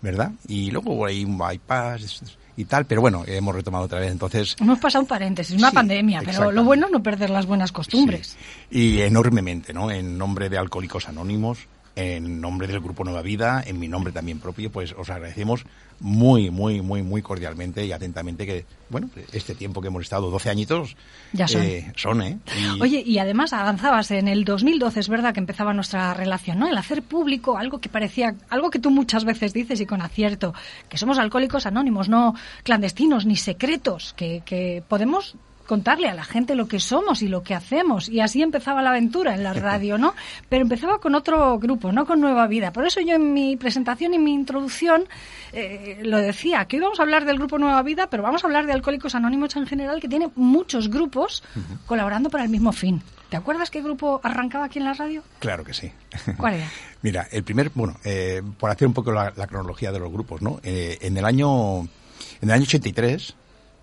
¿verdad? 0.00 0.32
Y 0.48 0.70
luego 0.70 1.04
hay 1.06 1.24
un 1.24 1.38
bypass, 1.38 2.22
y 2.56 2.64
tal, 2.64 2.86
pero 2.86 3.00
bueno, 3.00 3.24
hemos 3.26 3.54
retomado 3.54 3.84
otra 3.84 4.00
vez. 4.00 4.12
Entonces 4.12 4.56
hemos 4.60 4.78
pasado 4.78 5.02
un 5.02 5.08
paréntesis, 5.08 5.56
una 5.56 5.70
sí, 5.70 5.74
pandemia, 5.74 6.22
pero 6.24 6.52
lo 6.52 6.64
bueno 6.64 6.86
es 6.86 6.92
no 6.92 7.02
perder 7.02 7.30
las 7.30 7.46
buenas 7.46 7.72
costumbres. 7.72 8.36
Sí. 8.70 8.78
Y 8.78 9.00
enormemente, 9.00 9.72
¿no? 9.72 9.90
En 9.90 10.18
nombre 10.18 10.48
de 10.48 10.58
Alcohólicos 10.58 11.08
Anónimos, 11.08 11.68
en 11.96 12.40
nombre 12.40 12.66
del 12.66 12.80
Grupo 12.80 13.04
Nueva 13.04 13.22
Vida, 13.22 13.62
en 13.66 13.78
mi 13.78 13.88
nombre 13.88 14.12
también 14.12 14.38
propio, 14.38 14.70
pues 14.70 14.94
os 14.96 15.10
agradecemos 15.10 15.64
muy, 16.00 16.50
muy, 16.50 16.80
muy, 16.80 17.02
muy 17.02 17.20
cordialmente 17.20 17.84
y 17.84 17.92
atentamente 17.92 18.46
que, 18.46 18.64
bueno, 18.88 19.10
este 19.32 19.54
tiempo 19.54 19.82
que 19.82 19.88
hemos 19.88 20.02
estado, 20.02 20.30
12 20.30 20.50
añitos, 20.50 20.96
ya 21.32 21.46
son. 21.46 21.62
Eh, 21.62 21.92
son 21.96 22.22
¿eh? 22.22 22.38
Y... 22.58 22.80
Oye, 22.80 23.02
y 23.04 23.18
además 23.18 23.52
avanzabas 23.52 24.10
en 24.10 24.26
el 24.26 24.44
2012, 24.44 25.00
es 25.00 25.08
verdad 25.08 25.34
que 25.34 25.40
empezaba 25.40 25.74
nuestra 25.74 26.14
relación, 26.14 26.58
¿no? 26.58 26.68
El 26.68 26.78
hacer 26.78 27.02
público 27.02 27.58
algo 27.58 27.80
que 27.80 27.90
parecía, 27.90 28.34
algo 28.48 28.70
que 28.70 28.78
tú 28.78 28.90
muchas 28.90 29.24
veces 29.24 29.52
dices 29.52 29.80
y 29.80 29.86
con 29.86 30.00
acierto, 30.00 30.54
que 30.88 30.96
somos 30.96 31.18
alcohólicos 31.18 31.66
anónimos, 31.66 32.08
no 32.08 32.34
clandestinos 32.62 33.26
ni 33.26 33.36
secretos, 33.36 34.14
que, 34.14 34.42
que 34.44 34.82
podemos 34.88 35.36
contarle 35.70 36.08
a 36.08 36.14
la 36.14 36.24
gente 36.24 36.56
lo 36.56 36.66
que 36.66 36.80
somos 36.80 37.22
y 37.22 37.28
lo 37.28 37.44
que 37.44 37.54
hacemos. 37.54 38.08
Y 38.08 38.18
así 38.18 38.42
empezaba 38.42 38.82
la 38.82 38.90
aventura 38.90 39.36
en 39.36 39.44
la 39.44 39.52
radio, 39.52 39.98
¿no? 39.98 40.14
Pero 40.48 40.62
empezaba 40.62 40.98
con 40.98 41.14
otro 41.14 41.60
grupo, 41.60 41.92
no 41.92 42.06
con 42.06 42.20
Nueva 42.20 42.48
Vida. 42.48 42.72
Por 42.72 42.84
eso 42.84 43.00
yo 43.00 43.14
en 43.14 43.32
mi 43.32 43.56
presentación 43.56 44.12
y 44.12 44.18
mi 44.18 44.34
introducción 44.34 45.04
eh, 45.52 46.00
lo 46.02 46.18
decía, 46.18 46.64
que 46.64 46.78
hoy 46.78 46.82
vamos 46.82 46.98
a 46.98 47.04
hablar 47.04 47.24
del 47.24 47.38
grupo 47.38 47.56
Nueva 47.56 47.80
Vida, 47.84 48.08
pero 48.10 48.24
vamos 48.24 48.42
a 48.42 48.48
hablar 48.48 48.66
de 48.66 48.72
Alcohólicos 48.72 49.14
Anónimos 49.14 49.54
en 49.54 49.64
general, 49.64 50.00
que 50.00 50.08
tiene 50.08 50.28
muchos 50.34 50.90
grupos 50.90 51.44
uh 51.54 51.60
-huh. 51.60 51.86
colaborando 51.86 52.30
para 52.30 52.42
el 52.42 52.50
mismo 52.50 52.72
fin. 52.72 53.00
¿Te 53.28 53.36
acuerdas 53.36 53.70
qué 53.70 53.80
grupo 53.80 54.20
arrancaba 54.24 54.64
aquí 54.64 54.80
en 54.80 54.86
la 54.86 54.94
radio? 54.94 55.22
Claro 55.38 55.62
que 55.62 55.72
sí. 55.72 55.92
¿Cuál 56.36 56.54
era? 56.54 56.68
Mira, 57.02 57.28
el 57.30 57.44
primer, 57.44 57.70
bueno, 57.76 57.94
eh, 58.02 58.42
por 58.58 58.70
hacer 58.70 58.88
un 58.88 58.94
poco 58.94 59.12
la, 59.12 59.30
cronología 59.46 59.92
de 59.92 60.00
los 60.00 60.10
grupos, 60.10 60.42
¿no? 60.42 60.58
Eh, 60.64 60.98
en 61.00 61.16
el 61.16 61.24
año, 61.24 61.82
en 61.82 62.48
el 62.48 62.50
año 62.50 62.64
83, 62.64 63.36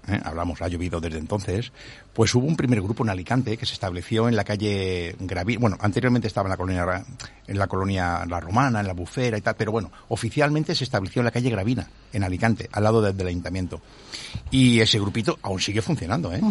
¿eh? 0.08 0.20
hablamos, 0.24 0.62
ha 0.62 0.68
llovido 0.68 1.00
desde 1.00 1.18
entonces, 1.18 1.72
pues 2.14 2.34
hubo 2.36 2.48
un 2.48 2.56
primer 2.56 2.82
grupo 2.82 3.04
en 3.04 3.10
Alicante 3.10 3.58
que 3.58 3.66
se 3.66 3.74
estableció 3.74 4.28
en 4.28 4.36
la 4.36 4.44
calle 4.44 5.16
Gravina, 5.20 5.60
bueno, 5.60 5.78
anteriormente 5.80 6.28
estaba 6.28 6.48
en 6.48 6.52
la 6.52 6.58
colonia 6.58 7.06
en 7.48 7.58
la 7.58 7.68
colonia 7.68 8.26
La 8.28 8.40
Romana, 8.40 8.82
en 8.82 8.88
la 8.88 8.94
Bufera 8.94 9.38
y 9.38 9.42
tal, 9.42 9.56
pero 9.56 9.72
bueno, 9.72 9.92
oficialmente 10.10 10.76
se 10.76 10.84
estableció 10.84 11.22
en 11.22 11.26
la 11.26 11.32
calle 11.32 11.50
Gravina, 11.50 11.88
en 12.12 12.24
Alicante, 12.24 12.70
al 12.72 12.84
lado 12.84 13.02
del, 13.02 13.28
ayuntamiento. 13.28 13.82
Y 14.52 14.80
ese 14.80 15.00
grupito 15.00 15.40
aún 15.42 15.60
sigue 15.60 15.82
funcionando, 15.82 16.34
¿eh? 16.34 16.42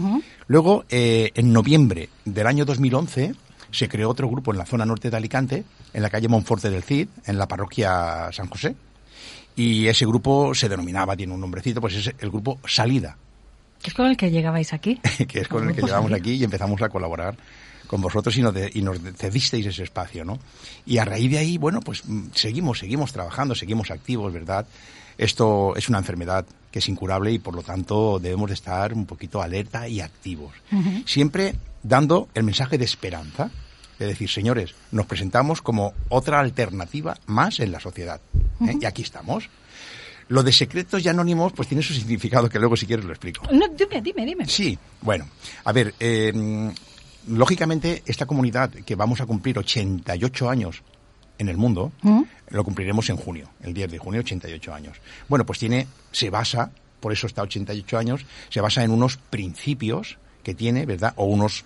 Luego, 0.49 0.85
eh, 0.89 1.31
en 1.35 1.53
noviembre 1.53 2.09
del 2.25 2.47
año 2.47 2.65
2011, 2.65 3.35
se 3.71 3.89
creó 3.89 4.11
otro 4.11 4.29
grupo 4.29 4.53
en 4.53 4.59
la 4.59 4.67
zona 4.67 4.87
norte 4.87 5.11
de 5.11 5.17
Alicante, 5.17 5.65
en 5.93 6.03
la 6.03 6.11
calle 6.11 6.29
Monforte 6.29 6.71
del 6.71 6.83
Cid, 6.83 7.09
en 7.27 7.39
la 7.39 7.49
parroquia 7.49 8.31
San 8.33 8.49
José. 8.49 8.75
Y 9.55 9.87
ese 9.87 10.07
grupo 10.07 10.55
se 10.55 10.69
denominaba, 10.69 11.17
tiene 11.17 11.33
un 11.33 11.41
nombrecito, 11.41 11.81
pues 11.81 11.95
es 11.95 12.15
el 12.19 12.31
grupo 12.31 12.59
Salida 12.67 13.17
es 13.91 13.95
con 13.95 14.07
el 14.07 14.17
que 14.17 14.31
llegabais 14.31 14.73
aquí. 14.73 15.01
que 15.29 15.41
es 15.41 15.49
con 15.49 15.69
el 15.69 15.75
que 15.75 15.83
llegamos 15.83 16.13
aquí 16.13 16.33
y 16.33 16.45
empezamos 16.45 16.81
a 16.83 16.89
colaborar 16.89 17.37
con 17.87 18.01
vosotros 18.01 18.37
y 18.37 18.43
nos, 18.43 18.55
y 18.75 18.83
nos 18.83 18.99
cedisteis 19.17 19.67
ese 19.67 19.85
espacio, 19.85 20.25
¿no? 20.25 20.39
Y 20.85 20.99
a 20.99 21.05
raíz 21.05 21.31
de 21.31 21.39
ahí, 21.39 21.57
bueno, 21.57 21.81
pues 21.81 22.03
mm, 22.05 22.29
seguimos, 22.35 22.81
seguimos 22.81 23.13
trabajando, 23.13 23.55
seguimos 23.55 23.91
activos, 23.91 24.33
¿verdad? 24.33 24.67
Esto 25.19 25.75
es 25.77 25.89
una 25.89 25.99
enfermedad 25.99 26.45
que 26.71 26.81
es 26.81 26.89
incurable 26.89 27.33
y 27.33 27.39
por 27.39 27.55
lo 27.55 27.63
tanto 27.63 28.19
debemos 28.19 28.49
de 28.49 28.55
estar 28.55 28.93
un 28.93 29.07
poquito 29.07 29.41
alerta 29.41 29.89
y 29.89 30.01
activos. 30.01 30.53
Siempre 31.07 31.55
dando 31.83 32.29
el 32.35 32.43
mensaje 32.43 32.77
de 32.77 32.85
esperanza, 32.85 33.51
es 33.99 34.07
decir, 34.07 34.29
señores, 34.29 34.75
nos 34.91 35.07
presentamos 35.07 35.63
como 35.63 35.95
otra 36.11 36.39
alternativa 36.41 37.17
más 37.27 37.61
en 37.61 37.73
la 37.73 37.81
sociedad. 37.81 38.21
¿eh? 38.67 38.77
Y 38.79 38.85
aquí 38.85 39.01
estamos. 39.01 39.49
Lo 40.29 40.43
de 40.43 40.53
secretos 40.53 41.05
y 41.05 41.09
anónimos, 41.09 41.53
pues 41.53 41.69
tiene 41.69 41.83
su 41.83 41.95
significado, 41.95 42.49
que 42.49 42.59
luego 42.59 42.77
si 42.77 42.87
quieres 42.87 43.05
lo 43.05 43.13
explico. 43.13 43.47
No, 43.53 43.69
dime, 43.69 44.03
dime, 44.03 44.27
dime. 44.27 44.47
Sí, 44.49 44.77
bueno, 45.01 45.29
a 45.65 45.73
ver, 45.73 45.95
eh, 46.01 46.33
lógicamente 47.29 48.03
esta 48.07 48.27
comunidad 48.27 48.71
que 48.71 48.95
vamos 48.95 49.21
a 49.21 49.27
cumplir 49.27 49.59
88 49.59 50.51
años 50.51 50.83
en 51.39 51.49
el 51.49 51.57
mundo, 51.57 51.93
¿Mm? 52.03 52.23
lo 52.49 52.65
cumpliremos 52.65 53.09
en 53.11 53.17
junio, 53.17 53.51
el 53.63 53.75
10 53.75 53.91
de 53.91 53.99
junio, 53.99 54.21
88 54.21 54.75
años. 54.75 54.97
Bueno, 55.29 55.45
pues 55.45 55.59
tiene, 55.59 55.87
se 56.13 56.31
basa, 56.31 56.71
por 57.01 57.13
eso 57.13 57.27
está 57.27 57.43
88 57.43 57.99
años, 57.99 58.27
se 58.49 58.61
basa 58.61 58.83
en 58.83 58.91
unos 58.91 59.17
principios 59.17 60.19
que 60.43 60.55
tiene, 60.55 60.87
¿verdad? 60.87 61.13
O 61.17 61.27
unos, 61.27 61.65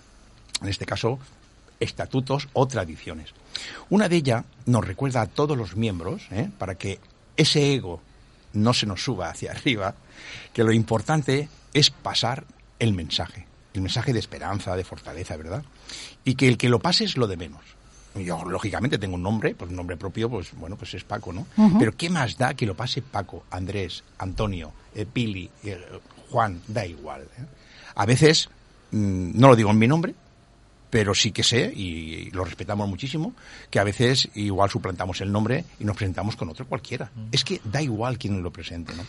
en 0.61 0.69
este 0.69 0.85
caso, 0.85 1.19
estatutos 1.79 2.49
o 2.53 2.67
tradiciones. 2.67 3.33
Una 3.89 4.09
de 4.09 4.17
ellas 4.17 4.45
nos 4.65 4.85
recuerda 4.85 5.21
a 5.21 5.27
todos 5.27 5.57
los 5.57 5.75
miembros, 5.75 6.23
¿eh? 6.31 6.49
para 6.57 6.75
que 6.75 6.99
ese 7.37 7.73
ego 7.73 8.01
no 8.53 8.73
se 8.73 8.85
nos 8.85 9.03
suba 9.03 9.29
hacia 9.29 9.51
arriba, 9.51 9.95
que 10.53 10.63
lo 10.63 10.71
importante 10.71 11.49
es 11.73 11.89
pasar 11.89 12.45
el 12.79 12.93
mensaje, 12.93 13.47
el 13.73 13.81
mensaje 13.81 14.13
de 14.13 14.19
esperanza, 14.19 14.75
de 14.75 14.83
fortaleza, 14.83 15.37
¿verdad? 15.37 15.63
Y 16.25 16.35
que 16.35 16.47
el 16.47 16.57
que 16.57 16.69
lo 16.69 16.79
pase 16.79 17.03
es 17.03 17.17
lo 17.17 17.27
de 17.27 17.37
menos. 17.37 17.61
Yo, 18.15 18.43
lógicamente, 18.43 18.97
tengo 18.97 19.15
un 19.15 19.23
nombre, 19.23 19.55
pues 19.55 19.69
un 19.69 19.77
nombre 19.77 19.95
propio, 19.95 20.29
pues 20.29 20.51
bueno, 20.57 20.75
pues 20.75 20.93
es 20.93 21.03
Paco, 21.03 21.31
¿no? 21.31 21.47
Pero 21.79 21.95
¿qué 21.95 22.09
más 22.09 22.37
da 22.37 22.53
que 22.55 22.65
lo 22.65 22.75
pase 22.75 23.01
Paco, 23.01 23.45
Andrés, 23.49 24.03
Antonio, 24.17 24.73
eh, 24.93 25.05
Pili, 25.05 25.49
eh, 25.63 25.79
Juan? 26.29 26.61
Da 26.67 26.85
igual. 26.85 27.21
¿eh? 27.21 27.45
A 27.95 28.05
veces, 28.05 28.49
mm, 28.91 29.39
no 29.39 29.47
lo 29.47 29.55
digo 29.55 29.71
en 29.71 29.77
mi 29.77 29.87
nombre, 29.87 30.13
pero 30.91 31.15
sí 31.15 31.31
que 31.31 31.41
sé, 31.41 31.71
y 31.73 32.29
lo 32.31 32.43
respetamos 32.43 32.87
muchísimo, 32.87 33.33
que 33.71 33.79
a 33.79 33.83
veces 33.83 34.29
igual 34.35 34.69
suplantamos 34.69 35.21
el 35.21 35.31
nombre 35.31 35.63
y 35.79 35.85
nos 35.85 35.95
presentamos 35.95 36.35
con 36.35 36.49
otro 36.49 36.67
cualquiera. 36.67 37.09
Mm. 37.15 37.27
Es 37.31 37.43
que 37.45 37.61
da 37.63 37.81
igual 37.81 38.19
quién 38.19 38.43
lo 38.43 38.51
presente, 38.51 38.93
¿no? 38.93 39.03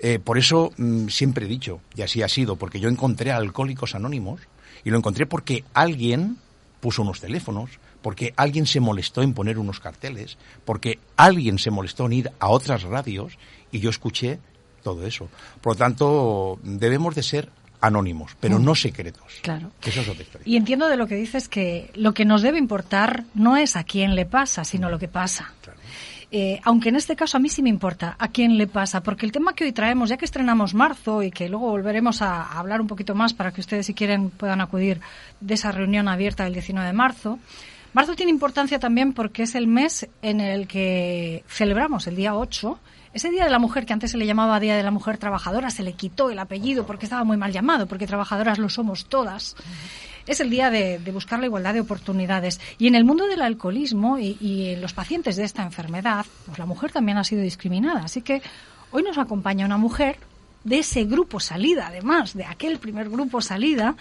Eh, 0.00 0.18
por 0.18 0.38
eso 0.38 0.72
mm, 0.76 1.06
siempre 1.06 1.46
he 1.46 1.48
dicho, 1.48 1.80
y 1.94 2.02
así 2.02 2.20
ha 2.22 2.28
sido, 2.28 2.56
porque 2.56 2.80
yo 2.80 2.88
encontré 2.88 3.30
a 3.30 3.36
Alcohólicos 3.36 3.94
Anónimos, 3.94 4.40
y 4.84 4.90
lo 4.90 4.98
encontré 4.98 5.24
porque 5.24 5.64
alguien 5.72 6.36
puso 6.80 7.02
unos 7.02 7.20
teléfonos, 7.20 7.70
porque 8.02 8.34
alguien 8.36 8.66
se 8.66 8.80
molestó 8.80 9.22
en 9.22 9.34
poner 9.34 9.58
unos 9.58 9.78
carteles, 9.78 10.36
porque 10.64 10.98
alguien 11.16 11.60
se 11.60 11.70
molestó 11.70 12.06
en 12.06 12.12
ir 12.12 12.32
a 12.40 12.48
otras 12.48 12.82
radios, 12.82 13.38
y 13.70 13.78
yo 13.78 13.88
escuché 13.88 14.40
todo 14.82 15.06
eso. 15.06 15.28
Por 15.60 15.74
lo 15.74 15.78
tanto, 15.78 16.58
debemos 16.64 17.14
de 17.14 17.22
ser 17.22 17.48
anónimos, 17.86 18.36
pero 18.40 18.58
mm. 18.58 18.64
no 18.64 18.74
secretos. 18.74 19.24
Claro. 19.42 19.70
eso 19.84 20.00
es 20.00 20.08
otra 20.08 20.24
Y 20.44 20.56
entiendo 20.56 20.88
de 20.88 20.96
lo 20.96 21.06
que 21.06 21.14
dices 21.16 21.48
que 21.48 21.90
lo 21.94 22.14
que 22.14 22.24
nos 22.24 22.42
debe 22.42 22.58
importar 22.58 23.24
no 23.34 23.56
es 23.56 23.76
a 23.76 23.84
quién 23.84 24.14
le 24.14 24.26
pasa, 24.26 24.64
sino 24.64 24.90
lo 24.90 24.98
que 24.98 25.08
pasa. 25.08 25.52
Eh, 26.36 26.60
aunque 26.64 26.88
en 26.88 26.96
este 26.96 27.14
caso 27.14 27.36
a 27.36 27.40
mí 27.40 27.48
sí 27.48 27.62
me 27.62 27.68
importa 27.68 28.16
a 28.18 28.28
quién 28.28 28.58
le 28.58 28.66
pasa, 28.66 29.02
porque 29.04 29.24
el 29.24 29.30
tema 29.30 29.54
que 29.54 29.64
hoy 29.64 29.72
traemos, 29.72 30.08
ya 30.08 30.16
que 30.16 30.24
estrenamos 30.24 30.74
marzo 30.74 31.22
y 31.22 31.30
que 31.30 31.48
luego 31.48 31.68
volveremos 31.68 32.22
a, 32.22 32.58
hablar 32.58 32.80
un 32.80 32.88
poquito 32.88 33.14
más 33.14 33.32
para 33.34 33.52
que 33.52 33.60
ustedes, 33.60 33.86
si 33.86 33.94
quieren, 33.94 34.30
puedan 34.30 34.60
acudir 34.60 35.00
de 35.40 35.54
esa 35.54 35.70
reunión 35.70 36.08
abierta 36.08 36.42
del 36.42 36.54
19 36.54 36.88
de 36.88 36.92
marzo, 36.92 37.38
marzo 37.92 38.16
tiene 38.16 38.30
importancia 38.30 38.80
también 38.80 39.12
porque 39.12 39.44
es 39.44 39.54
el 39.54 39.68
mes 39.68 40.08
en 40.22 40.40
el 40.40 40.66
que 40.66 41.44
celebramos, 41.46 42.08
el 42.08 42.16
día 42.16 42.34
8, 42.34 42.80
ese 43.14 43.30
Día 43.30 43.44
de 43.44 43.50
la 43.50 43.60
Mujer, 43.60 43.86
que 43.86 43.92
antes 43.92 44.10
se 44.10 44.18
le 44.18 44.26
llamaba 44.26 44.58
Día 44.58 44.76
de 44.76 44.82
la 44.82 44.90
Mujer 44.90 45.18
Trabajadora, 45.18 45.70
se 45.70 45.84
le 45.84 45.92
quitó 45.92 46.30
el 46.30 46.38
apellido 46.38 46.84
porque 46.84 47.06
estaba 47.06 47.22
muy 47.22 47.36
mal 47.36 47.52
llamado, 47.52 47.86
porque 47.86 48.08
trabajadoras 48.08 48.58
lo 48.58 48.68
somos 48.68 49.06
todas. 49.06 49.54
Es 50.26 50.40
el 50.40 50.50
día 50.50 50.70
de, 50.70 50.98
buscar 51.12 51.38
la 51.38 51.46
igualdad 51.46 51.74
de 51.74 51.80
oportunidades. 51.80 52.60
Y 52.76 52.88
en 52.88 52.96
el 52.96 53.04
mundo 53.04 53.26
del 53.26 53.42
alcoholismo 53.42 54.18
y, 54.18 54.36
y 54.40 54.70
en 54.70 54.80
los 54.80 54.94
pacientes 54.94 55.36
de 55.36 55.44
esta 55.44 55.62
enfermedad, 55.62 56.26
pues 56.46 56.58
la 56.58 56.66
mujer 56.66 56.90
también 56.90 57.16
ha 57.16 57.24
sido 57.24 57.42
discriminada. 57.42 58.00
Así 58.00 58.20
que 58.20 58.42
hoy 58.90 59.04
nos 59.04 59.16
acompaña 59.16 59.64
una 59.64 59.78
mujer 59.78 60.18
de 60.64 60.80
ese 60.80 61.04
grupo 61.04 61.38
salida, 61.38 61.86
además, 61.86 62.34
de 62.34 62.44
aquel 62.44 62.78
primer 62.78 63.08
grupo 63.10 63.40
salida, 63.40 63.96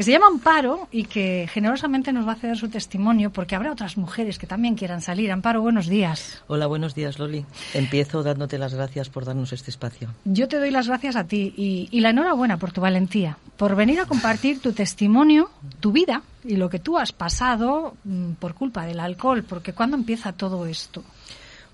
que 0.00 0.04
se 0.04 0.12
llama 0.12 0.28
Amparo 0.28 0.88
y 0.90 1.04
que 1.04 1.46
generosamente 1.52 2.10
nos 2.10 2.26
va 2.26 2.32
a 2.32 2.36
ceder 2.36 2.56
su 2.56 2.70
testimonio 2.70 3.30
porque 3.30 3.54
habrá 3.54 3.70
otras 3.70 3.98
mujeres 3.98 4.38
que 4.38 4.46
también 4.46 4.74
quieran 4.74 5.02
salir. 5.02 5.30
Amparo, 5.30 5.60
buenos 5.60 5.88
días. 5.88 6.42
Hola, 6.46 6.66
buenos 6.66 6.94
días, 6.94 7.18
Loli. 7.18 7.44
Empiezo 7.74 8.22
dándote 8.22 8.56
las 8.56 8.72
gracias 8.72 9.10
por 9.10 9.26
darnos 9.26 9.52
este 9.52 9.70
espacio. 9.70 10.08
Yo 10.24 10.48
te 10.48 10.56
doy 10.56 10.70
las 10.70 10.88
gracias 10.88 11.16
a 11.16 11.24
ti 11.24 11.52
y, 11.54 12.00
la 12.00 12.08
enhorabuena 12.08 12.56
por 12.56 12.72
tu 12.72 12.80
valentía, 12.80 13.36
por 13.58 13.76
venir 13.76 14.00
a 14.00 14.06
compartir 14.06 14.62
tu 14.62 14.72
testimonio, 14.72 15.50
tu 15.80 15.92
vida 15.92 16.22
y 16.44 16.56
lo 16.56 16.70
que 16.70 16.78
tú 16.78 16.96
has 16.96 17.12
pasado 17.12 17.94
mm, 18.04 18.32
por 18.38 18.54
culpa 18.54 18.86
del 18.86 19.00
alcohol, 19.00 19.44
porque 19.46 19.74
¿cuándo 19.74 19.98
empieza 19.98 20.32
todo 20.32 20.64
esto? 20.64 21.04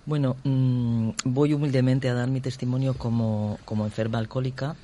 Bueno, 0.04 0.34
mm, 0.42 1.10
voy 1.26 1.52
humildemente 1.52 2.08
a 2.08 2.14
dar 2.14 2.28
mi 2.28 2.40
testimonio 2.40 2.94
como, 2.94 3.60
como 3.64 3.84
enferma 3.84 4.18
alcohólica, 4.18 4.74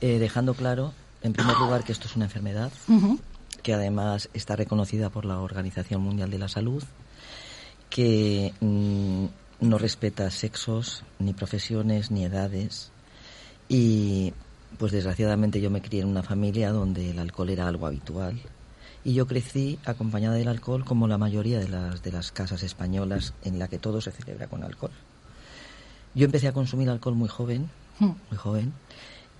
eh, 0.00 0.20
dejando 0.20 0.54
claro 0.54 0.92
en 1.22 1.32
primer 1.32 1.56
lugar, 1.58 1.84
que 1.84 1.92
esto 1.92 2.06
es 2.06 2.16
una 2.16 2.26
enfermedad, 2.26 2.72
que 3.62 3.74
además 3.74 4.28
está 4.34 4.56
reconocida 4.56 5.10
por 5.10 5.24
la 5.24 5.40
Organización 5.40 6.02
Mundial 6.02 6.30
de 6.30 6.38
la 6.38 6.48
Salud, 6.48 6.82
que 7.88 8.52
mm, 8.60 9.26
no 9.60 9.78
respeta 9.78 10.30
sexos, 10.30 11.04
ni 11.18 11.32
profesiones, 11.32 12.10
ni 12.10 12.24
edades. 12.24 12.90
Y 13.68 14.32
pues 14.78 14.92
desgraciadamente 14.92 15.60
yo 15.60 15.70
me 15.70 15.82
crié 15.82 16.02
en 16.02 16.08
una 16.08 16.22
familia 16.22 16.72
donde 16.72 17.10
el 17.10 17.18
alcohol 17.18 17.50
era 17.50 17.68
algo 17.68 17.86
habitual. 17.86 18.40
Y 19.04 19.14
yo 19.14 19.26
crecí 19.26 19.78
acompañada 19.84 20.36
del 20.36 20.48
alcohol 20.48 20.84
como 20.84 21.08
la 21.08 21.18
mayoría 21.18 21.58
de 21.58 21.68
las, 21.68 22.02
de 22.02 22.12
las 22.12 22.32
casas 22.32 22.62
españolas 22.62 23.34
en 23.44 23.58
la 23.58 23.68
que 23.68 23.78
todo 23.78 24.00
se 24.00 24.12
celebra 24.12 24.46
con 24.46 24.62
alcohol. 24.64 24.92
Yo 26.14 26.24
empecé 26.24 26.48
a 26.48 26.52
consumir 26.52 26.88
alcohol 26.90 27.14
muy 27.14 27.28
joven, 27.28 27.70
muy 27.98 28.36
joven, 28.36 28.72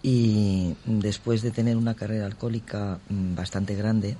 y 0.02 0.74
después 0.84 1.42
de 1.42 1.52
tener 1.52 1.76
una 1.76 1.94
carrera 1.94 2.26
alcohólica 2.26 2.98
mm, 3.08 3.34
bastante 3.34 3.74
grande 3.76 4.16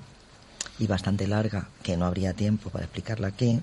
y 0.79 0.87
bastante 0.87 1.27
larga, 1.27 1.67
que 1.83 1.97
no 1.97 2.05
habría 2.05 2.33
tiempo 2.33 2.69
para 2.69 2.85
explicarla 2.85 3.27
aquí, 3.27 3.59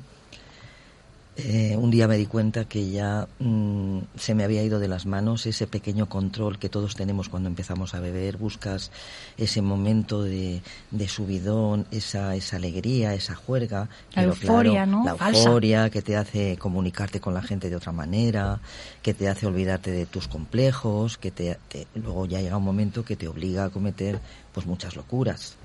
eh, 1.36 1.76
un 1.76 1.90
día 1.90 2.08
me 2.08 2.16
di 2.16 2.26
cuenta 2.26 2.64
que 2.64 2.90
ya 2.90 3.26
mm, 3.38 4.00
se 4.16 4.34
me 4.34 4.44
había 4.44 4.62
ido 4.62 4.78
de 4.78 4.88
las 4.88 5.06
manos 5.06 5.46
ese 5.46 5.66
pequeño 5.66 6.08
control 6.08 6.58
que 6.58 6.68
todos 6.68 6.96
tenemos 6.96 7.28
cuando 7.28 7.48
empezamos 7.48 7.94
a 7.94 8.00
beber. 8.00 8.36
Buscas 8.36 8.90
ese 9.38 9.62
momento 9.62 10.22
de, 10.22 10.60
subidón, 11.08 11.86
esa, 11.92 12.34
esa 12.34 12.56
alegría, 12.56 13.14
esa 13.14 13.34
juerga. 13.34 13.88
La 14.14 14.24
euforia, 14.24 14.86
¿no? 14.86 15.04
La 15.04 15.12
euforia 15.12 15.88
que 15.88 16.02
te 16.02 16.16
hace 16.16 16.56
comunicarte 16.58 17.20
con 17.20 17.32
la 17.32 17.42
gente 17.42 17.70
de 17.70 17.76
otra 17.76 17.92
manera, 17.92 18.60
que 19.00 19.14
te 19.14 19.28
hace 19.28 19.46
olvidarte 19.46 19.92
de 19.92 20.06
tus 20.06 20.28
complejos, 20.28 21.16
que 21.16 21.30
te, 21.30 21.58
luego 21.94 22.26
ya 22.26 22.40
llega 22.40 22.56
un 22.56 22.64
momento 22.64 23.04
que 23.04 23.16
te 23.16 23.28
obliga 23.28 23.64
a 23.64 23.70
cometer 23.70 24.20
pues 24.52 24.66
muchas 24.66 24.96
locuras. 24.96 25.56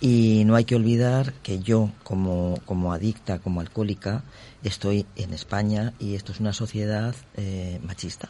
Y 0.00 0.44
no 0.46 0.54
hay 0.54 0.64
que 0.64 0.76
olvidar 0.76 1.32
que 1.42 1.58
yo, 1.58 1.90
como, 2.04 2.60
como 2.66 2.92
adicta, 2.92 3.40
como 3.40 3.60
alcohólica, 3.60 4.22
estoy 4.62 5.06
en 5.16 5.32
España 5.32 5.92
y 5.98 6.14
esto 6.14 6.32
es 6.32 6.40
una 6.40 6.52
sociedad 6.52 7.14
eh, 7.36 7.80
machista, 7.82 8.28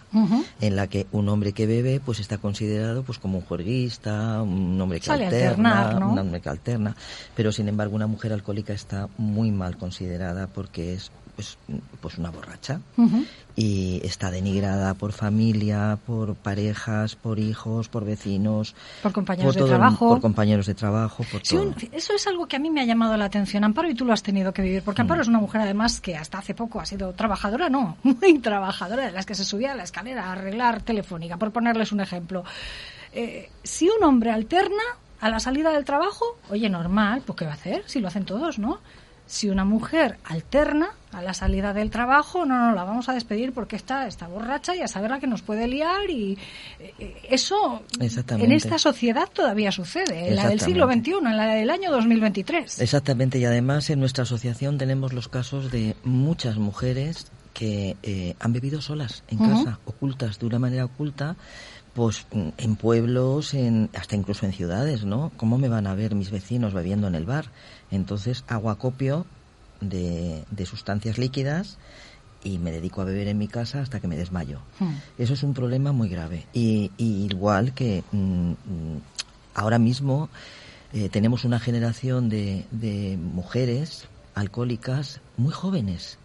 en 0.60 0.76
la 0.76 0.86
que 0.86 1.06
un 1.12 1.28
hombre 1.28 1.52
que 1.52 1.66
bebe 1.66 2.00
pues 2.00 2.20
está 2.20 2.38
considerado 2.38 3.02
pues 3.02 3.18
como 3.18 3.38
un 3.38 3.44
juerguista, 3.44 4.42
un 4.42 4.80
hombre 4.80 5.00
que 5.00 5.06
Sale 5.06 5.26
alterna, 5.26 5.80
alternar, 5.80 6.00
¿no? 6.00 6.12
un 6.12 6.18
hombre 6.18 6.40
que 6.40 6.48
alterna, 6.48 6.96
pero 7.34 7.52
sin 7.52 7.68
embargo 7.68 7.96
una 7.96 8.06
mujer 8.06 8.32
alcohólica 8.32 8.72
está 8.72 9.08
muy 9.16 9.50
mal 9.50 9.76
considerada 9.78 10.46
porque 10.48 10.94
es 10.94 11.10
pues, 11.38 11.56
pues 12.00 12.18
una 12.18 12.30
borracha 12.30 12.80
y 13.54 14.00
está 14.04 14.28
denigrada 14.32 14.94
por 14.94 15.12
familia, 15.12 15.96
por 16.04 16.34
parejas, 16.34 17.14
por 17.14 17.38
hijos, 17.38 17.88
por 17.88 18.04
vecinos, 18.04 18.74
Por 19.04 19.12
compañeros 19.12 19.54
de 19.54 19.60
el- 19.60 19.68
trabajo. 19.68 20.08
por 20.08 20.20
compañeros 20.20 20.66
de 20.66 20.74
trabajo, 20.74 21.24
por 21.30 21.40
Sí, 21.46 21.54
todo. 21.54 21.62
un- 21.68 21.76
eso 21.92 22.12
es 22.12 22.26
algo 22.26 22.46
que 22.48 22.56
a 22.56 22.58
mí 22.58 22.70
me 22.70 22.80
ha 22.80 22.84
llamado 22.84 23.16
la 23.16 23.26
atención, 23.26 23.62
Amparo, 23.62 23.88
y 23.88 23.94
tú 23.94 24.04
lo 24.04 24.12
has 24.12 24.22
tenido 24.24 24.52
que 24.52 24.62
vivir, 24.62 24.82
porque 24.82 25.02
Amparo 25.02 25.22
es 25.22 25.28
una 25.28 25.38
mujer 25.38 25.60
además 25.60 26.00
que 26.00 26.16
hasta 26.16 26.38
hace 26.38 26.54
poco 26.54 26.80
ha 26.80 26.86
sido 26.86 27.12
trabajadora, 27.12 27.68
no, 27.68 27.96
muy 28.02 28.40
trabajadora, 28.40 29.06
de 29.06 29.12
las 29.12 29.24
que 29.24 29.36
se 29.36 29.44
subía 29.44 29.70
a 29.72 29.76
la 29.76 29.84
escalera 29.84 30.24
a 30.26 30.32
arreglar 30.32 30.82
telefónica, 30.82 31.36
por 31.36 31.52
ponerles 31.52 31.92
un 31.92 32.00
ejemplo. 32.00 32.42
Eh, 33.12 33.48
si 33.62 33.88
un 33.88 34.02
hombre 34.02 34.32
alterna 34.32 34.82
a 35.20 35.30
la 35.30 35.38
salida 35.38 35.70
del 35.70 35.84
trabajo, 35.84 36.24
oye, 36.50 36.68
normal, 36.68 37.22
pues 37.24 37.38
¿qué 37.38 37.44
va 37.44 37.52
a 37.52 37.54
hacer? 37.54 37.84
Si 37.86 38.00
lo 38.00 38.08
hacen 38.08 38.24
todos, 38.24 38.58
¿no? 38.58 38.80
Si 39.28 39.48
una 39.48 39.64
mujer 39.64 40.18
alterna 40.24 40.90
a 41.12 41.22
la 41.22 41.32
salida 41.34 41.72
del 41.72 41.90
trabajo, 41.90 42.44
no, 42.44 42.58
no, 42.58 42.74
la 42.74 42.84
vamos 42.84 43.08
a 43.08 43.14
despedir 43.14 43.52
porque 43.52 43.76
está, 43.76 44.06
está 44.06 44.26
borracha 44.26 44.74
y 44.74 44.80
a 44.80 44.88
saber 44.88 45.10
la 45.10 45.20
que 45.20 45.26
nos 45.26 45.42
puede 45.42 45.68
liar 45.68 46.10
y 46.10 46.36
eh, 46.80 47.16
eso 47.30 47.82
en 48.00 48.52
esta 48.52 48.78
sociedad 48.78 49.28
todavía 49.32 49.70
sucede, 49.70 50.28
en 50.28 50.36
la 50.36 50.48
del 50.48 50.60
siglo 50.60 50.86
XXI, 50.90 51.12
en 51.18 51.36
la 51.36 51.46
del 51.54 51.70
año 51.70 51.90
2023. 51.90 52.80
Exactamente, 52.80 53.38
y 53.38 53.44
además 53.44 53.88
en 53.90 54.00
nuestra 54.00 54.24
asociación 54.24 54.78
tenemos 54.78 55.12
los 55.12 55.28
casos 55.28 55.70
de 55.70 55.94
muchas 56.04 56.56
mujeres 56.56 57.30
que 57.54 57.96
eh, 58.02 58.36
han 58.38 58.52
bebido 58.52 58.80
solas 58.80 59.24
en 59.28 59.38
casa, 59.38 59.80
ocultas, 59.84 60.38
de 60.38 60.46
una 60.46 60.58
manera 60.58 60.84
oculta, 60.84 61.36
pues 61.98 62.26
en 62.32 62.76
pueblos, 62.76 63.54
en, 63.54 63.90
hasta 63.92 64.14
incluso 64.14 64.46
en 64.46 64.52
ciudades, 64.52 65.04
¿no? 65.04 65.32
¿Cómo 65.36 65.58
me 65.58 65.68
van 65.68 65.88
a 65.88 65.96
ver 65.96 66.14
mis 66.14 66.30
vecinos 66.30 66.72
bebiendo 66.72 67.08
en 67.08 67.16
el 67.16 67.24
bar? 67.24 67.46
Entonces 67.90 68.44
hago 68.46 68.70
acopio 68.70 69.26
de, 69.80 70.44
de 70.48 70.64
sustancias 70.64 71.18
líquidas 71.18 71.76
y 72.44 72.58
me 72.58 72.70
dedico 72.70 73.00
a 73.00 73.04
beber 73.04 73.26
en 73.26 73.36
mi 73.36 73.48
casa 73.48 73.80
hasta 73.80 73.98
que 73.98 74.06
me 74.06 74.16
desmayo. 74.16 74.60
Eso 75.18 75.34
es 75.34 75.42
un 75.42 75.54
problema 75.54 75.90
muy 75.90 76.08
grave. 76.08 76.46
Y, 76.52 76.92
y 76.98 77.24
igual 77.24 77.74
que 77.74 78.04
mm, 78.12 78.52
ahora 79.54 79.80
mismo 79.80 80.28
eh, 80.92 81.08
tenemos 81.08 81.44
una 81.44 81.58
generación 81.58 82.28
de, 82.28 82.64
de 82.70 83.18
mujeres 83.20 84.06
alcohólicas 84.36 85.20
muy 85.36 85.52
jóvenes 85.52 86.16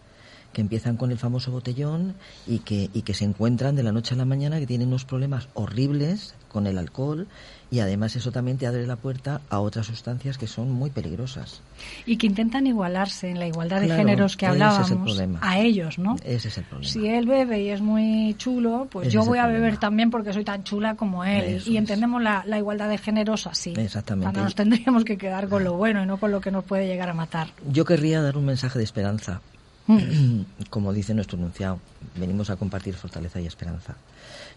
que 0.54 0.62
empiezan 0.62 0.98
con 0.98 1.12
el 1.12 1.18
famoso 1.18 1.52
botellón 1.52 2.14
y 2.48 2.60
que, 2.60 2.90
y 2.94 3.02
que 3.02 3.14
se 3.14 3.26
encuentran 3.26 3.76
de 3.76 3.84
la 3.84 3.92
noche 3.92 4.14
a 4.14 4.18
la 4.18 4.26
mañana 4.26 4.60
que 4.60 4.68
tienen 4.68 4.88
unos 4.88 5.06
problemas 5.06 5.50
horribles 5.54 6.36
con 6.48 6.68
el 6.68 6.78
alcohol 6.78 7.28
y 7.72 7.80
además 7.80 8.16
eso 8.16 8.32
también 8.32 8.60
te 8.60 8.68
abre 8.68 8.86
la 8.86 8.98
puerta 8.98 9.42
a 9.50 9.60
otras 9.60 9.88
sustancias 9.88 10.38
que 10.38 10.46
son 10.46 10.72
muy 10.72 10.92
peligrosas. 10.92 11.62
Y 12.06 12.18
que 12.18 12.28
intentan 12.28 12.68
igualarse 12.68 13.32
en 13.32 13.40
la 13.40 13.48
igualdad 13.48 13.82
de 13.82 13.88
géneros 13.90 14.38
que 14.38 14.46
ese 14.46 14.54
es 14.54 14.62
el 14.62 14.62
hablábamos 14.62 15.20
a 15.42 15.60
ellos, 15.60 15.98
¿no? 15.98 16.16
Ese 16.24 16.50
es 16.50 16.58
el 16.60 16.66
problema. 16.66 16.94
Si 16.94 17.08
él 17.08 17.26
bebe 17.26 17.64
y 17.64 17.70
es 17.70 17.82
muy 17.82 18.36
chulo, 18.38 18.88
pues 18.92 19.08
Ese 19.08 19.16
yo 19.16 19.26
voy 19.26 19.40
a 19.40 19.44
problema. 19.46 19.66
beber 19.66 19.80
también 19.80 20.12
porque 20.12 20.34
soy 20.34 20.44
tan 20.44 20.64
chula 20.64 20.94
como 20.94 21.24
él. 21.24 21.56
Eso 21.56 21.72
y 21.72 21.78
entendemos 21.78 22.22
la, 22.22 22.44
la 22.46 22.60
igualdad 22.60 22.90
de 22.90 23.00
géneros 23.00 23.48
así. 23.48 23.74
Exactamente. 23.76 24.26
Cuando 24.26 24.44
nos 24.44 24.54
tendríamos 24.54 25.04
que 25.04 25.18
quedar 25.18 25.50
con 25.50 25.64
lo 25.64 25.74
bueno 25.74 26.04
y 26.04 26.06
no 26.06 26.18
con 26.18 26.32
lo 26.32 26.42
que 26.42 26.52
nos 26.52 26.64
puede 26.64 26.86
llegar 26.86 27.10
a 27.10 27.16
matar. 27.16 27.48
Yo 27.72 27.86
querría 27.86 28.22
dar 28.22 28.38
un 28.38 28.46
mensaje 28.46 28.78
de 28.78 28.86
esperanza. 28.86 29.42
Como 30.70 30.94
dice 30.94 31.14
nuestro 31.14 31.38
enunciado, 31.38 31.80
venimos 32.16 32.50
a 32.50 32.56
compartir 32.56 32.96
fortaleza 32.96 33.42
y 33.42 33.48
esperanza. 33.48 33.96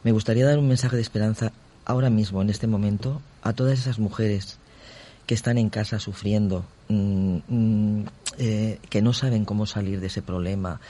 Me 0.04 0.12
gustaría 0.12 0.46
dar 0.46 0.58
un 0.58 0.68
mensaje 0.68 0.96
de 0.96 1.02
esperanza 1.02 1.52
ahora 1.84 2.10
mismo, 2.10 2.42
en 2.42 2.50
este 2.50 2.66
momento, 2.66 3.20
a 3.42 3.52
todas 3.52 3.78
esas 3.78 3.98
mujeres 3.98 4.58
que 5.26 5.34
están 5.34 5.58
en 5.58 5.70
casa 5.70 5.98
sufriendo, 5.98 6.64
mm, 6.88 7.36
mm, 7.48 8.04
eh, 8.38 8.78
que 8.88 9.02
no 9.02 9.12
saben 9.12 9.44
cómo 9.44 9.66
salir 9.66 10.00
de 10.00 10.06
ese 10.06 10.22
problema, 10.22 10.80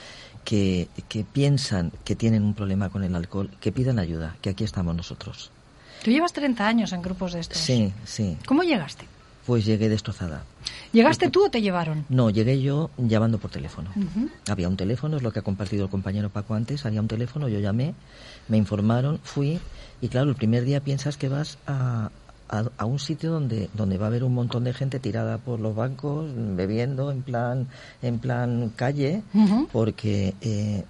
que, 0.45 0.89
que 1.09 1.25
piensan 1.25 1.93
que 2.05 2.15
tienen 2.15 2.43
un 2.43 2.55
problema 2.55 2.89
con 2.91 3.03
el 3.05 3.15
alcohol, 3.15 3.51
que 3.61 3.73
pidan 3.73 3.99
ayuda, 3.99 4.37
que 4.43 4.51
aquí 4.51 4.65
estamos 4.65 4.95
nosotros. 4.95 5.51
Tú 6.05 6.11
llevas 6.11 6.33
30 6.33 6.67
años 6.67 6.93
en 6.93 7.03
grupos 7.03 7.33
de 7.33 7.41
estos. 7.41 7.59
Sí, 7.59 7.93
sí. 8.05 8.37
¿Cómo 8.47 8.63
llegaste? 8.63 9.07
Pues 9.47 9.65
llegué 9.65 9.89
destrozada. 9.89 10.43
¿Llegaste 10.93 11.31
tú 11.31 11.47
o 11.47 11.51
te 11.51 11.63
llevaron? 11.63 12.05
No, 12.09 12.31
llegué 12.31 12.61
yo 12.61 12.91
llamando 12.99 13.39
por 13.39 13.51
teléfono. 13.51 13.91
Había 14.49 14.69
un 14.69 14.77
teléfono, 14.77 15.17
es 15.17 15.23
lo 15.23 15.33
que 15.33 15.39
ha 15.39 15.43
compartido 15.43 15.85
el 15.85 15.91
compañero 15.91 16.31
Paco 16.31 16.55
antes, 16.55 16.85
había 16.85 17.01
un 17.01 17.09
teléfono, 17.09 17.49
yo 17.49 17.61
llamé, 17.61 17.95
me 18.49 18.57
informaron, 18.57 19.21
fui 19.23 19.61
y 20.01 20.09
claro, 20.09 20.31
el 20.31 20.37
primer 20.37 20.65
día 20.65 20.81
piensas 20.81 21.17
que 21.17 21.29
vas 21.29 21.59
a, 21.67 22.11
a, 22.49 22.65
a 22.77 22.85
un 22.85 22.99
sitio 22.99 23.31
donde, 23.31 23.71
donde 23.75 23.99
va 23.99 24.07
a 24.07 24.09
haber 24.09 24.25
un 24.25 24.35
montón 24.35 24.65
de 24.65 24.73
gente 24.73 24.99
tirada 24.99 25.39
por 25.39 25.61
los 25.61 25.75
bancos, 25.75 26.31
bebiendo 26.35 27.11
en 27.11 27.23
plan, 27.23 27.69
en 28.03 28.19
plan 28.19 28.73
calle, 28.75 29.23
porque 29.73 30.35
eh, 30.41 30.85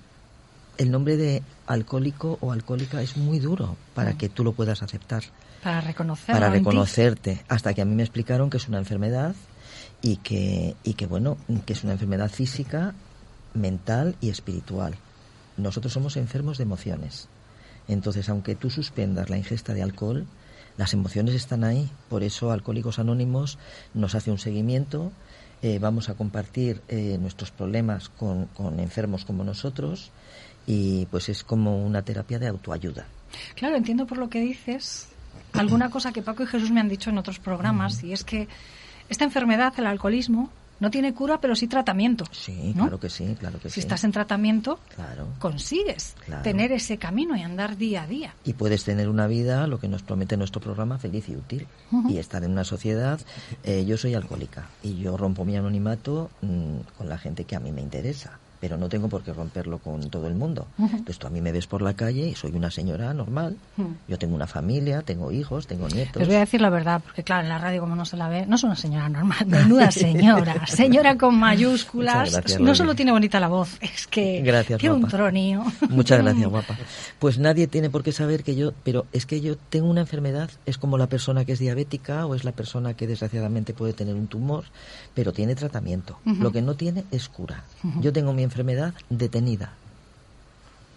el 0.78 0.90
nombre 0.90 1.16
de 1.16 1.42
alcohólico 1.66 2.38
o 2.40 2.52
alcohólica 2.52 3.02
es 3.02 3.16
muy 3.16 3.38
duro 3.38 3.76
para 3.94 4.16
que 4.16 4.28
tú 4.28 4.44
lo 4.44 4.52
puedas 4.52 4.82
aceptar 4.82 5.24
Para 5.62 5.80
reconocerlo 5.80 6.40
para 6.40 6.50
reconocerte. 6.52 7.44
Hasta 7.48 7.74
que 7.74 7.82
a 7.82 7.84
mí 7.84 7.94
me 7.94 8.02
explicaron 8.02 8.50
que 8.50 8.56
es 8.56 8.68
una 8.68 8.78
enfermedad 8.78 9.34
y 10.02 10.16
que 10.18 10.76
y 10.84 10.94
que 10.94 11.06
bueno 11.06 11.38
que 11.64 11.72
es 11.72 11.82
una 11.84 11.92
enfermedad 11.92 12.30
física 12.30 12.94
mental 13.54 14.16
y 14.20 14.30
espiritual. 14.30 14.94
Nosotros 15.56 15.92
somos 15.92 16.16
enfermos 16.16 16.58
de 16.58 16.64
emociones. 16.64 17.28
Entonces 17.88 18.28
aunque 18.28 18.54
tú 18.54 18.70
suspendas 18.70 19.30
la 19.30 19.38
ingesta 19.38 19.74
de 19.74 19.82
alcohol 19.82 20.26
las 20.76 20.92
emociones 20.92 21.34
están 21.34 21.64
ahí. 21.64 21.88
Por 22.08 22.22
eso 22.22 22.50
alcohólicos 22.52 22.98
anónimos 22.98 23.58
nos 23.94 24.14
hace 24.14 24.30
un 24.30 24.38
seguimiento. 24.38 25.10
Eh, 25.62 25.78
vamos 25.78 26.10
a 26.10 26.14
compartir 26.14 26.82
eh, 26.88 27.16
nuestros 27.18 27.50
problemas 27.50 28.10
con, 28.10 28.46
con 28.46 28.78
enfermos 28.78 29.24
como 29.24 29.42
nosotros 29.42 30.10
y 30.66 31.06
pues 31.06 31.28
es 31.30 31.44
como 31.44 31.84
una 31.84 32.02
terapia 32.02 32.38
de 32.38 32.48
autoayuda. 32.48 33.06
Claro, 33.54 33.76
entiendo 33.76 34.06
por 34.06 34.18
lo 34.18 34.28
que 34.28 34.40
dices 34.40 35.08
alguna 35.60 35.90
cosa 35.90 36.12
que 36.12 36.22
Paco 36.22 36.42
y 36.42 36.46
Jesús 36.46 36.70
me 36.70 36.80
han 36.80 36.88
dicho 36.88 37.10
en 37.10 37.18
otros 37.18 37.38
programas 37.38 38.02
y 38.04 38.12
es 38.12 38.24
que 38.24 38.48
esta 39.08 39.24
enfermedad, 39.24 39.72
el 39.78 39.86
alcoholismo, 39.86 40.50
no 40.78 40.90
tiene 40.90 41.14
cura 41.14 41.40
pero 41.40 41.56
sí 41.56 41.68
tratamiento. 41.68 42.24
sí 42.32 42.72
¿no? 42.74 42.82
claro 42.82 43.00
que 43.00 43.08
sí 43.08 43.34
claro 43.40 43.58
que 43.58 43.70
Si 43.70 43.74
sí 43.76 43.80
estás 43.80 44.04
en 44.04 44.12
tratamiento, 44.12 44.78
claro 44.94 45.26
consigues 45.38 46.14
Claro. 46.26 46.42
tener 46.42 46.70
ese 46.72 46.98
camino 46.98 47.34
y 47.36 47.42
andar 47.42 47.78
día 47.78 48.02
a 48.02 48.06
día. 48.06 48.34
y 48.44 48.52
puedes 48.52 48.84
tener 48.84 49.08
una 49.08 49.26
vida, 49.26 49.66
lo 49.68 49.78
que 49.80 49.88
nos 49.88 50.02
promete 50.02 50.36
nuestro 50.36 50.60
programa, 50.60 50.98
feliz 50.98 51.28
y 51.30 51.36
útil. 51.36 51.66
Y 52.10 52.18
estar 52.18 52.44
en 52.44 52.50
una 52.50 52.64
sociedad. 52.64 53.18
eh, 53.64 53.84
yo 53.86 53.96
soy 53.96 54.14
alcohólica 54.14 54.66
y 54.82 54.98
yo 54.98 55.16
rompo 55.16 55.44
mi 55.46 55.56
anonimato 55.56 56.30
mm, 56.42 56.78
con 56.98 57.08
la 57.08 57.16
gente 57.16 57.44
que 57.44 57.56
a 57.56 57.60
mí 57.60 57.72
me 57.72 57.80
interesa. 57.80 58.38
Pero 58.60 58.76
no 58.76 58.88
tengo 58.88 59.08
por 59.08 59.22
qué 59.22 59.32
romperlo 59.32 59.78
con 59.78 60.08
todo 60.08 60.26
el 60.28 60.34
mundo. 60.34 60.66
Entonces 60.78 61.18
tú 61.18 61.26
a 61.26 61.30
mí 61.30 61.40
me 61.40 61.52
ves 61.52 61.66
por 61.66 61.82
la 61.82 61.94
calle 61.94 62.26
y 62.28 62.34
soy 62.34 62.52
una 62.52 62.70
señora 62.70 63.12
normal. 63.12 63.56
Yo 64.08 64.18
tengo 64.18 64.34
una 64.34 64.46
familia, 64.46 65.02
tengo 65.02 65.30
hijos, 65.32 65.66
tengo 65.66 65.88
nietos. 65.88 66.16
Les 66.16 66.26
voy 66.28 66.36
a 66.36 66.40
decir 66.40 66.60
la 66.60 66.70
verdad, 66.70 67.00
porque 67.04 67.22
claro, 67.22 67.42
en 67.42 67.48
la 67.50 67.58
radio 67.58 67.80
como 67.80 67.94
no 67.96 68.04
se 68.04 68.16
la 68.16 68.28
ve, 68.28 68.46
no 68.46 68.56
es 68.56 68.64
una 68.64 68.76
señora 68.76 69.08
normal, 69.08 69.38
menuda 69.46 69.90
señora, 69.90 70.66
señora 70.66 71.16
con 71.16 71.38
mayúsculas, 71.38 72.32
gracias, 72.32 72.60
no 72.60 72.74
solo 72.74 72.94
tiene 72.94 73.12
bonita 73.12 73.40
la 73.40 73.48
voz, 73.48 73.76
es 73.80 74.06
que 74.06 74.40
Gracias, 74.42 74.78
tiene 74.80 74.94
un 74.94 75.02
guapa. 75.02 75.16
tronío. 75.16 75.64
Muchas 75.90 76.22
gracias, 76.22 76.46
guapa. 76.50 76.76
Pues 77.18 77.38
nadie 77.38 77.66
tiene 77.66 77.90
por 77.90 78.02
qué 78.02 78.12
saber 78.12 78.42
que 78.42 78.54
yo, 78.56 78.72
pero 78.84 79.06
es 79.12 79.26
que 79.26 79.40
yo 79.40 79.56
tengo 79.56 79.88
una 79.88 80.00
enfermedad, 80.00 80.50
es 80.64 80.78
como 80.78 80.96
la 80.98 81.08
persona 81.08 81.44
que 81.44 81.52
es 81.52 81.58
diabética 81.58 82.26
o 82.26 82.34
es 82.34 82.44
la 82.44 82.52
persona 82.52 82.94
que 82.94 83.06
desgraciadamente 83.06 83.74
puede 83.74 83.92
tener 83.92 84.14
un 84.14 84.26
tumor, 84.28 84.64
pero 85.14 85.32
tiene 85.32 85.54
tratamiento. 85.54 86.18
Lo 86.24 86.52
que 86.52 86.62
no 86.62 86.74
tiene 86.74 87.04
es 87.10 87.28
cura. 87.28 87.64
Yo 88.00 88.12
tengo 88.12 88.32
mi 88.32 88.42
enfermedad 88.46 88.94
detenida, 89.10 89.72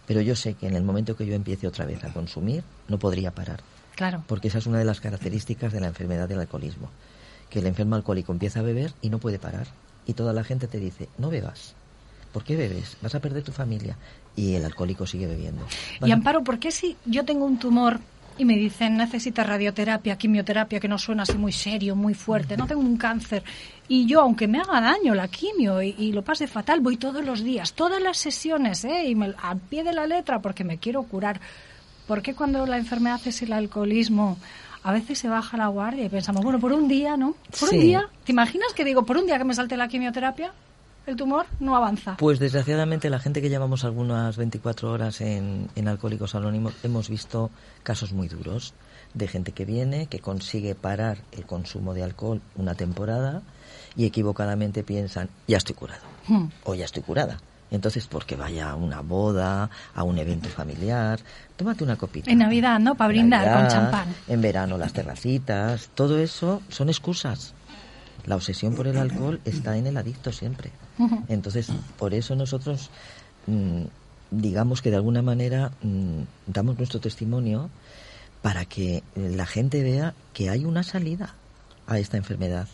pero 0.08 0.22
yo 0.22 0.36
sé 0.36 0.54
que 0.56 0.68
en 0.68 0.76
el 0.76 0.84
momento 0.84 1.16
que 1.16 1.26
yo 1.26 1.36
empiece 1.36 1.68
otra 1.68 1.86
vez 1.86 2.04
a 2.04 2.14
consumir, 2.14 2.64
no 2.88 2.98
podría 2.98 3.32
parar, 3.32 3.60
Claro. 3.96 4.24
porque 4.28 4.48
esa 4.48 4.58
es 4.60 4.66
una 4.66 4.80
de 4.80 4.86
las 4.86 5.02
características 5.02 5.72
de 5.74 5.82
la 5.82 5.88
enfermedad 5.88 6.28
del 6.28 6.40
alcoholismo, 6.40 6.90
que 7.50 7.60
el 7.60 7.68
enfermo 7.68 7.96
alcohólico 7.96 8.32
empieza 8.32 8.62
a 8.62 8.64
beber 8.64 8.94
y 9.02 9.10
no 9.10 9.20
puede 9.20 9.38
parar, 9.40 9.68
y 10.08 10.14
toda 10.14 10.34
la 10.34 10.44
gente 10.44 10.68
te 10.68 10.80
dice, 10.80 11.10
no 11.18 11.30
bebas. 11.30 11.74
¿Por 12.34 12.44
qué 12.44 12.56
bebes? 12.56 12.96
Vas 13.02 13.16
a 13.16 13.20
perder 13.20 13.44
tu 13.44 13.52
familia. 13.52 13.98
Y 14.36 14.54
el 14.54 14.64
alcohólico 14.64 15.06
sigue 15.08 15.26
bebiendo. 15.28 15.64
Vas 16.00 16.08
Y 16.10 16.12
Amparo, 16.12 16.44
¿por 16.44 16.60
qué 16.60 16.72
si 16.72 16.96
yo 17.06 17.26
tengo 17.26 17.46
un 17.46 17.58
tumor 17.60 18.00
y 18.40 18.46
me 18.46 18.56
dicen 18.56 18.98
necesitas 18.98 19.46
radioterapia, 19.46 20.18
quimioterapia, 20.18 20.80
que 20.80 20.88
no 20.88 20.98
suena 20.98 21.24
así 21.24 21.38
muy 21.38 21.52
serio, 21.52 21.96
muy 21.96 22.14
fuerte, 22.16 22.58
no 22.58 22.66
tengo 22.66 22.82
un 22.82 22.98
cáncer, 22.98 23.44
y 23.88 24.06
yo, 24.08 24.22
aunque 24.22 24.48
me 24.48 24.60
haga 24.60 24.82
daño 24.82 25.14
la 25.14 25.28
quimio 25.28 25.82
y, 25.84 25.94
y 25.98 26.12
lo 26.14 26.24
pase 26.24 26.48
fatal, 26.48 26.80
voy 26.80 26.98
todos 26.98 27.24
los 27.24 27.44
días, 27.44 27.74
todas 27.74 28.02
las 28.02 28.18
sesiones, 28.18 28.84
¿eh? 28.86 29.06
y 29.10 29.14
me, 29.16 29.34
al 29.44 29.58
pie 29.60 29.84
de 29.84 29.94
la 29.94 30.08
letra 30.08 30.40
porque 30.40 30.64
me 30.64 30.78
quiero 30.78 31.04
curar? 31.04 31.40
¿Por 32.08 32.22
qué 32.24 32.34
cuando 32.34 32.66
la 32.66 32.78
enfermedad 32.78 33.20
es 33.26 33.42
el 33.44 33.54
alcoholismo 33.54 34.38
a 34.82 34.94
veces 34.94 35.20
se 35.20 35.28
baja 35.28 35.58
la 35.58 35.68
guardia 35.68 36.06
y 36.06 36.10
pensamos, 36.10 36.42
bueno, 36.42 36.58
por 36.58 36.72
un 36.72 36.88
día, 36.88 37.18
¿no? 37.18 37.36
Por 37.60 37.68
Sí. 37.70 37.76
un 37.76 37.82
día, 37.82 38.08
¿te 38.24 38.32
imaginas 38.32 38.72
que 38.74 38.86
digo, 38.86 39.04
por 39.04 39.18
un 39.18 39.26
día 39.26 39.38
que 39.38 39.44
me 39.44 39.54
salte 39.54 39.76
la 39.76 39.90
quimioterapia, 39.90 40.54
el 41.06 41.16
tumor 41.16 41.46
no 41.60 41.76
avanza? 41.76 42.18
Pues 42.18 42.40
desgraciadamente 42.40 43.10
la 43.10 43.20
gente 43.20 43.42
que 43.42 43.50
llevamos 43.50 43.84
algunas 43.84 44.38
24 44.38 44.92
horas 44.92 45.22
en, 45.22 45.70
en 45.76 45.88
Alcohólicos 45.88 46.36
Anónimos 46.36 46.76
hemos 46.84 47.10
visto 47.10 47.50
casos 47.84 48.14
muy 48.14 48.28
duros 48.28 48.74
de 49.14 49.28
gente 49.28 49.52
que 49.54 49.66
viene, 49.66 50.08
que 50.08 50.20
consigue 50.20 50.76
parar 50.76 51.18
el 51.32 51.46
consumo 51.46 51.94
de 51.96 52.04
alcohol 52.04 52.42
una 52.56 52.76
temporada 52.76 53.42
y 53.96 54.06
equivocadamente 54.06 54.84
piensan, 54.84 55.30
ya 55.48 55.58
estoy 55.58 55.76
curado 55.76 56.04
Hmm. 56.28 56.46
o 56.64 56.76
ya 56.76 56.86
estoy 56.86 57.02
curada. 57.02 57.40
Entonces, 57.72 58.08
porque 58.08 58.36
vaya 58.36 58.72
a 58.72 58.76
una 58.76 59.02
boda, 59.02 59.70
a 59.94 60.04
un 60.04 60.18
evento 60.18 60.50
familiar, 60.50 61.20
tómate 61.56 61.84
una 61.84 61.96
copita. 61.98 62.32
En 62.32 62.40
Navidad, 62.40 62.80
¿no? 62.80 62.96
Para 62.96 63.10
brindar 63.10 63.62
con 63.62 63.68
champán. 63.68 64.16
En 64.28 64.42
verano 64.42 64.78
las 64.78 64.94
terracitas, 64.94 65.90
todo 65.94 66.18
eso 66.20 66.62
son 66.70 66.90
excusas. 66.90 67.54
La 68.26 68.36
obsesión 68.36 68.76
por 68.76 68.88
el 68.88 68.98
alcohol 68.98 69.40
está 69.46 69.78
en 69.78 69.88
el 69.88 69.98
adicto 69.98 70.32
siempre. 70.32 70.72
Entonces, 71.28 71.72
por 71.98 72.14
eso 72.14 72.36
nosotros, 72.36 72.90
mm, 73.48 73.84
digamos 74.32 74.82
que 74.82 74.90
de 74.90 74.98
alguna 74.98 75.22
manera 75.22 75.72
mm, 75.82 76.22
damos 76.48 76.78
nuestro 76.78 77.00
testimonio 77.00 77.70
para 78.42 78.66
que 78.66 79.04
la 79.16 79.46
gente 79.46 79.84
vea 79.84 80.14
que 80.34 80.50
hay 80.50 80.66
una 80.66 80.84
salida 80.84 81.34
a 81.88 82.00
esta 82.00 82.18
enfermedad. 82.18 82.68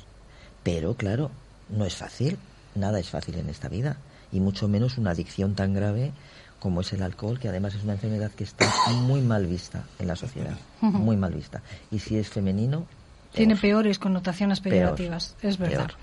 Pero 0.64 0.96
claro, 0.96 1.32
no 1.70 1.86
es 1.86 1.96
fácil, 1.96 2.38
nada 2.76 3.00
es 3.00 3.10
fácil 3.10 3.36
en 3.36 3.50
esta 3.50 3.70
vida, 3.70 3.98
y 4.32 4.40
mucho 4.40 4.68
menos 4.68 4.98
una 4.98 5.12
adicción 5.12 5.56
tan 5.56 5.74
grave 5.74 6.12
como 6.60 6.82
es 6.82 6.94
el 6.94 7.04
alcohol, 7.04 7.40
que 7.40 7.50
además 7.50 7.76
es 7.76 7.84
una 7.84 7.94
enfermedad 7.94 8.32
que 8.32 8.44
está 8.44 8.68
muy 9.02 9.22
mal 9.22 9.46
vista 9.46 9.84
en 10.00 10.08
la 10.08 10.16
sociedad, 10.16 10.58
muy 10.82 11.16
mal 11.16 11.34
vista. 11.34 11.62
Y 11.92 12.00
si 12.00 12.18
es 12.18 12.30
femenino, 12.30 12.88
Tiene 13.34 13.56
peores 13.56 14.00
connotaciones 14.00 14.62
Peor. 14.62 14.74
peyorativas, 14.74 15.36
es 15.42 15.58
verdad. 15.58 15.88
Peor. 15.88 15.96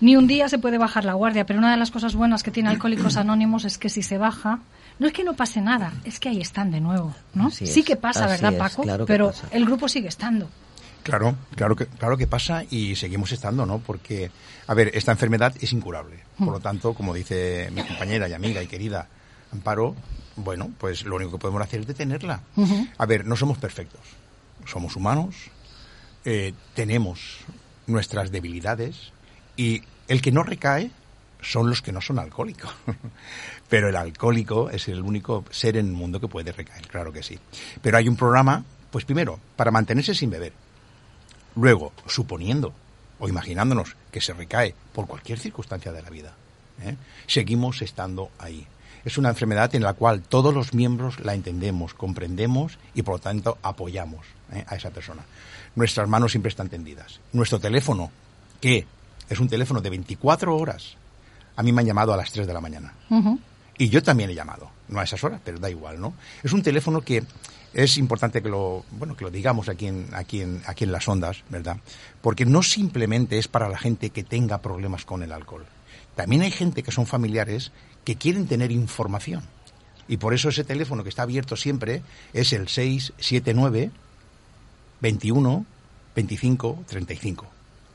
Ni 0.00 0.16
un 0.16 0.26
día 0.26 0.48
se 0.48 0.58
puede 0.58 0.78
bajar 0.78 1.04
la 1.04 1.14
guardia, 1.14 1.46
pero 1.46 1.58
una 1.58 1.70
de 1.70 1.76
las 1.76 1.90
cosas 1.90 2.14
buenas 2.14 2.42
que 2.42 2.50
tiene 2.50 2.68
Alcohólicos 2.68 3.16
Anónimos 3.16 3.64
es 3.64 3.78
que 3.78 3.88
si 3.88 4.02
se 4.02 4.18
baja, 4.18 4.60
no 4.98 5.06
es 5.06 5.12
que 5.12 5.24
no 5.24 5.34
pase 5.34 5.60
nada, 5.60 5.92
es 6.04 6.20
que 6.20 6.28
ahí 6.28 6.40
están 6.40 6.70
de 6.70 6.80
nuevo, 6.80 7.14
¿no? 7.34 7.46
Así 7.46 7.66
sí 7.66 7.80
es, 7.80 7.86
que 7.86 7.96
pasa, 7.96 8.26
así 8.26 8.32
¿verdad, 8.42 8.52
es, 8.52 8.58
Paco? 8.58 8.82
claro 8.82 9.06
que 9.06 9.12
pero 9.12 9.28
pasa. 9.28 9.48
el 9.50 9.64
grupo 9.64 9.88
sigue 9.88 10.08
estando. 10.08 10.48
Claro, 11.02 11.36
claro 11.54 11.76
que, 11.76 11.86
claro 11.86 12.16
que 12.16 12.26
pasa 12.26 12.64
y 12.68 12.96
seguimos 12.96 13.30
estando, 13.32 13.64
¿no? 13.64 13.78
Porque, 13.78 14.30
a 14.66 14.74
ver, 14.74 14.90
esta 14.92 15.12
enfermedad 15.12 15.54
es 15.60 15.72
incurable. 15.72 16.18
Por 16.36 16.48
lo 16.48 16.60
tanto, 16.60 16.94
como 16.94 17.14
dice 17.14 17.70
mi 17.72 17.82
compañera 17.84 18.28
y 18.28 18.32
amiga 18.32 18.62
y 18.62 18.66
querida 18.66 19.06
Amparo, 19.52 19.94
bueno, 20.34 20.72
pues 20.78 21.04
lo 21.04 21.16
único 21.16 21.32
que 21.32 21.38
podemos 21.38 21.62
hacer 21.62 21.80
es 21.80 21.86
detenerla. 21.86 22.40
A 22.98 23.06
ver, 23.06 23.24
no 23.24 23.36
somos 23.36 23.56
perfectos. 23.56 24.00
Somos 24.66 24.96
humanos, 24.96 25.36
eh, 26.24 26.52
tenemos 26.74 27.38
nuestras 27.86 28.32
debilidades 28.32 29.12
y 29.56 29.82
el 30.08 30.20
que 30.20 30.32
no 30.32 30.42
recae 30.42 30.90
son 31.40 31.70
los 31.70 31.82
que 31.82 31.92
no 31.92 32.00
son 32.00 32.18
alcohólicos. 32.18 32.70
Pero 33.68 33.88
el 33.88 33.96
alcohólico 33.96 34.70
es 34.70 34.88
el 34.88 35.02
único 35.02 35.44
ser 35.50 35.76
en 35.76 35.86
el 35.86 35.92
mundo 35.92 36.20
que 36.20 36.28
puede 36.28 36.52
recaer, 36.52 36.86
claro 36.88 37.12
que 37.12 37.22
sí. 37.22 37.38
Pero 37.82 37.98
hay 37.98 38.08
un 38.08 38.16
programa, 38.16 38.64
pues 38.90 39.04
primero, 39.04 39.38
para 39.56 39.70
mantenerse 39.70 40.14
sin 40.14 40.30
beber. 40.30 40.52
Luego, 41.56 41.92
suponiendo 42.06 42.72
o 43.18 43.28
imaginándonos 43.28 43.96
que 44.12 44.20
se 44.20 44.34
recae 44.34 44.74
por 44.92 45.06
cualquier 45.06 45.38
circunstancia 45.38 45.90
de 45.92 46.02
la 46.02 46.10
vida, 46.10 46.34
¿eh? 46.82 46.96
seguimos 47.26 47.80
estando 47.82 48.30
ahí. 48.38 48.66
Es 49.04 49.18
una 49.18 49.30
enfermedad 49.30 49.74
en 49.74 49.82
la 49.82 49.94
cual 49.94 50.22
todos 50.22 50.52
los 50.52 50.74
miembros 50.74 51.20
la 51.20 51.34
entendemos, 51.34 51.94
comprendemos 51.94 52.78
y 52.94 53.02
por 53.02 53.14
lo 53.14 53.20
tanto 53.20 53.56
apoyamos 53.62 54.26
¿eh? 54.52 54.64
a 54.66 54.76
esa 54.76 54.90
persona. 54.90 55.22
Nuestras 55.76 56.08
manos 56.08 56.32
siempre 56.32 56.50
están 56.50 56.68
tendidas. 56.68 57.20
Nuestro 57.32 57.60
teléfono, 57.60 58.10
que 58.60 58.86
es 59.28 59.40
un 59.40 59.48
teléfono 59.48 59.80
de 59.80 59.90
24 59.90 60.56
horas, 60.56 60.96
a 61.56 61.62
mí 61.62 61.72
me 61.72 61.80
han 61.80 61.86
llamado 61.86 62.12
a 62.12 62.16
las 62.16 62.30
3 62.32 62.46
de 62.46 62.52
la 62.52 62.60
mañana. 62.60 62.92
Y 63.78 63.88
yo 63.88 64.02
también 64.02 64.30
he 64.30 64.34
llamado, 64.34 64.70
no 64.88 65.00
a 65.00 65.04
esas 65.04 65.22
horas, 65.24 65.40
pero 65.44 65.58
da 65.58 65.70
igual, 65.70 66.00
¿no? 66.00 66.14
Es 66.42 66.52
un 66.52 66.62
teléfono 66.62 67.00
que 67.02 67.24
es 67.74 67.98
importante 67.98 68.42
que 68.42 68.48
lo, 68.48 68.84
bueno, 68.92 69.16
que 69.16 69.24
lo 69.24 69.30
digamos 69.30 69.68
aquí 69.68 69.86
en, 69.86 70.08
aquí 70.14 70.40
en, 70.40 70.62
aquí 70.66 70.84
en 70.84 70.92
las 70.92 71.06
ondas, 71.08 71.42
¿verdad? 71.50 71.76
Porque 72.22 72.46
no 72.46 72.62
simplemente 72.62 73.38
es 73.38 73.48
para 73.48 73.68
la 73.68 73.76
gente 73.76 74.10
que 74.10 74.24
tenga 74.24 74.62
problemas 74.62 75.04
con 75.04 75.22
el 75.22 75.32
alcohol. 75.32 75.66
También 76.14 76.42
hay 76.42 76.50
gente 76.50 76.82
que 76.82 76.90
son 76.90 77.06
familiares 77.06 77.72
que 78.04 78.16
quieren 78.16 78.46
tener 78.46 78.72
información. 78.72 79.42
Y 80.08 80.16
por 80.16 80.32
eso 80.32 80.48
ese 80.48 80.64
teléfono 80.64 81.02
que 81.02 81.10
está 81.10 81.22
abierto 81.22 81.56
siempre 81.56 82.02
es 82.32 82.52
el 82.52 82.68
679 82.68 83.90
21 85.00 85.66
25 86.14 86.84
35. 86.86 87.46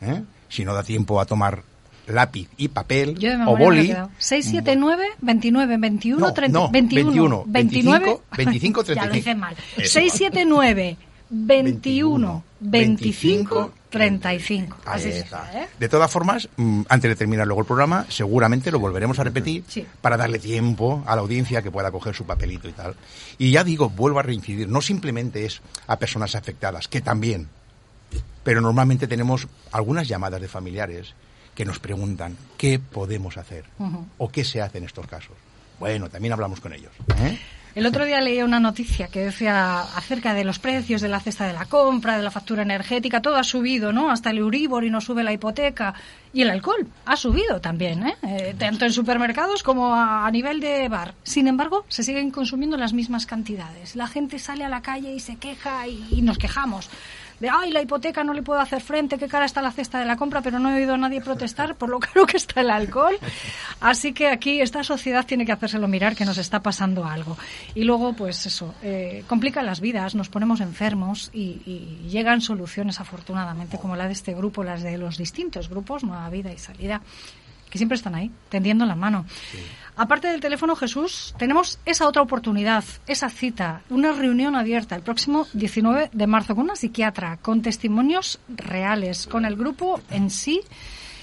¿eh? 0.01 0.23
Si 0.51 0.63
no 0.65 0.73
da 0.75 0.83
tiempo 0.83 1.19
a 1.19 1.25
tomar 1.25 1.63
lápiz 2.07 2.49
y 2.57 2.67
papel 2.67 3.17
Yo 3.17 3.31
o 3.47 3.55
boli, 3.57 3.87
quedado. 3.87 4.09
679 4.17 5.05
29 5.21 5.77
21 5.77 6.19
No, 6.19 6.33
30 6.33 6.59
no, 6.59 6.69
21 6.69 7.11
21, 7.11 7.43
29 7.47 8.17
25, 8.37 8.83
Ya 8.83 8.95
lo 8.95 9.01
35. 9.11 9.17
hice 9.17 9.35
mal. 9.35 9.55
Eso. 9.77 9.93
679 9.93 10.97
21 11.29 12.43
25 12.59 13.73
35. 13.89 14.77
Ahí 14.85 14.99
Así 15.01 15.09
está. 15.09 15.49
¿eh? 15.53 15.67
De 15.77 15.89
todas 15.89 16.09
formas, 16.09 16.47
mm, 16.55 16.83
antes 16.87 17.09
de 17.11 17.15
terminar 17.15 17.45
luego 17.45 17.61
el 17.61 17.67
programa, 17.67 18.05
seguramente 18.07 18.71
lo 18.71 18.79
volveremos 18.79 19.19
a 19.19 19.23
repetir 19.25 19.63
Sí. 19.67 19.85
para 20.01 20.15
darle 20.17 20.39
tiempo 20.39 21.03
a 21.05 21.15
la 21.15 21.21
audiencia 21.21 21.61
que 21.61 21.71
pueda 21.71 21.91
coger 21.91 22.15
su 22.15 22.23
papelito 22.25 22.69
y 22.69 22.71
tal. 22.73 22.95
Y 23.37 23.51
ya 23.51 23.63
digo, 23.65 23.89
vuelvo 23.89 24.19
a 24.19 24.23
reincidir, 24.23 24.69
no 24.69 24.81
simplemente 24.81 25.45
es 25.45 25.61
a 25.87 25.97
personas 25.99 26.35
afectadas, 26.35 26.87
que 26.87 27.01
también, 27.01 27.49
pero 28.43 28.61
normalmente 28.61 29.07
tenemos 29.07 29.47
algunas 29.71 30.07
llamadas 30.07 30.41
de 30.41 30.47
familiares 30.47 31.13
que 31.55 31.65
nos 31.65 31.79
preguntan 31.79 32.37
qué 32.57 32.79
podemos 32.79 33.37
hacer 33.37 33.65
o 34.17 34.29
qué 34.29 34.43
se 34.43 34.61
hace 34.61 34.77
en 34.77 34.85
estos 34.85 35.05
casos. 35.07 35.35
Bueno, 35.79 36.09
también 36.09 36.33
hablamos 36.33 36.61
con 36.61 36.73
ellos. 36.73 36.91
¿eh? 37.17 37.39
El 37.73 37.85
otro 37.85 38.03
día 38.03 38.19
leía 38.19 38.43
una 38.43 38.59
noticia 38.59 39.07
que 39.07 39.21
decía 39.21 39.81
acerca 39.81 40.33
de 40.33 40.43
los 40.43 40.59
precios 40.59 40.99
de 41.01 41.07
la 41.07 41.21
cesta 41.21 41.47
de 41.47 41.53
la 41.53 41.65
compra, 41.65 42.17
de 42.17 42.23
la 42.23 42.29
factura 42.29 42.63
energética, 42.63 43.21
todo 43.21 43.37
ha 43.37 43.45
subido, 43.45 43.93
¿no? 43.93 44.11
Hasta 44.11 44.29
el 44.31 44.39
Euribor 44.39 44.83
y 44.83 44.89
no 44.89 44.99
sube 44.99 45.23
la 45.23 45.31
hipoteca. 45.31 45.93
Y 46.33 46.41
el 46.41 46.49
alcohol 46.49 46.85
ha 47.05 47.15
subido 47.15 47.61
también, 47.61 48.05
¿eh? 48.05 48.15
Eh, 48.23 48.55
tanto 48.57 48.83
en 48.83 48.91
supermercados 48.91 49.63
como 49.63 49.95
a, 49.95 50.27
a 50.27 50.31
nivel 50.31 50.59
de 50.59 50.89
bar. 50.89 51.13
Sin 51.23 51.47
embargo, 51.47 51.85
se 51.87 52.03
siguen 52.03 52.29
consumiendo 52.29 52.75
las 52.75 52.91
mismas 52.91 53.25
cantidades. 53.25 53.95
La 53.95 54.07
gente 54.07 54.37
sale 54.37 54.65
a 54.65 54.69
la 54.69 54.81
calle 54.81 55.13
y 55.13 55.21
se 55.21 55.37
queja 55.37 55.87
y, 55.87 56.07
y 56.11 56.21
nos 56.21 56.37
quejamos. 56.37 56.89
De, 57.41 57.49
ay, 57.49 57.71
la 57.71 57.81
hipoteca 57.81 58.23
no 58.23 58.33
le 58.33 58.43
puedo 58.43 58.59
hacer 58.59 58.81
frente, 58.81 59.17
qué 59.17 59.27
cara 59.27 59.45
está 59.45 59.63
la 59.63 59.71
cesta 59.71 59.99
de 59.99 60.05
la 60.05 60.15
compra, 60.15 60.41
pero 60.41 60.59
no 60.59 60.69
he 60.69 60.75
oído 60.75 60.93
a 60.93 60.97
nadie 60.97 61.21
protestar 61.21 61.75
por 61.75 61.89
lo 61.89 61.99
caro 61.99 62.27
que 62.27 62.37
está 62.37 62.61
el 62.61 62.69
alcohol. 62.69 63.17
Así 63.79 64.13
que 64.13 64.27
aquí 64.27 64.61
esta 64.61 64.83
sociedad 64.83 65.25
tiene 65.25 65.43
que 65.43 65.51
hacérselo 65.51 65.87
mirar 65.87 66.15
que 66.15 66.23
nos 66.23 66.37
está 66.37 66.61
pasando 66.61 67.03
algo. 67.03 67.35
Y 67.73 67.83
luego, 67.83 68.13
pues 68.13 68.45
eso, 68.45 68.75
eh, 68.83 69.23
complica 69.27 69.63
las 69.63 69.81
vidas, 69.81 70.13
nos 70.13 70.29
ponemos 70.29 70.61
enfermos 70.61 71.31
y, 71.33 71.63
y 71.65 72.07
llegan 72.09 72.41
soluciones, 72.41 72.99
afortunadamente, 72.99 73.79
como 73.79 73.95
la 73.95 74.05
de 74.05 74.13
este 74.13 74.35
grupo, 74.35 74.63
las 74.63 74.83
de 74.83 74.99
los 74.99 75.17
distintos 75.17 75.67
grupos, 75.67 76.03
Nueva 76.03 76.29
Vida 76.29 76.53
y 76.53 76.59
Salida, 76.59 77.01
que 77.71 77.77
siempre 77.77 77.95
están 77.95 78.13
ahí, 78.13 78.29
tendiendo 78.49 78.85
la 78.85 78.95
mano. 78.95 79.25
Aparte 79.97 80.27
del 80.27 80.39
teléfono 80.41 80.75
Jesús, 80.75 81.35
tenemos 81.37 81.77
esa 81.85 82.07
otra 82.07 82.21
oportunidad, 82.21 82.83
esa 83.07 83.29
cita, 83.29 83.81
una 83.89 84.13
reunión 84.13 84.55
abierta 84.55 84.95
el 84.95 85.01
próximo 85.03 85.47
19 85.53 86.09
de 86.13 86.27
marzo 86.27 86.55
con 86.55 86.65
una 86.65 86.75
psiquiatra, 86.75 87.37
con 87.37 87.61
testimonios 87.61 88.39
reales, 88.47 89.27
con 89.27 89.45
el 89.45 89.55
grupo 89.55 90.01
en 90.09 90.29
sí 90.29 90.61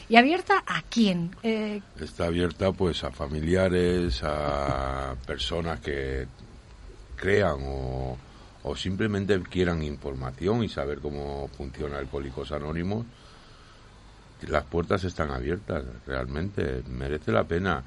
y 0.08 0.16
abierta 0.16 0.62
a 0.66 0.82
quién. 0.82 1.34
Eh, 1.42 1.80
Está 2.00 2.26
abierta 2.26 2.72
pues 2.72 3.04
a 3.04 3.10
familiares, 3.10 4.20
a 4.22 5.14
personas 5.26 5.80
que 5.80 6.26
crean 7.16 7.56
o, 7.62 8.16
o 8.62 8.76
simplemente 8.76 9.40
quieran 9.42 9.82
información 9.82 10.62
y 10.62 10.68
saber 10.68 11.00
cómo 11.00 11.48
funciona 11.56 11.98
Alcohólicos 11.98 12.52
Anónimos. 12.52 13.06
Las 14.42 14.64
puertas 14.64 15.02
están 15.04 15.30
abiertas, 15.30 15.82
realmente, 16.06 16.82
merece 16.88 17.32
la 17.32 17.44
pena. 17.44 17.82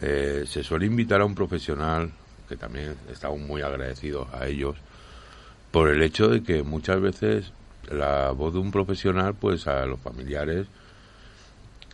Eh, 0.00 0.44
se 0.46 0.62
suele 0.62 0.86
invitar 0.86 1.20
a 1.20 1.24
un 1.24 1.34
profesional, 1.34 2.10
que 2.48 2.56
también 2.56 2.94
estamos 3.12 3.40
muy 3.40 3.62
agradecidos 3.62 4.28
a 4.32 4.46
ellos, 4.46 4.76
por 5.70 5.88
el 5.88 6.02
hecho 6.02 6.28
de 6.28 6.42
que 6.42 6.62
muchas 6.62 7.00
veces 7.00 7.52
la 7.90 8.30
voz 8.30 8.52
de 8.52 8.60
un 8.60 8.70
profesional, 8.70 9.34
pues 9.34 9.66
a 9.66 9.84
los 9.86 10.00
familiares 10.00 10.66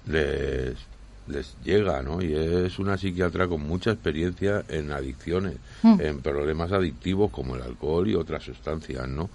les, 0.07 0.75
les 1.29 1.57
llega, 1.65 2.03
¿no? 2.03 2.21
Y 2.23 2.35
es 2.35 2.79
una 2.79 2.99
psiquiatra 2.99 3.49
con 3.49 3.63
mucha 3.63 3.93
experiencia 3.93 4.65
en 4.69 4.93
adicciones, 4.93 5.57
Mm. 5.83 6.01
en 6.01 6.21
problemas 6.21 6.73
adictivos 6.73 7.31
como 7.31 7.57
el 7.57 7.63
alcohol 7.63 8.09
y 8.09 8.15
otras 8.15 8.43
sustancias, 8.43 9.09
¿no? 9.09 9.31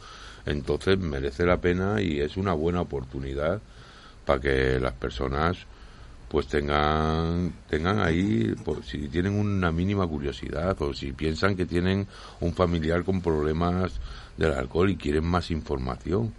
Entonces 0.46 0.98
merece 0.98 1.46
la 1.46 1.58
pena 1.58 2.02
y 2.02 2.20
es 2.22 2.38
una 2.38 2.54
buena 2.54 2.82
oportunidad 2.82 3.62
para 4.26 4.40
que 4.42 4.80
las 4.80 4.94
personas 4.94 5.58
pues 6.30 6.48
tengan 6.48 7.52
tengan 7.70 8.00
ahí 8.00 8.54
pues, 8.64 8.86
si 8.88 9.08
tienen 9.08 9.34
una 9.34 9.72
mínima 9.72 10.08
curiosidad 10.08 10.80
o 10.82 10.94
si 10.94 11.12
piensan 11.12 11.56
que 11.56 11.66
tienen 11.66 12.08
un 12.40 12.54
familiar 12.54 13.04
con 13.04 13.22
problemas 13.22 13.94
del 14.38 14.54
alcohol 14.54 14.92
y 14.92 14.96
quieren 14.96 15.26
más 15.26 15.52
información 15.52 16.34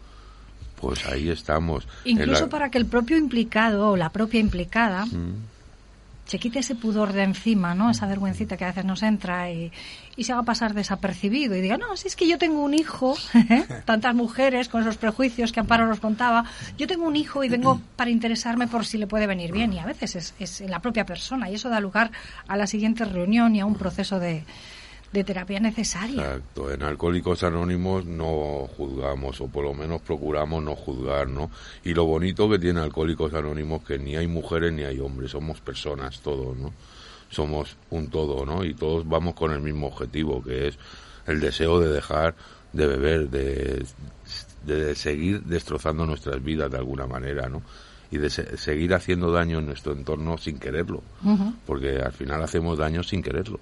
pues 0.81 1.05
ahí 1.05 1.29
estamos. 1.29 1.87
Incluso 2.05 2.49
para 2.49 2.71
que 2.71 2.79
el 2.79 2.87
propio 2.87 3.19
implicado 3.19 3.91
o 3.91 3.97
la 3.99 4.09
propia 4.11 4.41
implicada 4.41 5.05
mm 5.05 5.60
se 6.31 6.39
quite 6.39 6.61
ese 6.61 6.77
pudor 6.77 7.13
de 7.13 7.25
encima, 7.25 7.75
¿no? 7.75 7.91
Esa 7.91 8.07
vergüencita 8.07 8.57
que 8.57 8.63
a 8.65 8.69
veces 8.69 8.85
nos 8.85 9.03
entra 9.03 9.51
y, 9.51 9.73
se 10.17 10.33
haga 10.33 10.45
pasar 10.45 10.75
desapercibido 10.75 11.57
y 11.57 11.61
diga, 11.61 11.77
no, 11.77 11.97
si 11.97 12.07
es 12.07 12.15
que 12.15 12.29
yo 12.29 12.39
tengo 12.39 12.63
un 12.63 12.73
hijo, 12.73 13.17
¿eh? 13.35 13.65
tantas 13.85 14.15
mujeres 14.15 14.69
con 14.69 14.83
esos 14.83 14.97
prejuicios 14.97 15.51
que 15.51 15.59
Amparo 15.59 15.89
nos 15.89 15.99
contaba, 15.99 16.45
yo 16.79 16.87
tengo 16.87 17.05
un 17.05 17.17
hijo 17.17 17.43
y 17.43 17.49
vengo 17.49 17.81
para 17.97 18.11
interesarme 18.11 18.69
por 18.69 18.87
si 18.87 18.97
le 18.97 19.09
puede 19.09 19.27
venir 19.27 19.51
bien 19.51 19.73
y 19.73 19.81
a 19.81 19.87
veces 19.87 20.15
es, 20.15 20.35
es 20.39 20.61
la 20.71 20.79
propia 20.79 21.05
persona 21.05 21.51
y 21.51 21.57
eso 21.57 21.69
da 21.69 21.81
lugar 21.81 22.13
a 22.47 22.57
la 22.57 22.69
siguiente 22.69 23.05
reunión 23.05 23.57
y 23.57 23.61
a 23.61 23.67
un 23.67 23.75
proceso 23.75 24.21
de, 24.21 24.45
de 25.13 25.25
terapia 25.25 25.59
necesaria. 25.59 26.23
Exacto. 26.23 26.73
En 26.73 26.83
Alcohólicos 26.83 27.43
Anónimos 27.43 28.05
no 28.07 28.69
juzgamos, 28.77 29.41
o 29.41 29.49
por 29.49 29.65
lo 29.65 29.75
menos 29.75 30.01
procuramos 30.03 30.63
no 30.63 30.77
juzgar, 30.77 31.29
¿no? 31.29 31.51
Y 31.85 31.95
lo 31.95 32.05
bonito 32.05 32.49
que 32.49 32.59
tiene 32.59 32.81
Alcohólicos 32.81 33.35
Anónimos 33.35 33.83
que 33.83 33.99
ni 33.99 34.17
hay 34.17 34.27
mujeres 34.27 34.73
ni 34.73 34.85
hay 34.85 35.01
hombres, 35.01 35.33
somos 35.33 35.61
personas 35.61 36.21
todos, 36.21 36.57
¿no? 36.57 36.73
Somos 37.29 37.77
un 37.91 38.09
todo, 38.09 38.45
¿no? 38.45 38.65
Y 38.65 38.75
todos 38.75 39.09
vamos 39.09 39.35
con 39.35 39.53
el 39.53 39.61
mismo 39.61 39.89
objetivo, 39.89 40.43
que 40.43 40.69
es 40.69 40.79
el 41.27 41.41
deseo 41.41 41.81
de 41.81 41.93
dejar 41.93 42.35
de 42.73 42.87
beber, 42.87 43.29
de, 43.29 43.85
de 44.65 44.95
seguir 44.95 45.43
destrozando 45.43 46.07
nuestras 46.07 46.43
vidas 46.43 46.71
de 46.71 46.79
alguna 46.79 47.07
manera, 47.07 47.49
¿no? 47.49 47.63
y 48.13 48.19
de 48.19 48.29
seguir 48.29 48.93
haciendo 48.93 49.31
daño 49.31 49.61
en 49.61 49.67
nuestro 49.67 49.93
entorno 49.93 50.37
sin 50.37 50.59
quererlo, 50.59 51.03
porque 51.65 52.01
al 52.01 52.13
final 52.13 52.43
hacemos 52.43 52.77
daño 52.77 53.05
sin 53.05 53.23
quererlo. 53.23 53.61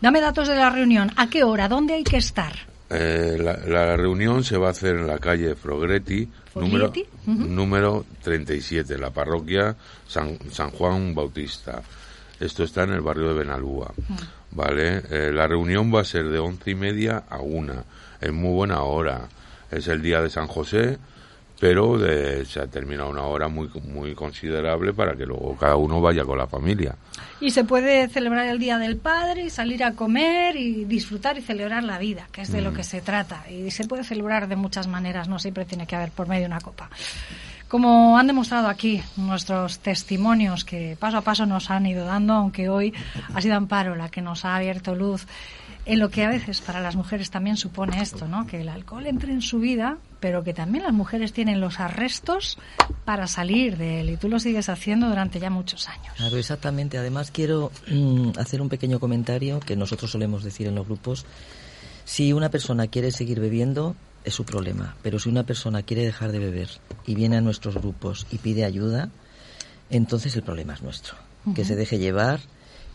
Dame 0.00 0.20
datos 0.20 0.48
de 0.48 0.56
la 0.56 0.70
reunión. 0.70 1.10
¿A 1.16 1.28
qué 1.28 1.44
hora? 1.44 1.68
¿Dónde 1.68 1.94
hay 1.94 2.04
que 2.04 2.16
estar? 2.16 2.52
Eh, 2.88 3.36
la, 3.38 3.96
reunión 3.96 4.42
se 4.42 4.56
va 4.56 4.68
a 4.68 4.70
hacer 4.70 4.96
en 4.96 5.06
la 5.06 5.18
calle 5.18 5.54
Frogretti, 5.54 6.28
número, 6.56 6.92
número 7.26 8.04
37, 8.24 8.98
la 8.98 9.10
parroquia 9.10 9.76
San, 10.08 10.38
San, 10.50 10.70
Juan 10.70 11.14
Bautista. 11.14 11.82
Esto 12.40 12.64
está 12.64 12.82
en 12.82 12.90
el 12.90 13.00
barrio 13.00 13.28
de 13.28 13.34
Benalúa. 13.34 13.92
¿Vale? 14.52 15.02
Eh, 15.10 15.30
la 15.32 15.46
reunión 15.46 15.94
va 15.94 16.00
a 16.00 16.04
ser 16.04 16.28
de 16.28 16.38
once 16.40 16.70
y 16.70 16.74
media 16.74 17.24
a 17.28 17.38
una. 17.38 17.84
Es 18.20 18.32
muy 18.32 18.52
buena 18.52 18.82
hora. 18.82 19.28
Es 19.70 19.86
el 19.86 20.02
día 20.02 20.20
de 20.20 20.30
San 20.30 20.48
José 20.48 20.98
pero 21.60 21.98
se 22.46 22.58
ha 22.58 22.66
terminado 22.66 23.10
una 23.10 23.24
hora 23.24 23.46
muy 23.46 23.68
muy 23.84 24.14
considerable 24.14 24.94
para 24.94 25.14
que 25.14 25.26
luego 25.26 25.54
cada 25.56 25.76
uno 25.76 26.00
vaya 26.00 26.24
con 26.24 26.38
la 26.38 26.46
familia. 26.46 26.96
Y 27.38 27.50
se 27.50 27.64
puede 27.64 28.08
celebrar 28.08 28.46
el 28.46 28.58
Día 28.58 28.78
del 28.78 28.96
Padre 28.96 29.44
y 29.44 29.50
salir 29.50 29.84
a 29.84 29.92
comer 29.92 30.56
y 30.56 30.86
disfrutar 30.86 31.36
y 31.36 31.42
celebrar 31.42 31.84
la 31.84 31.98
vida, 31.98 32.28
que 32.32 32.40
es 32.40 32.50
de 32.50 32.62
lo 32.62 32.72
mm. 32.72 32.74
que 32.74 32.82
se 32.82 33.02
trata. 33.02 33.44
Y 33.50 33.70
se 33.70 33.86
puede 33.86 34.04
celebrar 34.04 34.48
de 34.48 34.56
muchas 34.56 34.86
maneras, 34.88 35.28
no 35.28 35.38
siempre 35.38 35.66
tiene 35.66 35.86
que 35.86 35.96
haber 35.96 36.10
por 36.10 36.28
medio 36.28 36.46
una 36.46 36.60
copa. 36.60 36.88
Como 37.68 38.18
han 38.18 38.26
demostrado 38.26 38.66
aquí 38.66 39.02
nuestros 39.16 39.78
testimonios 39.78 40.64
que 40.64 40.96
paso 40.98 41.18
a 41.18 41.20
paso 41.20 41.46
nos 41.46 41.70
han 41.70 41.86
ido 41.86 42.04
dando, 42.06 42.32
aunque 42.32 42.68
hoy 42.68 42.92
ha 43.34 43.40
sido 43.40 43.54
Amparo 43.54 43.94
la 43.94 44.08
que 44.08 44.22
nos 44.22 44.44
ha 44.44 44.56
abierto 44.56 44.94
luz 44.94 45.26
en 45.84 45.98
lo 45.98 46.10
que 46.10 46.24
a 46.24 46.30
veces 46.30 46.60
para 46.60 46.80
las 46.80 46.96
mujeres 46.96 47.30
también 47.30 47.56
supone 47.56 48.00
esto, 48.02 48.26
¿no? 48.28 48.46
Que 48.46 48.62
el 48.62 48.68
alcohol 48.68 49.06
entre 49.06 49.32
en 49.32 49.42
su 49.42 49.60
vida, 49.60 49.98
pero 50.20 50.44
que 50.44 50.54
también 50.54 50.84
las 50.84 50.92
mujeres 50.92 51.32
tienen 51.32 51.60
los 51.60 51.80
arrestos 51.80 52.58
para 53.04 53.26
salir 53.26 53.76
de 53.76 54.00
él 54.00 54.10
y 54.10 54.16
tú 54.16 54.28
lo 54.28 54.38
sigues 54.38 54.68
haciendo 54.68 55.08
durante 55.08 55.40
ya 55.40 55.50
muchos 55.50 55.88
años. 55.88 56.14
Claro, 56.16 56.36
exactamente. 56.36 56.98
Además 56.98 57.30
quiero 57.30 57.72
mm, 57.90 58.38
hacer 58.38 58.60
un 58.60 58.68
pequeño 58.68 59.00
comentario 59.00 59.60
que 59.60 59.76
nosotros 59.76 60.10
solemos 60.10 60.44
decir 60.44 60.66
en 60.66 60.74
los 60.74 60.86
grupos. 60.86 61.24
Si 62.04 62.32
una 62.32 62.50
persona 62.50 62.86
quiere 62.86 63.10
seguir 63.10 63.40
bebiendo, 63.40 63.96
es 64.24 64.34
su 64.34 64.44
problema, 64.44 64.96
pero 65.02 65.18
si 65.18 65.28
una 65.28 65.44
persona 65.44 65.82
quiere 65.82 66.04
dejar 66.04 66.32
de 66.32 66.38
beber 66.38 66.68
y 67.06 67.14
viene 67.14 67.36
a 67.36 67.40
nuestros 67.40 67.76
grupos 67.76 68.26
y 68.30 68.38
pide 68.38 68.64
ayuda, 68.64 69.08
entonces 69.88 70.36
el 70.36 70.42
problema 70.42 70.74
es 70.74 70.82
nuestro. 70.82 71.14
Que 71.54 71.64
se 71.64 71.74
deje 71.74 71.98
llevar 71.98 72.40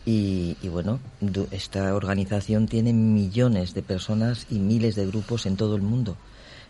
y, 0.04 0.56
bueno, 0.68 1.00
esta 1.50 1.92
organización 1.94 2.68
tiene 2.68 2.92
millones 2.92 3.74
de 3.74 3.82
personas 3.82 4.46
y 4.48 4.60
miles 4.60 4.94
de 4.94 5.04
grupos 5.06 5.46
en 5.46 5.56
todo 5.56 5.74
el 5.74 5.82
mundo. 5.82 6.16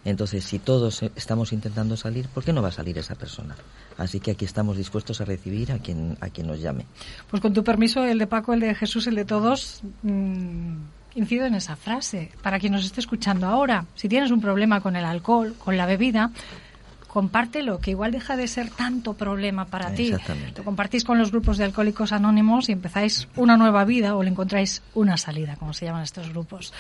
Entonces, 0.06 0.44
si 0.44 0.60
todos 0.60 1.02
estamos 1.16 1.52
intentando 1.52 1.96
salir, 1.96 2.28
¿por 2.28 2.44
qué 2.44 2.52
no 2.52 2.62
va 2.62 2.68
a 2.68 2.72
salir 2.72 2.96
esa 2.96 3.16
persona? 3.16 3.56
Así 3.98 4.20
que 4.20 4.30
aquí 4.30 4.44
estamos 4.44 4.76
dispuestos 4.76 5.20
a 5.20 5.24
recibir 5.24 5.72
a 5.72 5.80
quien, 5.80 6.16
a 6.20 6.28
quien 6.28 6.46
nos 6.46 6.60
llame. 6.60 6.86
Pues 7.28 7.42
con 7.42 7.52
tu 7.52 7.64
permiso, 7.64 8.04
el 8.04 8.20
de 8.20 8.28
Paco, 8.28 8.54
el 8.54 8.60
de 8.60 8.74
Jesús, 8.76 9.08
el 9.08 9.16
de 9.16 9.24
todos, 9.24 9.80
mmm, 10.02 10.76
incido 11.16 11.46
en 11.46 11.56
esa 11.56 11.74
frase. 11.74 12.30
Para 12.40 12.60
quien 12.60 12.72
nos 12.72 12.84
esté 12.84 13.00
escuchando 13.00 13.48
ahora, 13.48 13.84
si 13.96 14.08
tienes 14.08 14.30
un 14.30 14.40
problema 14.40 14.80
con 14.80 14.94
el 14.94 15.04
alcohol, 15.04 15.56
con 15.58 15.76
la 15.76 15.86
bebida, 15.86 16.30
compártelo, 17.08 17.80
que 17.80 17.90
igual 17.90 18.12
deja 18.12 18.36
de 18.36 18.46
ser 18.46 18.70
tanto 18.70 19.14
problema 19.14 19.64
para 19.64 19.92
ti. 19.92 20.12
Lo 20.56 20.62
compartís 20.62 21.02
con 21.02 21.18
los 21.18 21.32
grupos 21.32 21.58
de 21.58 21.64
alcohólicos 21.64 22.12
anónimos 22.12 22.68
y 22.68 22.72
empezáis 22.72 23.26
una 23.34 23.56
nueva 23.56 23.84
vida 23.84 24.14
o 24.14 24.22
le 24.22 24.30
encontráis 24.30 24.82
una 24.94 25.16
salida, 25.16 25.56
como 25.56 25.72
se 25.72 25.86
llaman 25.86 26.04
estos 26.04 26.28
grupos. 26.28 26.72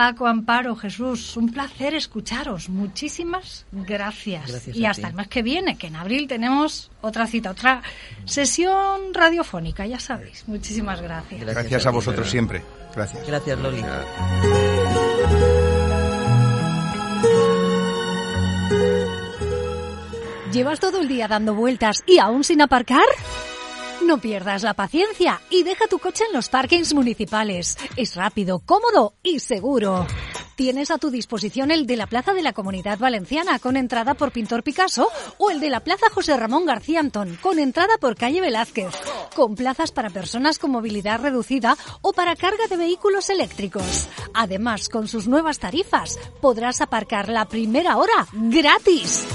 Paco, 0.00 0.26
Amparo, 0.26 0.74
Jesús, 0.76 1.36
un 1.36 1.52
placer 1.52 1.92
escucharos. 1.92 2.70
Muchísimas 2.70 3.66
gracias. 3.70 4.68
y 4.68 4.86
hasta 4.86 5.08
el 5.08 5.14
mes 5.14 5.28
que 5.28 5.42
viene, 5.42 5.76
que 5.76 5.88
en 5.88 5.96
abril 5.96 6.26
tenemos 6.26 6.90
otra 7.02 7.26
cita, 7.26 7.50
otra 7.50 7.82
sesión 8.24 9.12
radiofónica, 9.12 9.84
ya 9.84 10.00
sabéis. 10.00 10.44
Muchísimas 10.48 11.02
gracias. 11.02 11.42
Gracias, 11.42 11.84
a 11.84 11.90
vosotros 11.90 12.30
siempre. 12.30 12.62
Gracias. 12.94 13.26
Gracias, 13.26 13.58
Loli. 13.58 13.84
¿Llevas 20.50 20.80
todo 20.80 20.98
el 20.98 21.08
día 21.08 21.28
dando 21.28 21.54
vueltas 21.54 22.02
y 22.06 22.20
aún 22.20 22.42
sin 22.42 22.62
aparcar? 22.62 23.04
No 24.06 24.18
pierdas 24.18 24.62
la 24.62 24.74
paciencia 24.74 25.40
y 25.50 25.62
deja 25.62 25.86
tu 25.86 25.98
coche 25.98 26.24
en 26.26 26.32
los 26.32 26.48
parkings 26.48 26.94
municipales. 26.94 27.76
Es 27.96 28.16
rápido, 28.16 28.60
cómodo 28.60 29.14
y 29.22 29.40
seguro. 29.40 30.06
Tienes 30.56 30.90
a 30.90 30.98
tu 30.98 31.10
disposición 31.10 31.70
el 31.70 31.86
de 31.86 31.96
la 31.96 32.06
Plaza 32.06 32.32
de 32.32 32.42
la 32.42 32.52
Comunidad 32.52 32.98
Valenciana 32.98 33.58
con 33.58 33.76
entrada 33.76 34.14
por 34.14 34.32
Pintor 34.32 34.62
Picasso 34.62 35.08
o 35.38 35.50
el 35.50 35.60
de 35.60 35.70
la 35.70 35.80
Plaza 35.80 36.10
José 36.10 36.36
Ramón 36.36 36.66
García 36.66 37.00
Antón 37.00 37.38
con 37.40 37.58
entrada 37.58 37.98
por 37.98 38.14
Calle 38.14 38.40
Velázquez, 38.40 38.92
con 39.34 39.54
plazas 39.54 39.92
para 39.92 40.10
personas 40.10 40.58
con 40.58 40.70
movilidad 40.70 41.20
reducida 41.20 41.76
o 42.02 42.12
para 42.12 42.36
carga 42.36 42.66
de 42.68 42.76
vehículos 42.76 43.30
eléctricos. 43.30 44.08
Además, 44.34 44.88
con 44.88 45.08
sus 45.08 45.28
nuevas 45.28 45.58
tarifas, 45.58 46.18
podrás 46.40 46.80
aparcar 46.80 47.28
la 47.28 47.46
primera 47.46 47.96
hora 47.96 48.26
gratis. 48.32 49.26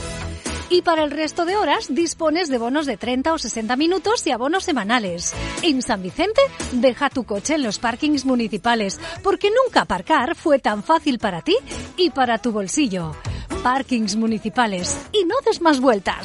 Y 0.70 0.82
para 0.82 1.04
el 1.04 1.12
resto 1.12 1.46
de 1.46 1.56
horas 1.56 1.94
dispones 1.94 2.50
de 2.50 2.58
bonos 2.58 2.86
de 2.86 2.98
30 2.98 3.34
o 3.34 3.38
60 3.38 3.76
minutos 3.76 4.26
y 4.26 4.32
abonos 4.32 4.64
semanales. 4.64 5.34
En 5.62 5.82
San 5.82 6.02
Vicente, 6.02 6.42
deja 6.72 7.10
tu 7.10 7.24
coche 7.24 7.56
en 7.56 7.64
los 7.64 7.80
parkings 7.80 8.26
municipales, 8.26 9.00
porque 9.24 9.50
nunca 9.50 9.82
aparcar 9.82 10.36
fue 10.36 10.60
tan 10.60 10.84
fácil 10.84 11.20
para 11.20 11.42
ti 11.42 11.56
y 11.98 12.10
para 12.10 12.40
tu 12.40 12.52
bolsillo. 12.52 13.16
Parkings 13.64 14.16
municipales 14.16 14.98
y 15.12 15.26
no 15.26 15.36
des 15.46 15.62
más 15.62 15.80
vueltas. 15.80 16.24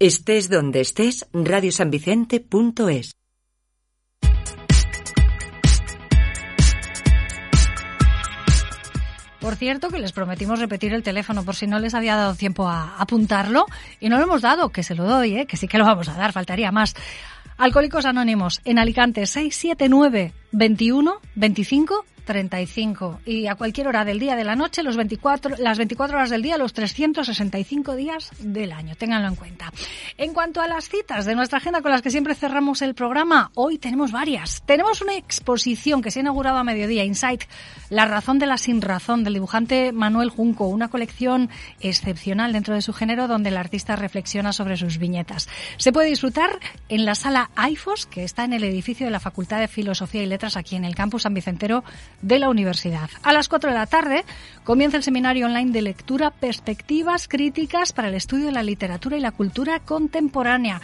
Estés 0.00 0.48
donde 0.48 0.80
estés, 0.80 1.26
radiosanvicente.es. 1.32 3.17
cierto, 9.58 9.88
que 9.90 9.98
les 9.98 10.12
prometimos 10.12 10.58
repetir 10.58 10.94
el 10.94 11.02
teléfono 11.02 11.44
por 11.44 11.56
si 11.56 11.66
no 11.66 11.78
les 11.78 11.94
había 11.94 12.16
dado 12.16 12.34
tiempo 12.34 12.68
a 12.68 12.96
apuntarlo 12.98 13.66
y 14.00 14.08
no 14.08 14.16
lo 14.18 14.24
hemos 14.24 14.42
dado, 14.42 14.70
que 14.70 14.82
se 14.82 14.94
lo 14.94 15.04
doy, 15.04 15.36
¿eh? 15.36 15.46
que 15.46 15.56
sí 15.56 15.68
que 15.68 15.78
lo 15.78 15.84
vamos 15.84 16.08
a 16.08 16.14
dar, 16.14 16.32
faltaría 16.32 16.72
más. 16.72 16.94
Alcohólicos 17.58 18.04
Anónimos 18.04 18.60
en 18.64 18.78
Alicante 18.78 19.26
679 19.26 20.32
21 20.52 21.20
25 21.34 22.06
35 22.28 23.20
y 23.24 23.46
a 23.46 23.54
cualquier 23.54 23.88
hora 23.88 24.04
del 24.04 24.18
día 24.18 24.36
de 24.36 24.44
la 24.44 24.54
noche, 24.54 24.82
los 24.82 24.98
24, 24.98 25.56
las 25.56 25.78
24 25.78 26.18
horas 26.18 26.28
del 26.28 26.42
día, 26.42 26.58
los 26.58 26.74
365 26.74 27.96
días 27.96 28.30
del 28.38 28.72
año. 28.72 28.94
Ténganlo 28.96 29.28
en 29.28 29.34
cuenta. 29.34 29.72
En 30.18 30.34
cuanto 30.34 30.60
a 30.60 30.68
las 30.68 30.90
citas 30.90 31.24
de 31.24 31.34
nuestra 31.34 31.56
agenda 31.56 31.80
con 31.80 31.90
las 31.90 32.02
que 32.02 32.10
siempre 32.10 32.34
cerramos 32.34 32.82
el 32.82 32.94
programa, 32.94 33.50
hoy 33.54 33.78
tenemos 33.78 34.12
varias. 34.12 34.62
Tenemos 34.66 35.00
una 35.00 35.16
exposición 35.16 36.02
que 36.02 36.10
se 36.10 36.18
ha 36.18 36.22
inaugurado 36.22 36.58
a 36.58 36.64
mediodía, 36.64 37.02
Insight, 37.02 37.44
La 37.88 38.04
razón 38.04 38.38
de 38.38 38.44
la 38.44 38.58
sin 38.58 38.82
razón, 38.82 39.24
del 39.24 39.32
dibujante 39.32 39.92
Manuel 39.92 40.28
Junco, 40.28 40.66
una 40.66 40.88
colección 40.88 41.48
excepcional 41.80 42.52
dentro 42.52 42.74
de 42.74 42.82
su 42.82 42.92
género 42.92 43.26
donde 43.26 43.48
el 43.48 43.56
artista 43.56 43.96
reflexiona 43.96 44.52
sobre 44.52 44.76
sus 44.76 44.98
viñetas. 44.98 45.48
Se 45.78 45.92
puede 45.92 46.10
disfrutar 46.10 46.60
en 46.90 47.06
la 47.06 47.14
sala 47.14 47.50
AIFOS, 47.56 48.04
que 48.04 48.24
está 48.24 48.44
en 48.44 48.52
el 48.52 48.64
edificio 48.64 49.06
de 49.06 49.12
la 49.12 49.20
Facultad 49.20 49.60
de 49.60 49.68
Filosofía 49.68 50.22
y 50.22 50.26
Letras 50.26 50.58
aquí 50.58 50.76
en 50.76 50.84
el 50.84 50.94
campus 50.94 51.22
San 51.22 51.32
Vicentero 51.32 51.84
de 52.22 52.38
la 52.38 52.48
universidad. 52.48 53.10
A 53.22 53.32
las 53.32 53.48
4 53.48 53.70
de 53.70 53.76
la 53.76 53.86
tarde 53.86 54.24
comienza 54.64 54.96
el 54.96 55.02
seminario 55.02 55.46
online 55.46 55.72
de 55.72 55.82
lectura 55.82 56.30
Perspectivas 56.30 57.28
críticas 57.28 57.92
para 57.92 58.08
el 58.08 58.14
estudio 58.14 58.46
de 58.46 58.52
la 58.52 58.62
literatura 58.62 59.16
y 59.16 59.20
la 59.20 59.30
cultura 59.30 59.80
contemporánea. 59.80 60.80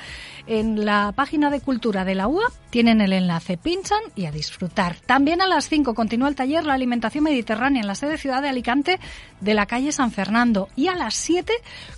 En 0.46 0.84
la 0.84 1.12
página 1.12 1.50
de 1.50 1.60
cultura 1.60 2.04
de 2.04 2.14
la 2.14 2.28
UA 2.28 2.44
tienen 2.70 3.00
el 3.00 3.12
enlace, 3.12 3.56
pinchan 3.56 4.00
y 4.14 4.26
a 4.26 4.32
disfrutar. 4.32 4.96
También 5.06 5.40
a 5.40 5.46
las 5.46 5.68
5 5.68 5.94
continúa 5.94 6.28
el 6.28 6.34
taller 6.34 6.64
La 6.64 6.74
alimentación 6.74 7.24
mediterránea 7.24 7.80
en 7.80 7.86
la 7.86 7.94
sede 7.94 8.18
ciudad 8.18 8.42
de 8.42 8.48
Alicante 8.48 9.00
de 9.40 9.54
la 9.54 9.66
calle 9.66 9.92
San 9.92 10.12
Fernando 10.12 10.68
y 10.76 10.88
a 10.88 10.94
las 10.94 11.14
7 11.14 11.52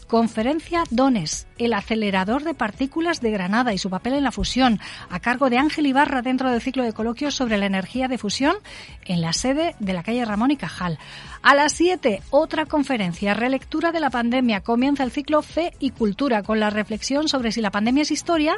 Conferencia 0.07 0.85
Dones, 0.91 1.49
el 1.59 1.73
acelerador 1.73 2.45
de 2.45 2.55
partículas 2.55 3.21
de 3.21 3.33
Granada 3.33 3.73
y 3.73 3.79
su 3.79 3.91
papel 3.91 4.15
en 4.15 4.23
la 4.23 4.31
fusión, 4.31 4.79
a 5.11 5.19
cargo 5.19 5.51
de 5.51 5.59
Ángel 5.59 5.87
Ibarra 5.87 6.23
dentro 6.23 6.51
del 6.51 6.61
ciclo 6.61 6.85
de 6.85 6.93
coloquios 6.93 7.35
sobre 7.35 7.59
la 7.59 7.67
energía 7.67 8.07
de 8.07 8.17
fusión 8.17 8.57
en 9.05 9.21
la 9.21 9.33
sede 9.33 9.75
de 9.81 9.93
la 9.93 10.05
calle 10.05 10.25
Ramón 10.25 10.53
y 10.53 10.57
Cajal. 10.57 10.99
A 11.43 11.55
las 11.57 11.73
7, 11.73 12.23
otra 12.31 12.67
conferencia, 12.67 13.35
relectura 13.35 13.91
de 13.91 14.01
la 14.01 14.11
pandemia. 14.11 14.61
Comienza 14.61 15.03
el 15.03 15.11
ciclo 15.11 15.43
Fe 15.43 15.73
y 15.81 15.91
Cultura 15.91 16.45
con 16.45 16.61
la 16.61 16.71
reflexión 16.71 17.29
sobre 17.29 17.51
si 17.51 17.61
la 17.61 17.73
pandemia 17.73 18.03
es 18.03 18.13
historia 18.13 18.57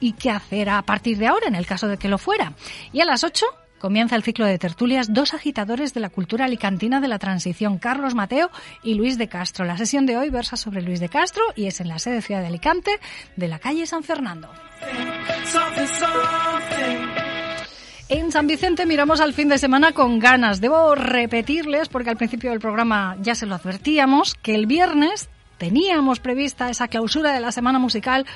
y 0.00 0.12
qué 0.12 0.30
hacer 0.30 0.70
a 0.70 0.80
partir 0.82 1.18
de 1.18 1.26
ahora 1.26 1.46
en 1.46 1.54
el 1.54 1.66
caso 1.66 1.88
de 1.88 1.98
que 1.98 2.08
lo 2.08 2.16
fuera. 2.16 2.54
Y 2.92 3.00
a 3.00 3.04
las 3.04 3.22
8, 3.22 3.44
Comienza 3.78 4.16
el 4.16 4.22
ciclo 4.22 4.46
de 4.46 4.58
tertulias 4.58 5.12
dos 5.12 5.34
agitadores 5.34 5.92
de 5.92 6.00
la 6.00 6.08
cultura 6.08 6.46
alicantina 6.46 7.00
de 7.00 7.08
la 7.08 7.18
transición, 7.18 7.78
Carlos 7.78 8.14
Mateo 8.14 8.50
y 8.82 8.94
Luis 8.94 9.18
de 9.18 9.28
Castro. 9.28 9.66
La 9.66 9.76
sesión 9.76 10.06
de 10.06 10.16
hoy 10.16 10.30
versa 10.30 10.56
sobre 10.56 10.80
Luis 10.80 10.98
de 10.98 11.10
Castro 11.10 11.42
y 11.54 11.66
es 11.66 11.80
en 11.80 11.88
la 11.88 11.98
sede 11.98 12.22
Ciudad 12.22 12.40
de 12.40 12.46
Alicante 12.46 12.98
de 13.36 13.48
la 13.48 13.58
calle 13.58 13.86
San 13.86 14.02
Fernando. 14.02 14.48
En 18.08 18.32
San 18.32 18.46
Vicente 18.46 18.86
miramos 18.86 19.20
al 19.20 19.34
fin 19.34 19.48
de 19.48 19.58
semana 19.58 19.92
con 19.92 20.20
ganas. 20.20 20.60
Debo 20.60 20.94
repetirles, 20.94 21.88
porque 21.88 22.10
al 22.10 22.16
principio 22.16 22.50
del 22.50 22.60
programa 22.60 23.16
ya 23.20 23.34
se 23.34 23.46
lo 23.46 23.56
advertíamos, 23.56 24.34
que 24.36 24.54
el 24.54 24.66
viernes 24.66 25.28
teníamos 25.58 26.20
prevista 26.20 26.70
esa 26.70 26.88
clausura 26.88 27.32
de 27.32 27.40
la 27.40 27.52
semana 27.52 27.78
musical 27.78 28.26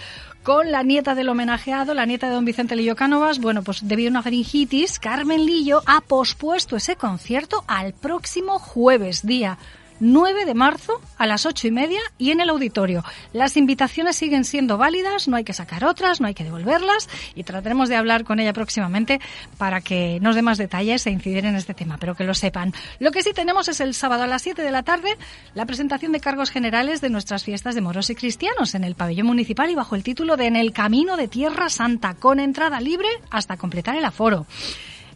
con 0.43 0.71
la 0.71 0.83
nieta 0.83 1.15
del 1.15 1.29
homenajeado, 1.29 1.95
la 1.95 2.07
nieta 2.07 2.29
de 2.29 2.35
don 2.35 2.45
Vicente 2.45 2.77
Lillo 2.77 2.97
Cánovas. 2.97 3.41
Bueno, 3.41 3.63
pues 3.63 3.87
debido 3.87 4.09
a 4.09 4.13
una 4.13 4.23
faringitis, 4.23 4.99
Carmen 4.99 5.45
Lillo 5.45 5.83
ha 5.87 6.01
pospuesto 6.01 6.77
ese 6.77 6.97
concierto 6.97 7.65
al 7.67 7.93
próximo 7.93 8.59
jueves, 8.59 9.27
día 9.27 9.59
9 10.01 10.45
de 10.45 10.55
marzo 10.55 11.01
a 11.19 11.27
las 11.27 11.47
ocho 11.47 11.69
y 11.69 11.71
media 11.71 12.01
y 12.19 12.31
en 12.31 12.41
el 12.41 12.51
auditorio. 12.51 13.05
Las 13.33 13.57
invitaciones 13.57 14.17
siguen 14.17 14.45
siendo 14.45 14.79
válidas, 14.79 15.29
no 15.29 15.37
hay 15.37 15.45
que 15.45 15.53
sacar 15.53 15.85
otras, 15.85 16.21
no 16.21 16.27
hay 16.27 16.35
que 16.35 16.45
devolverlas 16.45 17.09
y 17.35 17.45
trataremos 17.45 17.89
de 17.89 17.97
hablar 17.97 18.25
con 18.25 18.41
ella 18.41 18.53
próximamente 18.53 19.21
para 19.59 19.81
que 19.81 20.19
nos 20.21 20.35
dé 20.35 20.43
más 20.43 20.59
detalles 20.59 21.07
e 21.07 21.11
incidir 21.11 21.45
en 21.45 21.57
este 21.57 21.75
tema, 21.75 21.99
pero 21.99 22.15
que 22.15 22.25
lo 22.25 22.35
sepan. 22.35 22.73
Lo 22.99 23.13
que 23.13 23.23
sí 23.23 23.33
tenemos 23.33 23.69
es 23.69 23.81
el 23.81 23.95
sábado 23.95 24.25
a 24.25 24.27
las 24.27 24.43
7 24.43 24.63
de 24.63 24.71
la 24.71 24.83
tarde 24.83 25.17
la 25.55 25.67
presentación 25.67 26.13
de 26.13 26.21
cargos 26.21 26.51
generales 26.51 27.01
de 27.01 27.11
nuestras 27.11 27.45
fiestas 27.45 27.75
de 27.75 27.81
moros 27.81 28.11
y 28.11 28.15
cristianos 28.15 28.75
en 28.75 28.85
el 28.85 28.95
pabellón 28.95 29.27
municipal 29.27 29.71
y 29.71 29.75
bajo 29.75 29.95
el 29.95 30.03
título 30.03 30.37
de 30.37 30.47
En 30.47 30.57
el 30.57 30.73
Camino 30.73 31.17
de 31.17 31.29
Tierra 31.29 31.69
Santa, 31.69 32.15
con 32.15 32.41
entrada 32.41 32.81
libre 32.81 33.09
hasta 33.31 33.57
completar 33.57 33.97
el 33.97 34.05
aforo. 34.05 34.47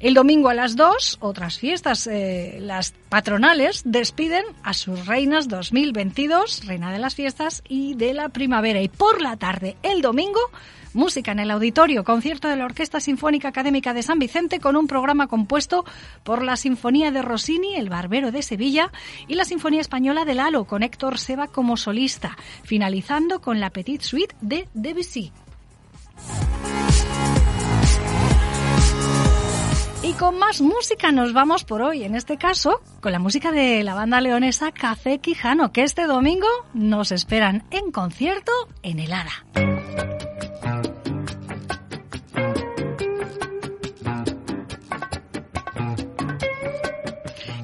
El 0.05 0.13
domingo 0.13 0.51
a 0.51 0.55
las 0.55 0.77
2, 0.77 1.17
otras 1.21 1.59
fiestas, 1.59 2.07
eh, 2.07 2.59
las 2.61 2.93
patronales, 3.09 3.81
despiden 3.87 4.45
a 4.63 4.75
sus 4.75 5.07
reinas 5.07 5.49
2022, 5.49 6.67
reina 6.67 6.93
de 6.93 6.99
las 6.99 7.15
fiestas 7.15 7.63
y 7.71 7.95
de 7.95 8.13
la 8.13 8.29
primavera. 8.29 8.83
Y 8.83 8.89
por 8.89 9.23
la 9.23 9.39
tarde, 9.39 9.79
el 9.83 10.03
domingo, 10.03 10.41
música 10.93 11.33
en 11.33 11.39
el 11.39 11.51
auditorio, 11.51 12.05
concierto 12.05 12.49
de 12.49 12.57
la 12.57 12.67
Orquesta 12.67 13.01
Sinfónica 13.01 13.49
Académica 13.49 13.95
de 13.95 14.03
San 14.03 14.19
Vicente 14.19 14.61
con 14.61 14.77
un 14.77 14.89
programa 14.89 15.27
compuesto 15.27 15.87
por 16.23 16.43
la 16.43 16.59
Sinfonía 16.59 17.11
de 17.11 17.23
Rossini, 17.23 17.75
El 17.75 17.89
Barbero 17.89 18.31
de 18.31 18.43
Sevilla 18.43 18.93
y 19.27 19.37
la 19.37 19.47
Sinfonía 19.47 19.81
Española 19.81 20.27
de 20.27 20.35
Lalo 20.35 20.67
con 20.67 20.83
Héctor 20.83 21.19
Seba 21.19 21.47
como 21.47 21.79
solista, 21.79 22.37
finalizando 22.63 23.41
con 23.41 23.59
la 23.59 23.71
Petite 23.71 24.05
Suite 24.05 24.37
de 24.43 24.69
Debussy. 24.75 25.33
Y 30.05 30.13
con 30.13 30.39
más 30.39 30.61
música 30.61 31.13
nos 31.13 31.33
vamos 31.33 31.65
por 31.65 31.81
hoy, 31.81 32.05
en 32.05 32.15
este 32.15 32.37
caso 32.37 32.83
con 33.01 33.11
la 33.11 33.19
música 33.19 33.53
de 33.53 33.83
la 33.83 33.95
banda 33.95 34.21
leonesa 34.21 34.71
Café 34.71 35.19
Quijano, 35.19 35.73
que 35.73 35.83
este 35.83 36.05
domingo 36.05 36.47
nos 36.75 37.11
esperan 37.11 37.65
en 37.71 37.91
concierto 37.91 38.53
en 38.83 38.99
el 38.99 39.15
Ara. 39.15 39.33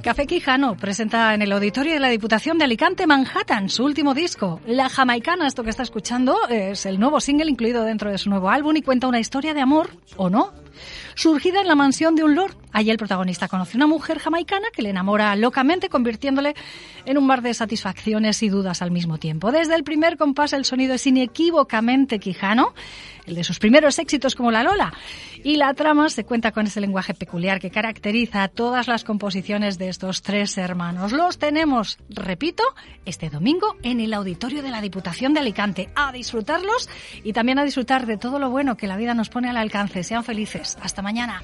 Café 0.02 0.26
Quijano 0.26 0.76
presenta 0.76 1.34
en 1.34 1.42
el 1.42 1.52
auditorio 1.52 1.92
de 1.92 2.00
la 2.00 2.08
Diputación 2.08 2.56
de 2.56 2.64
Alicante, 2.64 3.06
Manhattan, 3.06 3.68
su 3.68 3.84
último 3.84 4.14
disco. 4.14 4.62
La 4.66 4.88
Jamaicana, 4.88 5.46
esto 5.46 5.62
que 5.62 5.68
está 5.68 5.82
escuchando, 5.82 6.48
es 6.48 6.86
el 6.86 6.98
nuevo 6.98 7.20
single 7.20 7.50
incluido 7.50 7.84
dentro 7.84 8.10
de 8.10 8.16
su 8.16 8.30
nuevo 8.30 8.48
álbum 8.48 8.74
y 8.76 8.82
cuenta 8.82 9.08
una 9.08 9.20
historia 9.20 9.52
de 9.52 9.60
amor, 9.60 9.90
¿o 10.16 10.30
no? 10.30 10.54
Surgida 11.14 11.60
en 11.60 11.68
la 11.68 11.74
mansión 11.74 12.14
de 12.14 12.24
un 12.24 12.34
lord. 12.34 12.56
Allí 12.72 12.90
el 12.90 12.98
protagonista 12.98 13.48
conoce 13.48 13.76
una 13.76 13.86
mujer 13.86 14.18
jamaicana 14.18 14.68
que 14.72 14.82
le 14.82 14.90
enamora 14.90 15.34
locamente, 15.36 15.88
convirtiéndole 15.88 16.54
en 17.04 17.18
un 17.18 17.26
mar 17.26 17.42
de 17.42 17.52
satisfacciones 17.54 18.42
y 18.42 18.48
dudas 18.48 18.82
al 18.82 18.90
mismo 18.90 19.18
tiempo. 19.18 19.50
Desde 19.50 19.74
el 19.74 19.84
primer 19.84 20.16
compás 20.16 20.52
el 20.52 20.64
sonido 20.64 20.94
es 20.94 21.06
inequívocamente 21.06 22.18
quijano, 22.18 22.74
el 23.26 23.34
de 23.34 23.44
sus 23.44 23.58
primeros 23.58 23.98
éxitos 23.98 24.34
como 24.34 24.50
La 24.50 24.62
Lola. 24.62 24.92
Y 25.42 25.56
la 25.56 25.72
trama 25.74 26.08
se 26.10 26.24
cuenta 26.24 26.52
con 26.52 26.66
ese 26.66 26.80
lenguaje 26.80 27.14
peculiar 27.14 27.60
que 27.60 27.70
caracteriza 27.70 28.42
a 28.42 28.48
todas 28.48 28.88
las 28.88 29.04
composiciones 29.04 29.78
de 29.78 29.88
estos 29.88 30.22
tres 30.22 30.58
hermanos. 30.58 31.12
Los 31.12 31.38
tenemos, 31.38 31.98
repito, 32.10 32.62
este 33.06 33.30
domingo 33.30 33.76
en 33.82 34.00
el 34.00 34.12
auditorio 34.12 34.62
de 34.62 34.70
la 34.70 34.82
Diputación 34.82 35.32
de 35.32 35.40
Alicante. 35.40 35.90
A 35.94 36.12
disfrutarlos 36.12 36.88
y 37.24 37.32
también 37.32 37.58
a 37.58 37.64
disfrutar 37.64 38.06
de 38.06 38.18
todo 38.18 38.38
lo 38.38 38.50
bueno 38.50 38.76
que 38.76 38.86
la 38.86 38.96
vida 38.96 39.14
nos 39.14 39.30
pone 39.30 39.48
al 39.48 39.56
alcance. 39.56 40.02
Sean 40.02 40.24
felices. 40.24 40.59
Hasta 40.60 41.02
mañana. 41.02 41.42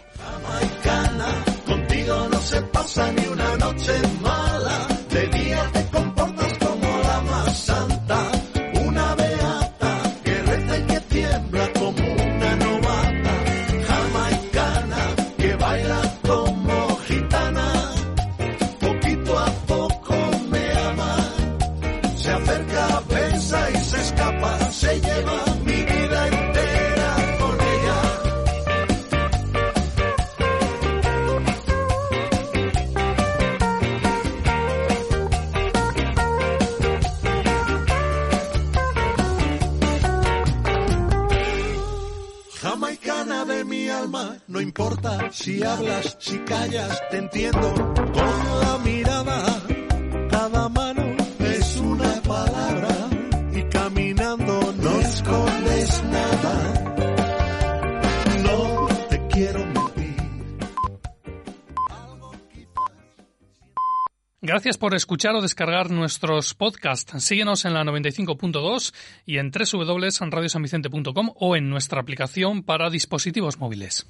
No 44.57 44.63
importa 44.63 45.31
si 45.33 45.63
hablas, 45.63 46.17
si 46.19 46.39
callas, 46.39 47.03
te 47.11 47.19
entiendo 47.19 47.75
con 47.95 48.61
la 48.63 48.81
mirada. 48.83 49.63
Cada 50.31 50.71
mano 50.71 51.15
es 51.41 51.77
una 51.77 52.23
palabra 52.23 52.89
y 53.53 53.63
caminando 53.65 54.75
no 54.79 55.01
escondes 55.01 56.03
nada. 56.05 56.95
No 58.45 58.89
te 59.11 59.27
quiero 59.27 59.59
mentir. 59.67 60.17
Gracias 64.41 64.79
por 64.79 64.95
escuchar 64.95 65.35
o 65.35 65.43
descargar 65.43 65.91
nuestros 65.91 66.55
podcasts. 66.55 67.23
Síguenos 67.23 67.67
en 67.67 67.75
la 67.75 67.85
95.2 67.85 68.95
y 69.27 69.37
en 69.37 69.51
www.radiosanvicente.com 69.51 71.33
o 71.35 71.57
en 71.57 71.69
nuestra 71.69 72.01
aplicación 72.01 72.63
para 72.63 72.89
dispositivos 72.89 73.59
móviles. 73.59 74.07